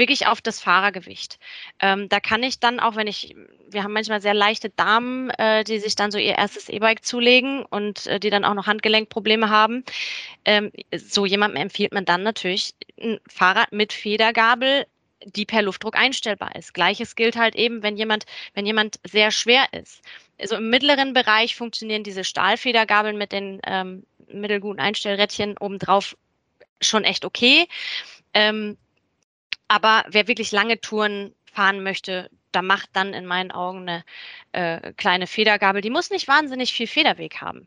[0.00, 1.38] wirklich auf das Fahrergewicht.
[1.80, 3.36] Ähm, da kann ich dann auch, wenn ich,
[3.68, 7.64] wir haben manchmal sehr leichte Damen, äh, die sich dann so ihr erstes E-Bike zulegen
[7.64, 9.84] und äh, die dann auch noch Handgelenkprobleme haben.
[10.44, 14.86] Ähm, so jemandem empfiehlt man dann natürlich ein Fahrrad mit Federgabel
[15.24, 16.74] die per Luftdruck einstellbar ist.
[16.74, 20.02] Gleiches gilt halt eben, wenn jemand, wenn jemand sehr schwer ist.
[20.38, 26.16] Also im mittleren Bereich funktionieren diese Stahlfedergabeln mit den ähm, mittelguten Einstellrädchen obendrauf
[26.80, 27.68] schon echt okay.
[28.32, 28.78] Ähm,
[29.68, 34.04] aber wer wirklich lange Touren fahren möchte, da macht dann in meinen Augen eine
[34.52, 35.80] äh, kleine Federgabel.
[35.80, 37.66] Die muss nicht wahnsinnig viel Federweg haben.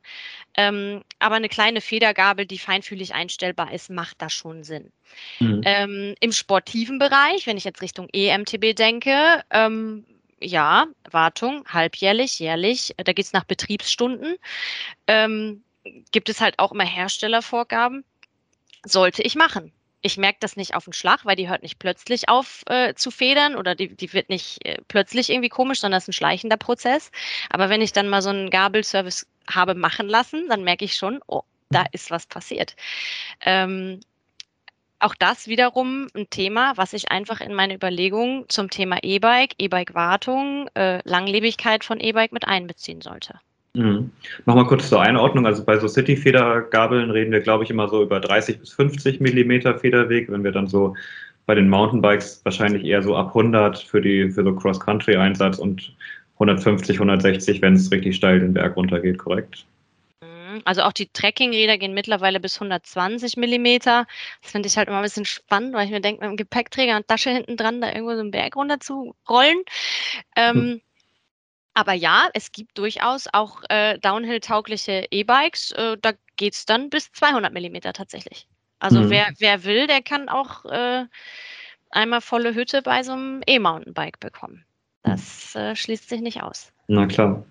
[0.55, 4.91] Ähm, aber eine kleine Federgabel, die feinfühlig einstellbar ist, macht da schon Sinn.
[5.39, 5.61] Mhm.
[5.65, 10.05] Ähm, Im sportiven Bereich, wenn ich jetzt Richtung EMTB denke, ähm,
[10.39, 14.35] ja, Wartung, halbjährlich, jährlich, da geht es nach Betriebsstunden.
[15.07, 15.63] Ähm,
[16.11, 18.03] gibt es halt auch immer Herstellervorgaben.
[18.85, 19.71] Sollte ich machen
[20.03, 23.09] ich merke das nicht auf den Schlag, weil die hört nicht plötzlich auf äh, zu
[23.09, 26.57] federn oder die, die wird nicht äh, plötzlich irgendwie komisch, sondern es ist ein schleichender
[26.57, 27.09] Prozess.
[27.49, 31.21] Aber wenn ich dann mal so einen Gabelservice habe machen lassen, dann merke ich schon,
[31.27, 32.75] oh, da ist was passiert.
[33.41, 34.01] Ähm,
[34.99, 40.67] auch das wiederum ein Thema, was ich einfach in meine Überlegungen zum Thema E-Bike, E-Bike-Wartung,
[40.75, 43.39] äh, Langlebigkeit von E-Bike mit einbeziehen sollte.
[43.75, 44.11] Mhm.
[44.45, 45.45] Nochmal kurz zur Einordnung.
[45.47, 49.77] Also bei so City-Federgabeln reden wir, glaube ich, immer so über 30 bis 50 Millimeter
[49.77, 50.31] Federweg.
[50.31, 50.95] Wenn wir dann so
[51.45, 55.93] bei den Mountainbikes wahrscheinlich eher so ab 100 für die für so Cross-Country-Einsatz und
[56.35, 59.65] 150, 160, wenn es richtig steil den Berg runtergeht, korrekt?
[60.21, 60.61] Mhm.
[60.65, 64.05] Also auch die Trekkingräder gehen mittlerweile bis 120 Millimeter.
[64.41, 66.95] Das finde ich halt immer ein bisschen spannend, weil ich mir denke, mit einem Gepäckträger
[66.95, 69.57] und Tasche hinten dran da irgendwo so einen Berg runter zu rollen.
[70.35, 70.81] Ähm, hm.
[71.73, 75.71] Aber ja, es gibt durchaus auch äh, Downhill-taugliche E-Bikes.
[75.71, 78.47] Äh, da geht es dann bis 200 Millimeter tatsächlich.
[78.79, 79.09] Also mhm.
[79.09, 81.05] wer, wer will, der kann auch äh,
[81.89, 84.65] einmal volle Hütte bei so einem E-Mountainbike bekommen.
[85.03, 86.71] Das äh, schließt sich nicht aus.
[86.87, 87.43] Na klar.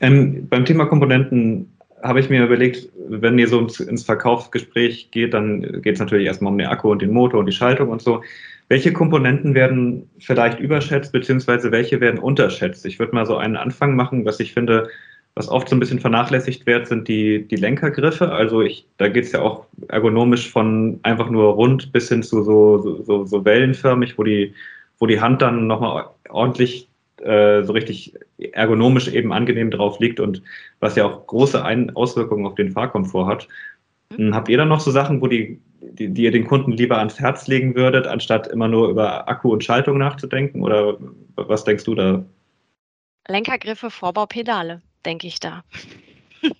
[0.00, 1.72] Ähm, beim Thema Komponenten
[2.02, 6.52] habe ich mir überlegt, wenn ihr so ins Verkaufsgespräch geht, dann geht es natürlich erstmal
[6.52, 8.22] um den Akku und den Motor und die Schaltung und so.
[8.68, 12.84] Welche Komponenten werden vielleicht überschätzt, beziehungsweise welche werden unterschätzt?
[12.84, 14.88] Ich würde mal so einen Anfang machen, was ich finde,
[15.36, 18.32] was oft so ein bisschen vernachlässigt wird, sind die, die Lenkergriffe.
[18.32, 22.42] Also ich, da geht es ja auch ergonomisch von einfach nur rund bis hin zu
[22.42, 24.54] so, so, so wellenförmig, wo die,
[24.98, 26.88] wo die Hand dann nochmal ordentlich
[27.22, 30.42] äh, so richtig ergonomisch eben angenehm drauf liegt und
[30.80, 33.48] was ja auch große Ein Auswirkungen auf den Fahrkomfort hat.
[34.16, 34.34] Mhm.
[34.34, 37.18] Habt ihr dann noch so Sachen, wo die, die, die, ihr den Kunden lieber ans
[37.18, 40.62] Herz legen würdet, anstatt immer nur über Akku und Schaltung nachzudenken?
[40.62, 40.96] Oder
[41.34, 42.24] was denkst du da?
[43.28, 45.64] Lenkergriffe, Vorbaupedale, denke ich da.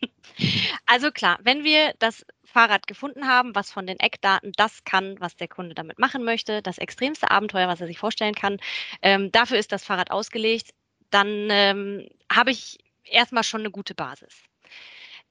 [0.87, 5.37] also klar, wenn wir das Fahrrad gefunden haben, was von den Eckdaten das kann, was
[5.37, 8.59] der Kunde damit machen möchte, das extremste Abenteuer, was er sich vorstellen kann,
[9.03, 10.71] ähm, dafür ist das Fahrrad ausgelegt,
[11.11, 14.43] dann ähm, habe ich erstmal schon eine gute Basis.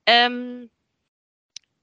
[0.05, 0.69] Ähm,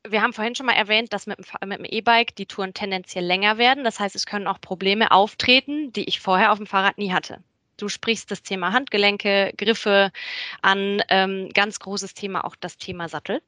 [0.09, 3.85] wir haben vorhin schon mal erwähnt, dass mit dem E-Bike die Touren tendenziell länger werden.
[3.85, 7.43] Das heißt, es können auch Probleme auftreten, die ich vorher auf dem Fahrrad nie hatte.
[7.77, 10.13] Du sprichst das Thema Handgelenke, Griffe
[10.61, 11.03] an.
[11.09, 13.43] Ähm, ganz großes Thema auch das Thema Sattel.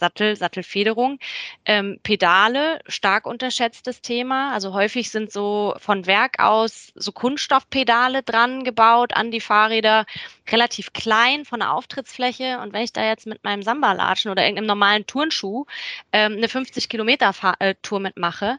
[0.00, 1.18] Sattel, Sattelfederung.
[1.64, 4.52] Ähm, Pedale, stark unterschätztes Thema.
[4.52, 10.06] Also häufig sind so von Werk aus so Kunststoffpedale dran gebaut an die Fahrräder,
[10.50, 12.58] relativ klein von der Auftrittsfläche.
[12.58, 15.66] Und wenn ich da jetzt mit meinem Samba-Latschen oder irgendeinem normalen Turnschuh
[16.12, 18.58] ähm, eine 50 Kilometer äh, Tour mitmache,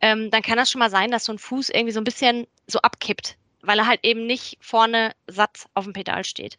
[0.00, 2.46] ähm, dann kann das schon mal sein, dass so ein Fuß irgendwie so ein bisschen
[2.66, 6.58] so abkippt, weil er halt eben nicht vorne satt auf dem Pedal steht.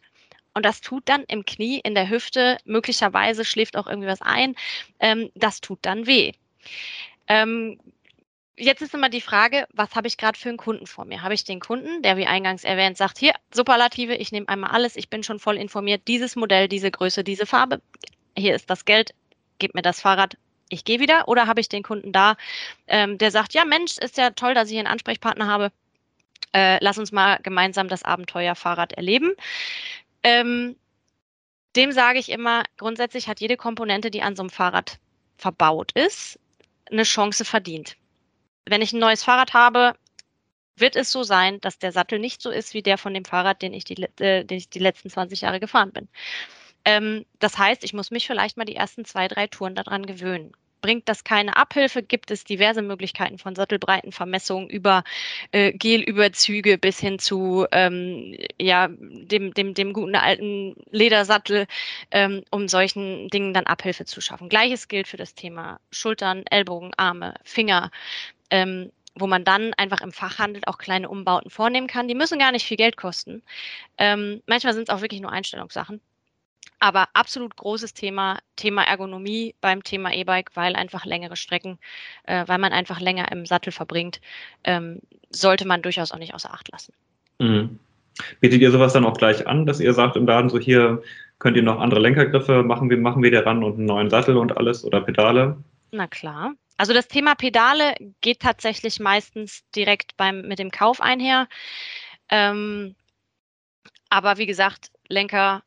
[0.54, 4.54] Und das tut dann im Knie, in der Hüfte, möglicherweise schläft auch irgendwie was ein.
[5.00, 6.32] Ähm, das tut dann weh.
[7.28, 7.78] Ähm,
[8.56, 11.22] jetzt ist immer die Frage, was habe ich gerade für einen Kunden vor mir?
[11.22, 14.96] Habe ich den Kunden, der wie eingangs erwähnt sagt, hier, Superlative, ich nehme einmal alles,
[14.96, 17.80] ich bin schon voll informiert, dieses Modell, diese Größe, diese Farbe,
[18.36, 19.14] hier ist das Geld,
[19.58, 20.36] gib mir das Fahrrad,
[20.68, 21.28] ich gehe wieder.
[21.28, 22.36] Oder habe ich den Kunden da,
[22.86, 25.72] ähm, der sagt, ja Mensch, ist ja toll, dass ich einen Ansprechpartner habe,
[26.54, 29.32] äh, lass uns mal gemeinsam das Abenteuer Fahrrad erleben.
[30.22, 30.76] Ähm,
[31.76, 34.98] dem sage ich immer, grundsätzlich hat jede Komponente, die an so einem Fahrrad
[35.36, 36.38] verbaut ist,
[36.90, 37.96] eine Chance verdient
[38.70, 39.94] wenn ich ein neues Fahrrad habe,
[40.76, 43.62] wird es so sein, dass der Sattel nicht so ist wie der von dem Fahrrad,
[43.62, 46.08] den ich die, äh, den ich die letzten 20 Jahre gefahren bin.
[46.84, 50.52] Ähm, das heißt, ich muss mich vielleicht mal die ersten zwei, drei Touren daran gewöhnen.
[50.88, 55.04] Bringt das keine Abhilfe, gibt es diverse Möglichkeiten von Sattelbreitenvermessung über
[55.52, 61.66] äh, Gelüberzüge bis hin zu ähm, ja, dem, dem, dem guten alten Ledersattel,
[62.10, 64.48] ähm, um solchen Dingen dann Abhilfe zu schaffen.
[64.48, 67.90] Gleiches gilt für das Thema Schultern, Ellbogen, Arme, Finger
[68.50, 72.08] ähm, wo man dann einfach im Fachhandel auch kleine Umbauten vornehmen kann.
[72.08, 73.42] Die müssen gar nicht viel Geld kosten.
[73.98, 76.00] Ähm, manchmal sind es auch wirklich nur Einstellungssachen.
[76.80, 81.78] Aber absolut großes Thema, Thema Ergonomie beim Thema E-Bike, weil einfach längere Strecken,
[82.24, 84.20] äh, weil man einfach länger im Sattel verbringt,
[84.64, 85.00] ähm,
[85.30, 86.92] sollte man durchaus auch nicht außer Acht lassen.
[87.38, 87.78] Mhm.
[88.40, 91.02] Bietet ihr sowas dann auch gleich an, dass ihr sagt im Laden so hier
[91.38, 94.56] könnt ihr noch andere Lenkergriffe machen, wir machen wieder ran und einen neuen Sattel und
[94.56, 95.56] alles oder Pedale?
[95.92, 96.54] Na klar.
[96.76, 101.48] Also das Thema Pedale geht tatsächlich meistens direkt beim, mit dem Kauf einher.
[102.28, 102.94] Ähm,
[104.10, 105.62] aber wie gesagt, Lenker,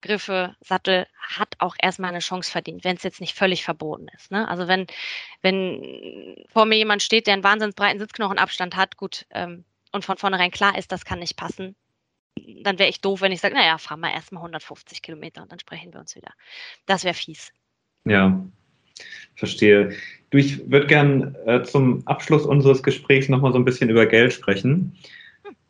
[0.00, 4.30] Griffe, Sattel hat auch erstmal eine Chance verdient, wenn es jetzt nicht völlig verboten ist.
[4.30, 4.48] Ne?
[4.48, 4.86] Also wenn,
[5.42, 10.50] wenn vor mir jemand steht, der einen wahnsinnsbreiten Sitzknochenabstand hat, gut, ähm, und von vornherein
[10.50, 11.74] klar ist, das kann nicht passen,
[12.62, 15.58] dann wäre ich doof, wenn ich sage, naja, fahren wir erstmal 150 Kilometer und dann
[15.58, 16.32] sprechen wir uns wieder.
[16.86, 17.52] Das wäre fies.
[18.04, 18.44] Ja,
[19.34, 19.94] verstehe.
[20.30, 24.32] Du, ich würde gern äh, zum Abschluss unseres Gesprächs nochmal so ein bisschen über Geld
[24.32, 24.96] sprechen.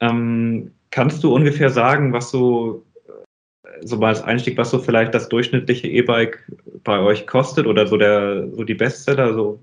[0.01, 2.85] Ähm, kannst du ungefähr sagen, was so,
[3.83, 6.51] so mal als Einstieg, was so vielleicht das durchschnittliche E-Bike
[6.85, 9.35] bei euch kostet oder so der, so die Bestseller?
[9.35, 9.61] So,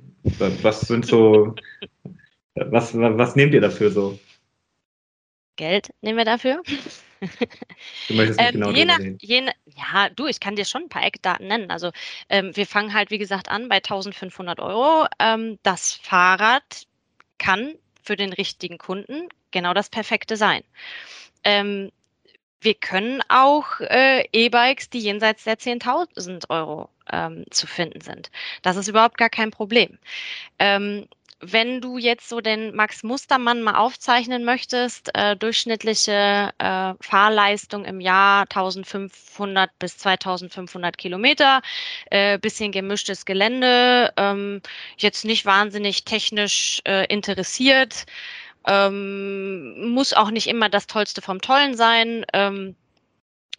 [0.62, 1.56] was sind so,
[2.56, 4.20] was, was nehmt ihr dafür so?
[5.56, 6.62] Geld nehmen wir dafür.
[8.08, 10.89] Du möchtest nicht ähm, genau je nach, je, Ja, du, ich kann dir schon ein
[10.89, 11.72] paar Eckdaten nennen.
[11.72, 11.91] Also
[12.30, 15.08] ähm, wir fangen halt, wie gesagt, an bei 1500 Euro.
[15.20, 16.88] Ähm, das Fahrrad
[17.38, 20.62] kann für den richtigen Kunden genau das Perfekte sein.
[21.43, 21.91] Ähm,
[22.66, 28.32] wir können auch äh, E-Bikes, die jenseits der 10.000 Euro ähm, zu finden sind.
[28.63, 29.97] Das ist überhaupt gar kein Problem.
[30.59, 31.07] Ähm,
[31.41, 37.99] wenn du jetzt so den Max Mustermann mal aufzeichnen möchtest, äh, durchschnittliche äh, Fahrleistung im
[37.99, 41.61] Jahr 1500 bis 2500 Kilometer,
[42.09, 44.61] äh, bisschen gemischtes Gelände, ähm,
[44.97, 48.05] jetzt nicht wahnsinnig technisch äh, interessiert,
[48.68, 52.26] ähm, muss auch nicht immer das Tollste vom Tollen sein.
[52.34, 52.76] Ähm,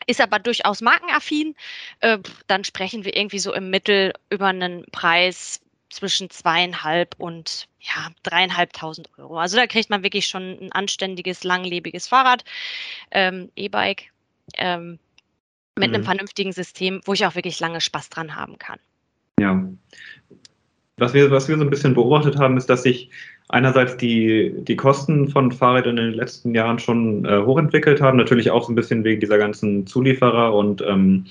[0.07, 1.55] ist aber durchaus markenaffin,
[2.01, 8.11] äh, dann sprechen wir irgendwie so im Mittel über einen Preis zwischen zweieinhalb und ja,
[8.23, 9.39] dreieinhalbtausend Euro.
[9.39, 12.45] Also da kriegt man wirklich schon ein anständiges, langlebiges Fahrrad,
[13.11, 14.11] ähm, E-Bike,
[14.59, 14.99] ähm,
[15.77, 15.95] mit mhm.
[15.97, 18.79] einem vernünftigen System, wo ich auch wirklich lange Spaß dran haben kann.
[19.41, 19.63] Ja.
[20.99, 23.11] Was wir, was wir so ein bisschen beobachtet haben, ist, dass sich
[23.49, 28.51] einerseits die, die Kosten von Fahrrädern in den letzten Jahren schon äh, hochentwickelt haben, natürlich
[28.51, 31.27] auch so ein bisschen wegen dieser ganzen Zulieferer und ähm,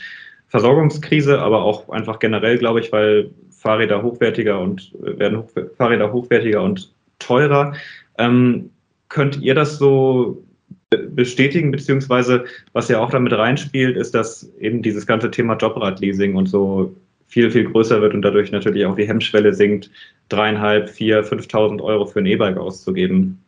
[0.47, 6.13] Versorgungskrise, aber auch einfach generell, glaube ich, weil Fahrräder hochwertiger und äh, werden hoch, Fahrräder
[6.13, 7.73] hochwertiger und teurer.
[8.17, 8.69] Ähm,
[9.09, 10.43] könnt ihr das so
[10.89, 16.47] bestätigen, beziehungsweise was ja auch damit reinspielt, ist, dass eben dieses ganze Thema Jobradleasing und
[16.47, 16.95] so
[17.27, 19.89] viel, viel größer wird und dadurch natürlich auch die Hemmschwelle sinkt,
[20.29, 23.43] dreieinhalb, vier, 5.000 Euro für ein E-Bike auszugeben.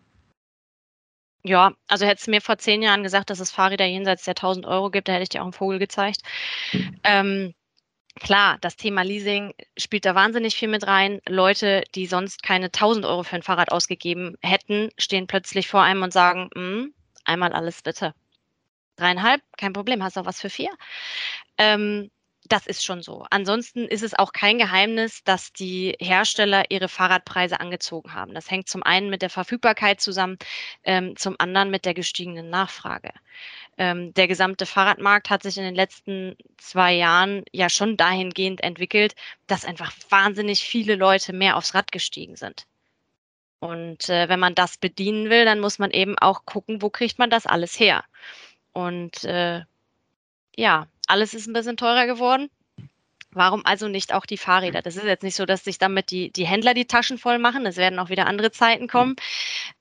[1.43, 4.65] Ja, also hättest du mir vor zehn Jahren gesagt, dass es Fahrräder jenseits der 1000
[4.65, 6.21] Euro gibt, da hätte ich dir auch einen Vogel gezeigt.
[7.03, 7.53] Ähm,
[8.19, 11.21] klar, das Thema Leasing spielt da wahnsinnig viel mit rein.
[11.27, 16.03] Leute, die sonst keine 1000 Euro für ein Fahrrad ausgegeben hätten, stehen plötzlich vor einem
[16.03, 16.93] und sagen, hm,
[17.23, 18.13] einmal alles bitte.
[18.97, 20.71] Dreieinhalb, kein Problem, hast auch was für vier.
[21.57, 22.09] Ähm,
[22.47, 23.25] das ist schon so.
[23.29, 28.33] Ansonsten ist es auch kein Geheimnis, dass die Hersteller ihre Fahrradpreise angezogen haben.
[28.33, 30.37] Das hängt zum einen mit der Verfügbarkeit zusammen,
[30.83, 33.11] ähm, zum anderen mit der gestiegenen Nachfrage.
[33.77, 39.15] Ähm, der gesamte Fahrradmarkt hat sich in den letzten zwei Jahren ja schon dahingehend entwickelt,
[39.47, 42.65] dass einfach wahnsinnig viele Leute mehr aufs Rad gestiegen sind.
[43.59, 47.19] Und äh, wenn man das bedienen will, dann muss man eben auch gucken, wo kriegt
[47.19, 48.03] man das alles her.
[48.73, 49.63] Und äh,
[50.55, 52.49] ja, alles ist ein bisschen teurer geworden,
[53.31, 54.81] Warum also nicht auch die Fahrräder?
[54.81, 57.65] Das ist jetzt nicht so, dass sich damit die, die Händler die Taschen voll machen.
[57.65, 59.15] Es werden auch wieder andere Zeiten kommen.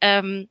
[0.01, 0.49] Ähm,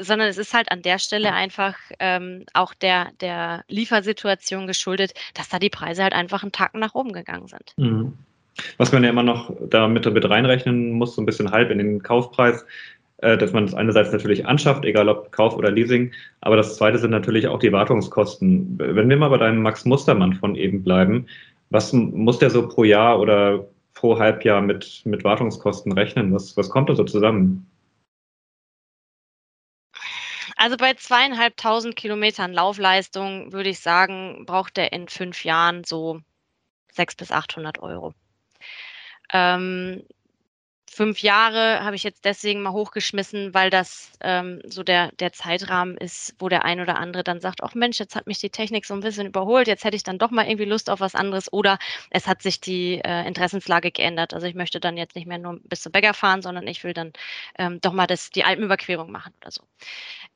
[0.00, 5.48] sondern es ist halt an der Stelle einfach ähm, auch der, der Liefersituation geschuldet, dass
[5.48, 7.74] da die Preise halt einfach einen Tag nach oben gegangen sind.
[7.76, 8.14] Mhm.
[8.76, 12.02] Was man ja immer noch damit mit reinrechnen muss, so ein bisschen halb in den
[12.02, 12.66] Kaufpreis,
[13.20, 17.10] dass man es einerseits natürlich anschafft, egal ob Kauf oder Leasing, aber das zweite sind
[17.10, 18.78] natürlich auch die Wartungskosten.
[18.78, 21.26] Wenn wir mal bei deinem Max Mustermann von eben bleiben,
[21.70, 26.32] was muss der so pro Jahr oder pro Halbjahr mit, mit Wartungskosten rechnen?
[26.32, 27.68] Was, was kommt da so zusammen?
[30.56, 36.20] Also bei zweieinhalbtausend Kilometern Laufleistung würde ich sagen, braucht er in fünf Jahren so
[36.92, 38.12] 600 bis 800 Euro.
[39.32, 40.02] Ähm,
[40.90, 45.96] fünf Jahre habe ich jetzt deswegen mal hochgeschmissen, weil das ähm, so der, der Zeitrahmen
[45.96, 48.86] ist, wo der ein oder andere dann sagt, ach Mensch, jetzt hat mich die Technik
[48.86, 51.52] so ein bisschen überholt, jetzt hätte ich dann doch mal irgendwie Lust auf was anderes
[51.52, 51.78] oder
[52.10, 54.34] es hat sich die äh, Interessenslage geändert.
[54.34, 56.94] Also ich möchte dann jetzt nicht mehr nur bis zum Bäcker fahren, sondern ich will
[56.94, 57.12] dann
[57.58, 59.62] ähm, doch mal das, die Alpenüberquerung machen oder so.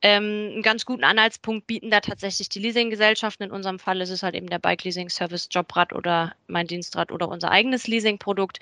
[0.03, 3.47] Ähm, einen ganz guten Anhaltspunkt bieten da tatsächlich die Leasinggesellschaften.
[3.47, 7.12] In unserem Fall ist es halt eben der Bike Leasing Service Jobrad oder mein Dienstrad
[7.12, 8.59] oder unser eigenes Leasingprodukt.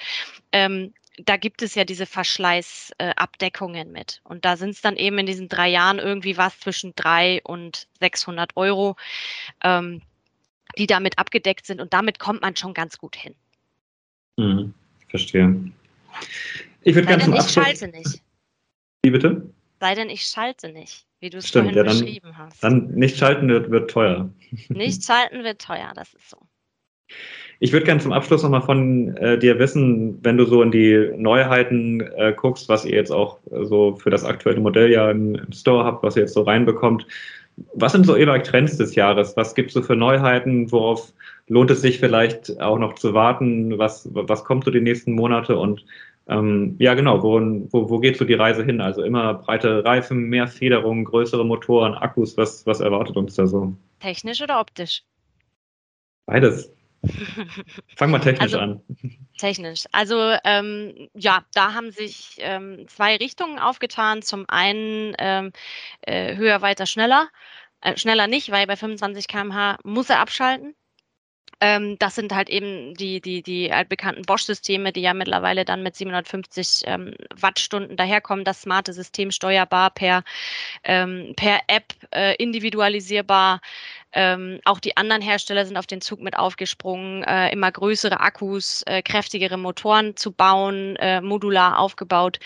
[0.53, 0.93] Ähm,
[1.27, 4.21] da gibt es ja diese Verschleißabdeckungen äh, mit.
[4.25, 7.89] Und da sind es dann eben in diesen drei Jahren irgendwie was zwischen drei und
[8.01, 8.97] 600 Euro,
[9.63, 10.03] ähm,
[10.79, 11.81] die damit abgedeckt sind.
[11.81, 13.35] Und damit kommt man schon ganz gut hin.
[14.37, 14.75] Mhm,
[15.09, 15.73] verstehe.
[16.83, 17.49] Ich würde ganz zum Abschluss...
[17.57, 18.23] Ich schalte nicht.
[19.03, 19.51] Wie bitte?
[19.81, 22.63] Sei denn, ich schalte nicht, wie du es vorhin ja, dann, beschrieben hast.
[22.63, 24.31] Dann nicht schalten wird, wird teuer.
[24.69, 26.39] Nicht schalten wird teuer, das ist so.
[27.63, 31.11] Ich würde gerne zum Abschluss nochmal von äh, dir wissen, wenn du so in die
[31.15, 35.35] Neuheiten äh, guckst, was ihr jetzt auch äh, so für das aktuelle Modell ja im,
[35.35, 37.07] im Store habt, was ihr jetzt so reinbekommt.
[37.75, 39.37] Was sind so E-Bike-Trends des Jahres?
[39.37, 40.73] Was gibt es so für Neuheiten?
[40.73, 41.13] Worauf
[41.49, 43.77] lohnt es sich vielleicht auch noch zu warten?
[43.77, 45.59] Was, was kommt so die nächsten Monate?
[45.59, 45.85] Und
[46.29, 47.39] ähm, ja, genau, wo,
[47.73, 48.81] wo, wo geht so die Reise hin?
[48.81, 52.39] Also immer breite Reifen, mehr Federung, größere Motoren, Akkus.
[52.39, 53.75] Was, was erwartet uns da so?
[53.99, 55.03] Technisch oder optisch?
[56.25, 56.73] Beides.
[57.97, 58.83] Fang mal technisch also, an.
[59.39, 59.85] Technisch.
[59.93, 64.23] Also ähm, ja, da haben sich ähm, zwei Richtungen aufgetan.
[64.23, 65.53] Zum einen ähm,
[66.03, 67.29] äh, höher, weiter, schneller.
[67.81, 70.75] Äh, schneller nicht, weil bei 25 km/h muss er abschalten.
[71.63, 75.95] Ähm, das sind halt eben die, die, die altbekannten Bosch-Systeme, die ja mittlerweile dann mit
[75.95, 78.45] 750 ähm, Wattstunden daherkommen.
[78.47, 80.25] Das smarte System steuerbar per,
[80.85, 83.61] ähm, per App, äh, individualisierbar.
[84.13, 88.83] Ähm, auch die anderen Hersteller sind auf den Zug mit aufgesprungen, äh, immer größere Akkus,
[88.87, 92.39] äh, kräftigere Motoren zu bauen, äh, modular aufgebaut.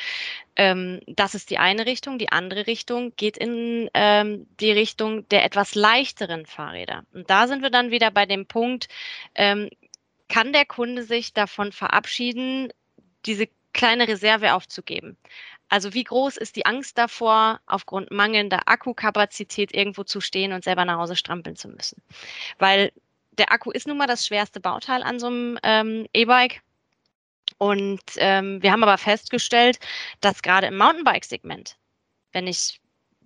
[0.56, 2.18] Ähm, das ist die eine Richtung.
[2.18, 7.04] Die andere Richtung geht in ähm, die Richtung der etwas leichteren Fahrräder.
[7.12, 8.88] Und da sind wir dann wieder bei dem Punkt,
[9.34, 9.70] ähm,
[10.28, 12.72] kann der Kunde sich davon verabschieden,
[13.26, 15.16] diese kleine Reserve aufzugeben?
[15.68, 20.84] Also wie groß ist die Angst davor, aufgrund mangelnder Akkukapazität irgendwo zu stehen und selber
[20.84, 22.00] nach Hause strampeln zu müssen?
[22.58, 22.92] Weil
[23.32, 26.62] der Akku ist nun mal das schwerste Bauteil an so einem ähm, E-Bike.
[27.58, 29.78] Und ähm, wir haben aber festgestellt,
[30.20, 31.76] dass gerade im Mountainbike-Segment,
[32.32, 32.80] wenn ich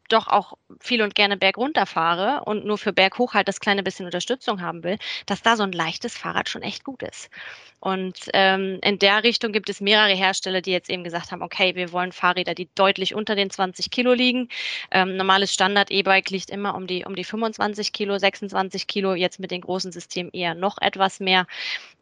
[0.09, 4.07] doch auch viel und gerne bergunter fahre und nur für berghoch halt das kleine bisschen
[4.07, 7.31] Unterstützung haben will, dass da so ein leichtes Fahrrad schon echt gut ist.
[7.81, 11.75] Und ähm, in der Richtung gibt es mehrere Hersteller, die jetzt eben gesagt haben, okay,
[11.75, 14.49] wir wollen Fahrräder, die deutlich unter den 20 Kilo liegen.
[14.91, 19.51] Ähm, normales Standard-E-Bike liegt immer um die, um die 25 Kilo, 26 Kilo, jetzt mit
[19.51, 21.47] den großen Systemen eher noch etwas mehr.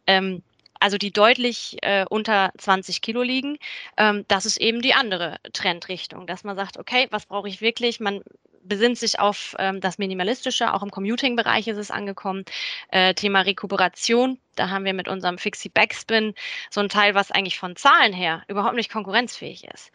[0.07, 0.41] Ähm,
[0.79, 3.57] also die deutlich äh, unter 20 Kilo liegen.
[3.97, 7.99] Ähm, das ist eben die andere Trendrichtung, dass man sagt, okay, was brauche ich wirklich?
[7.99, 8.21] Man
[8.67, 12.45] besinnt sich auf ähm, das Minimalistische, auch im Commuting-Bereich ist es angekommen.
[12.89, 16.33] Äh, Thema Rekuperation, da haben wir mit unserem Fixie Backspin
[16.69, 19.91] so ein Teil, was eigentlich von Zahlen her überhaupt nicht konkurrenzfähig ist.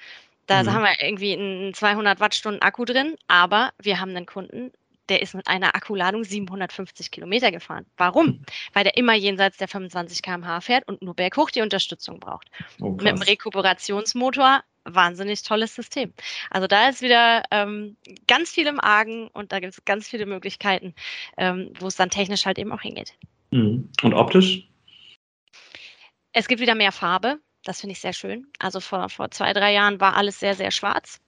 [0.46, 0.72] Da mhm.
[0.72, 4.72] haben wir irgendwie einen 200 Wattstunden Akku drin, aber wir haben einen Kunden,
[5.08, 7.86] der ist mit einer Akkuladung 750 Kilometer gefahren.
[7.96, 8.26] Warum?
[8.26, 8.46] Hm.
[8.72, 12.50] Weil der immer jenseits der 25 km/h fährt und nur berghoch die Unterstützung braucht.
[12.80, 16.12] Oh, mit dem Rekuperationsmotor wahnsinnig tolles System.
[16.50, 17.96] Also da ist wieder ähm,
[18.26, 20.94] ganz viel im Argen und da gibt es ganz viele Möglichkeiten,
[21.36, 23.14] ähm, wo es dann technisch halt eben auch hingeht.
[23.52, 23.88] Hm.
[24.02, 24.68] Und optisch?
[26.32, 27.38] Es gibt wieder mehr Farbe.
[27.64, 28.46] Das finde ich sehr schön.
[28.58, 31.20] Also vor, vor zwei, drei Jahren war alles sehr, sehr schwarz.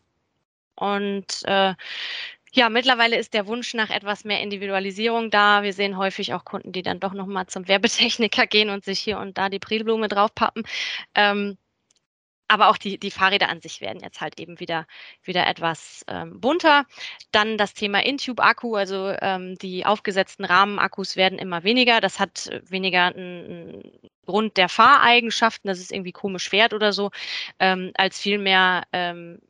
[0.74, 1.74] Und äh,
[2.52, 5.62] ja, mittlerweile ist der Wunsch nach etwas mehr Individualisierung da.
[5.62, 9.18] Wir sehen häufig auch Kunden, die dann doch nochmal zum Werbetechniker gehen und sich hier
[9.18, 10.64] und da die Prilblume draufpappen.
[11.14, 11.58] Ähm,
[12.48, 14.86] aber auch die, die Fahrräder an sich werden jetzt halt eben wieder,
[15.22, 16.84] wieder etwas ähm, bunter.
[17.32, 22.00] Dann das Thema Intube-Akku, also ähm, die aufgesetzten Rahmenakkus werden immer weniger.
[22.00, 23.82] Das hat weniger einen,
[24.22, 27.10] aufgrund der Fahreigenschaften, dass es irgendwie komisch fährt oder so,
[27.58, 29.40] ähm, als vielmehr, ähm,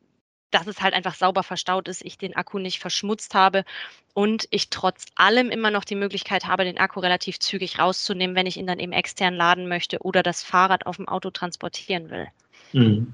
[0.51, 3.65] dass es halt einfach sauber verstaut ist, ich den Akku nicht verschmutzt habe
[4.13, 8.45] und ich trotz allem immer noch die Möglichkeit habe, den Akku relativ zügig rauszunehmen, wenn
[8.45, 12.27] ich ihn dann eben extern laden möchte oder das Fahrrad auf dem Auto transportieren will.
[12.73, 13.13] Mhm.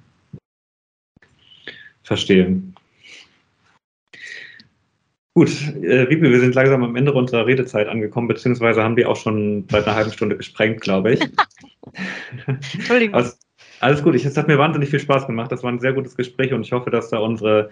[2.03, 2.61] Verstehe.
[5.33, 5.49] Gut,
[5.81, 9.65] äh, Wiebe, wir sind langsam am Ende unserer Redezeit angekommen, beziehungsweise haben die auch schon
[9.71, 11.21] seit einer halben Stunde gesprengt, glaube ich.
[12.73, 13.15] Entschuldigung.
[13.15, 13.35] Also,
[13.79, 15.51] alles gut, es hat mir wahnsinnig viel Spaß gemacht.
[15.51, 17.69] Das war ein sehr gutes Gespräch und ich hoffe, dass da unsere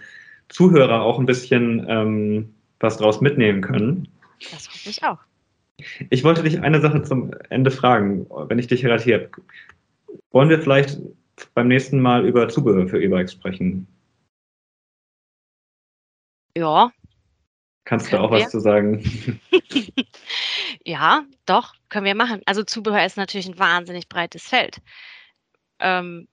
[0.47, 4.07] Zuhörer auch ein bisschen ähm, was draus mitnehmen können.
[4.51, 5.19] Das hoffe ich auch.
[6.09, 9.29] Ich wollte dich eine Sache zum Ende fragen, wenn ich dich gerade hier habe.
[10.31, 10.97] Wollen wir vielleicht
[11.53, 13.87] beim nächsten Mal über Zubehör für E-Bikes sprechen?
[16.57, 16.91] Ja,
[17.89, 18.41] Kannst du auch wir?
[18.41, 19.03] was zu sagen?
[20.85, 22.43] ja, doch, können wir machen.
[22.45, 24.77] Also Zubehör ist natürlich ein wahnsinnig breites Feld.
[25.79, 26.27] Ähm,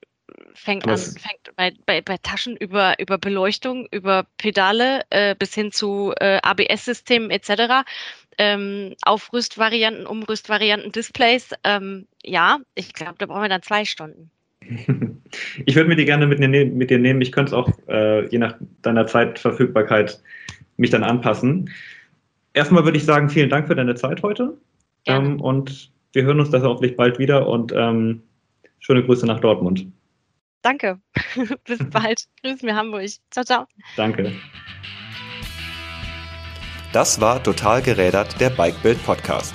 [0.53, 5.71] fängt an, fängt bei, bei, bei Taschen über, über Beleuchtung, über Pedale äh, bis hin
[5.71, 7.87] zu äh, ABS-Systemen etc.
[8.37, 11.55] Ähm, Aufrüstvarianten, Umrüstvarianten, Displays.
[11.63, 14.29] Ähm, ja, ich glaube, da brauchen wir dann zwei Stunden.
[15.65, 17.21] Ich würde mir die gerne mit, ne-, mit dir nehmen.
[17.21, 20.21] Ich könnte es auch äh, je nach deiner Zeitverfügbarkeit
[20.77, 21.69] mich dann anpassen.
[22.53, 24.57] Erstmal würde ich sagen, vielen Dank für deine Zeit heute.
[25.05, 28.23] Ähm, und wir hören uns das hoffentlich bald wieder und ähm,
[28.79, 29.87] schöne Grüße nach Dortmund.
[30.61, 30.99] Danke.
[31.65, 32.25] Bis bald.
[32.43, 33.09] Grüß mir Hamburg.
[33.31, 33.67] Ciao, ciao.
[33.95, 34.33] Danke.
[36.93, 39.53] Das war Total gerädert, der Bikebild Podcast.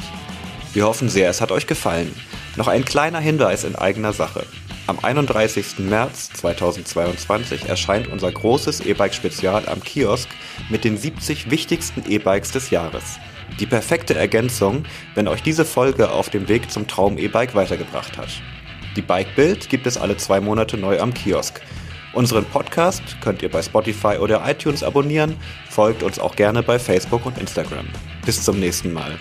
[0.72, 2.14] Wir hoffen sehr, es hat euch gefallen.
[2.56, 4.46] Noch ein kleiner Hinweis in eigener Sache.
[4.88, 5.78] Am 31.
[5.78, 10.28] März 2022 erscheint unser großes E-Bike-Spezial am Kiosk
[10.70, 13.20] mit den 70 wichtigsten E-Bikes des Jahres.
[13.60, 14.84] Die perfekte Ergänzung,
[15.14, 18.30] wenn euch diese Folge auf dem Weg zum Traum E-Bike weitergebracht hat.
[18.96, 21.60] Die Bike-Bild gibt es alle zwei Monate neu am Kiosk.
[22.12, 25.36] Unseren Podcast könnt ihr bei Spotify oder iTunes abonnieren,
[25.70, 27.86] folgt uns auch gerne bei Facebook und Instagram.
[28.26, 29.18] Bis zum nächsten Mal.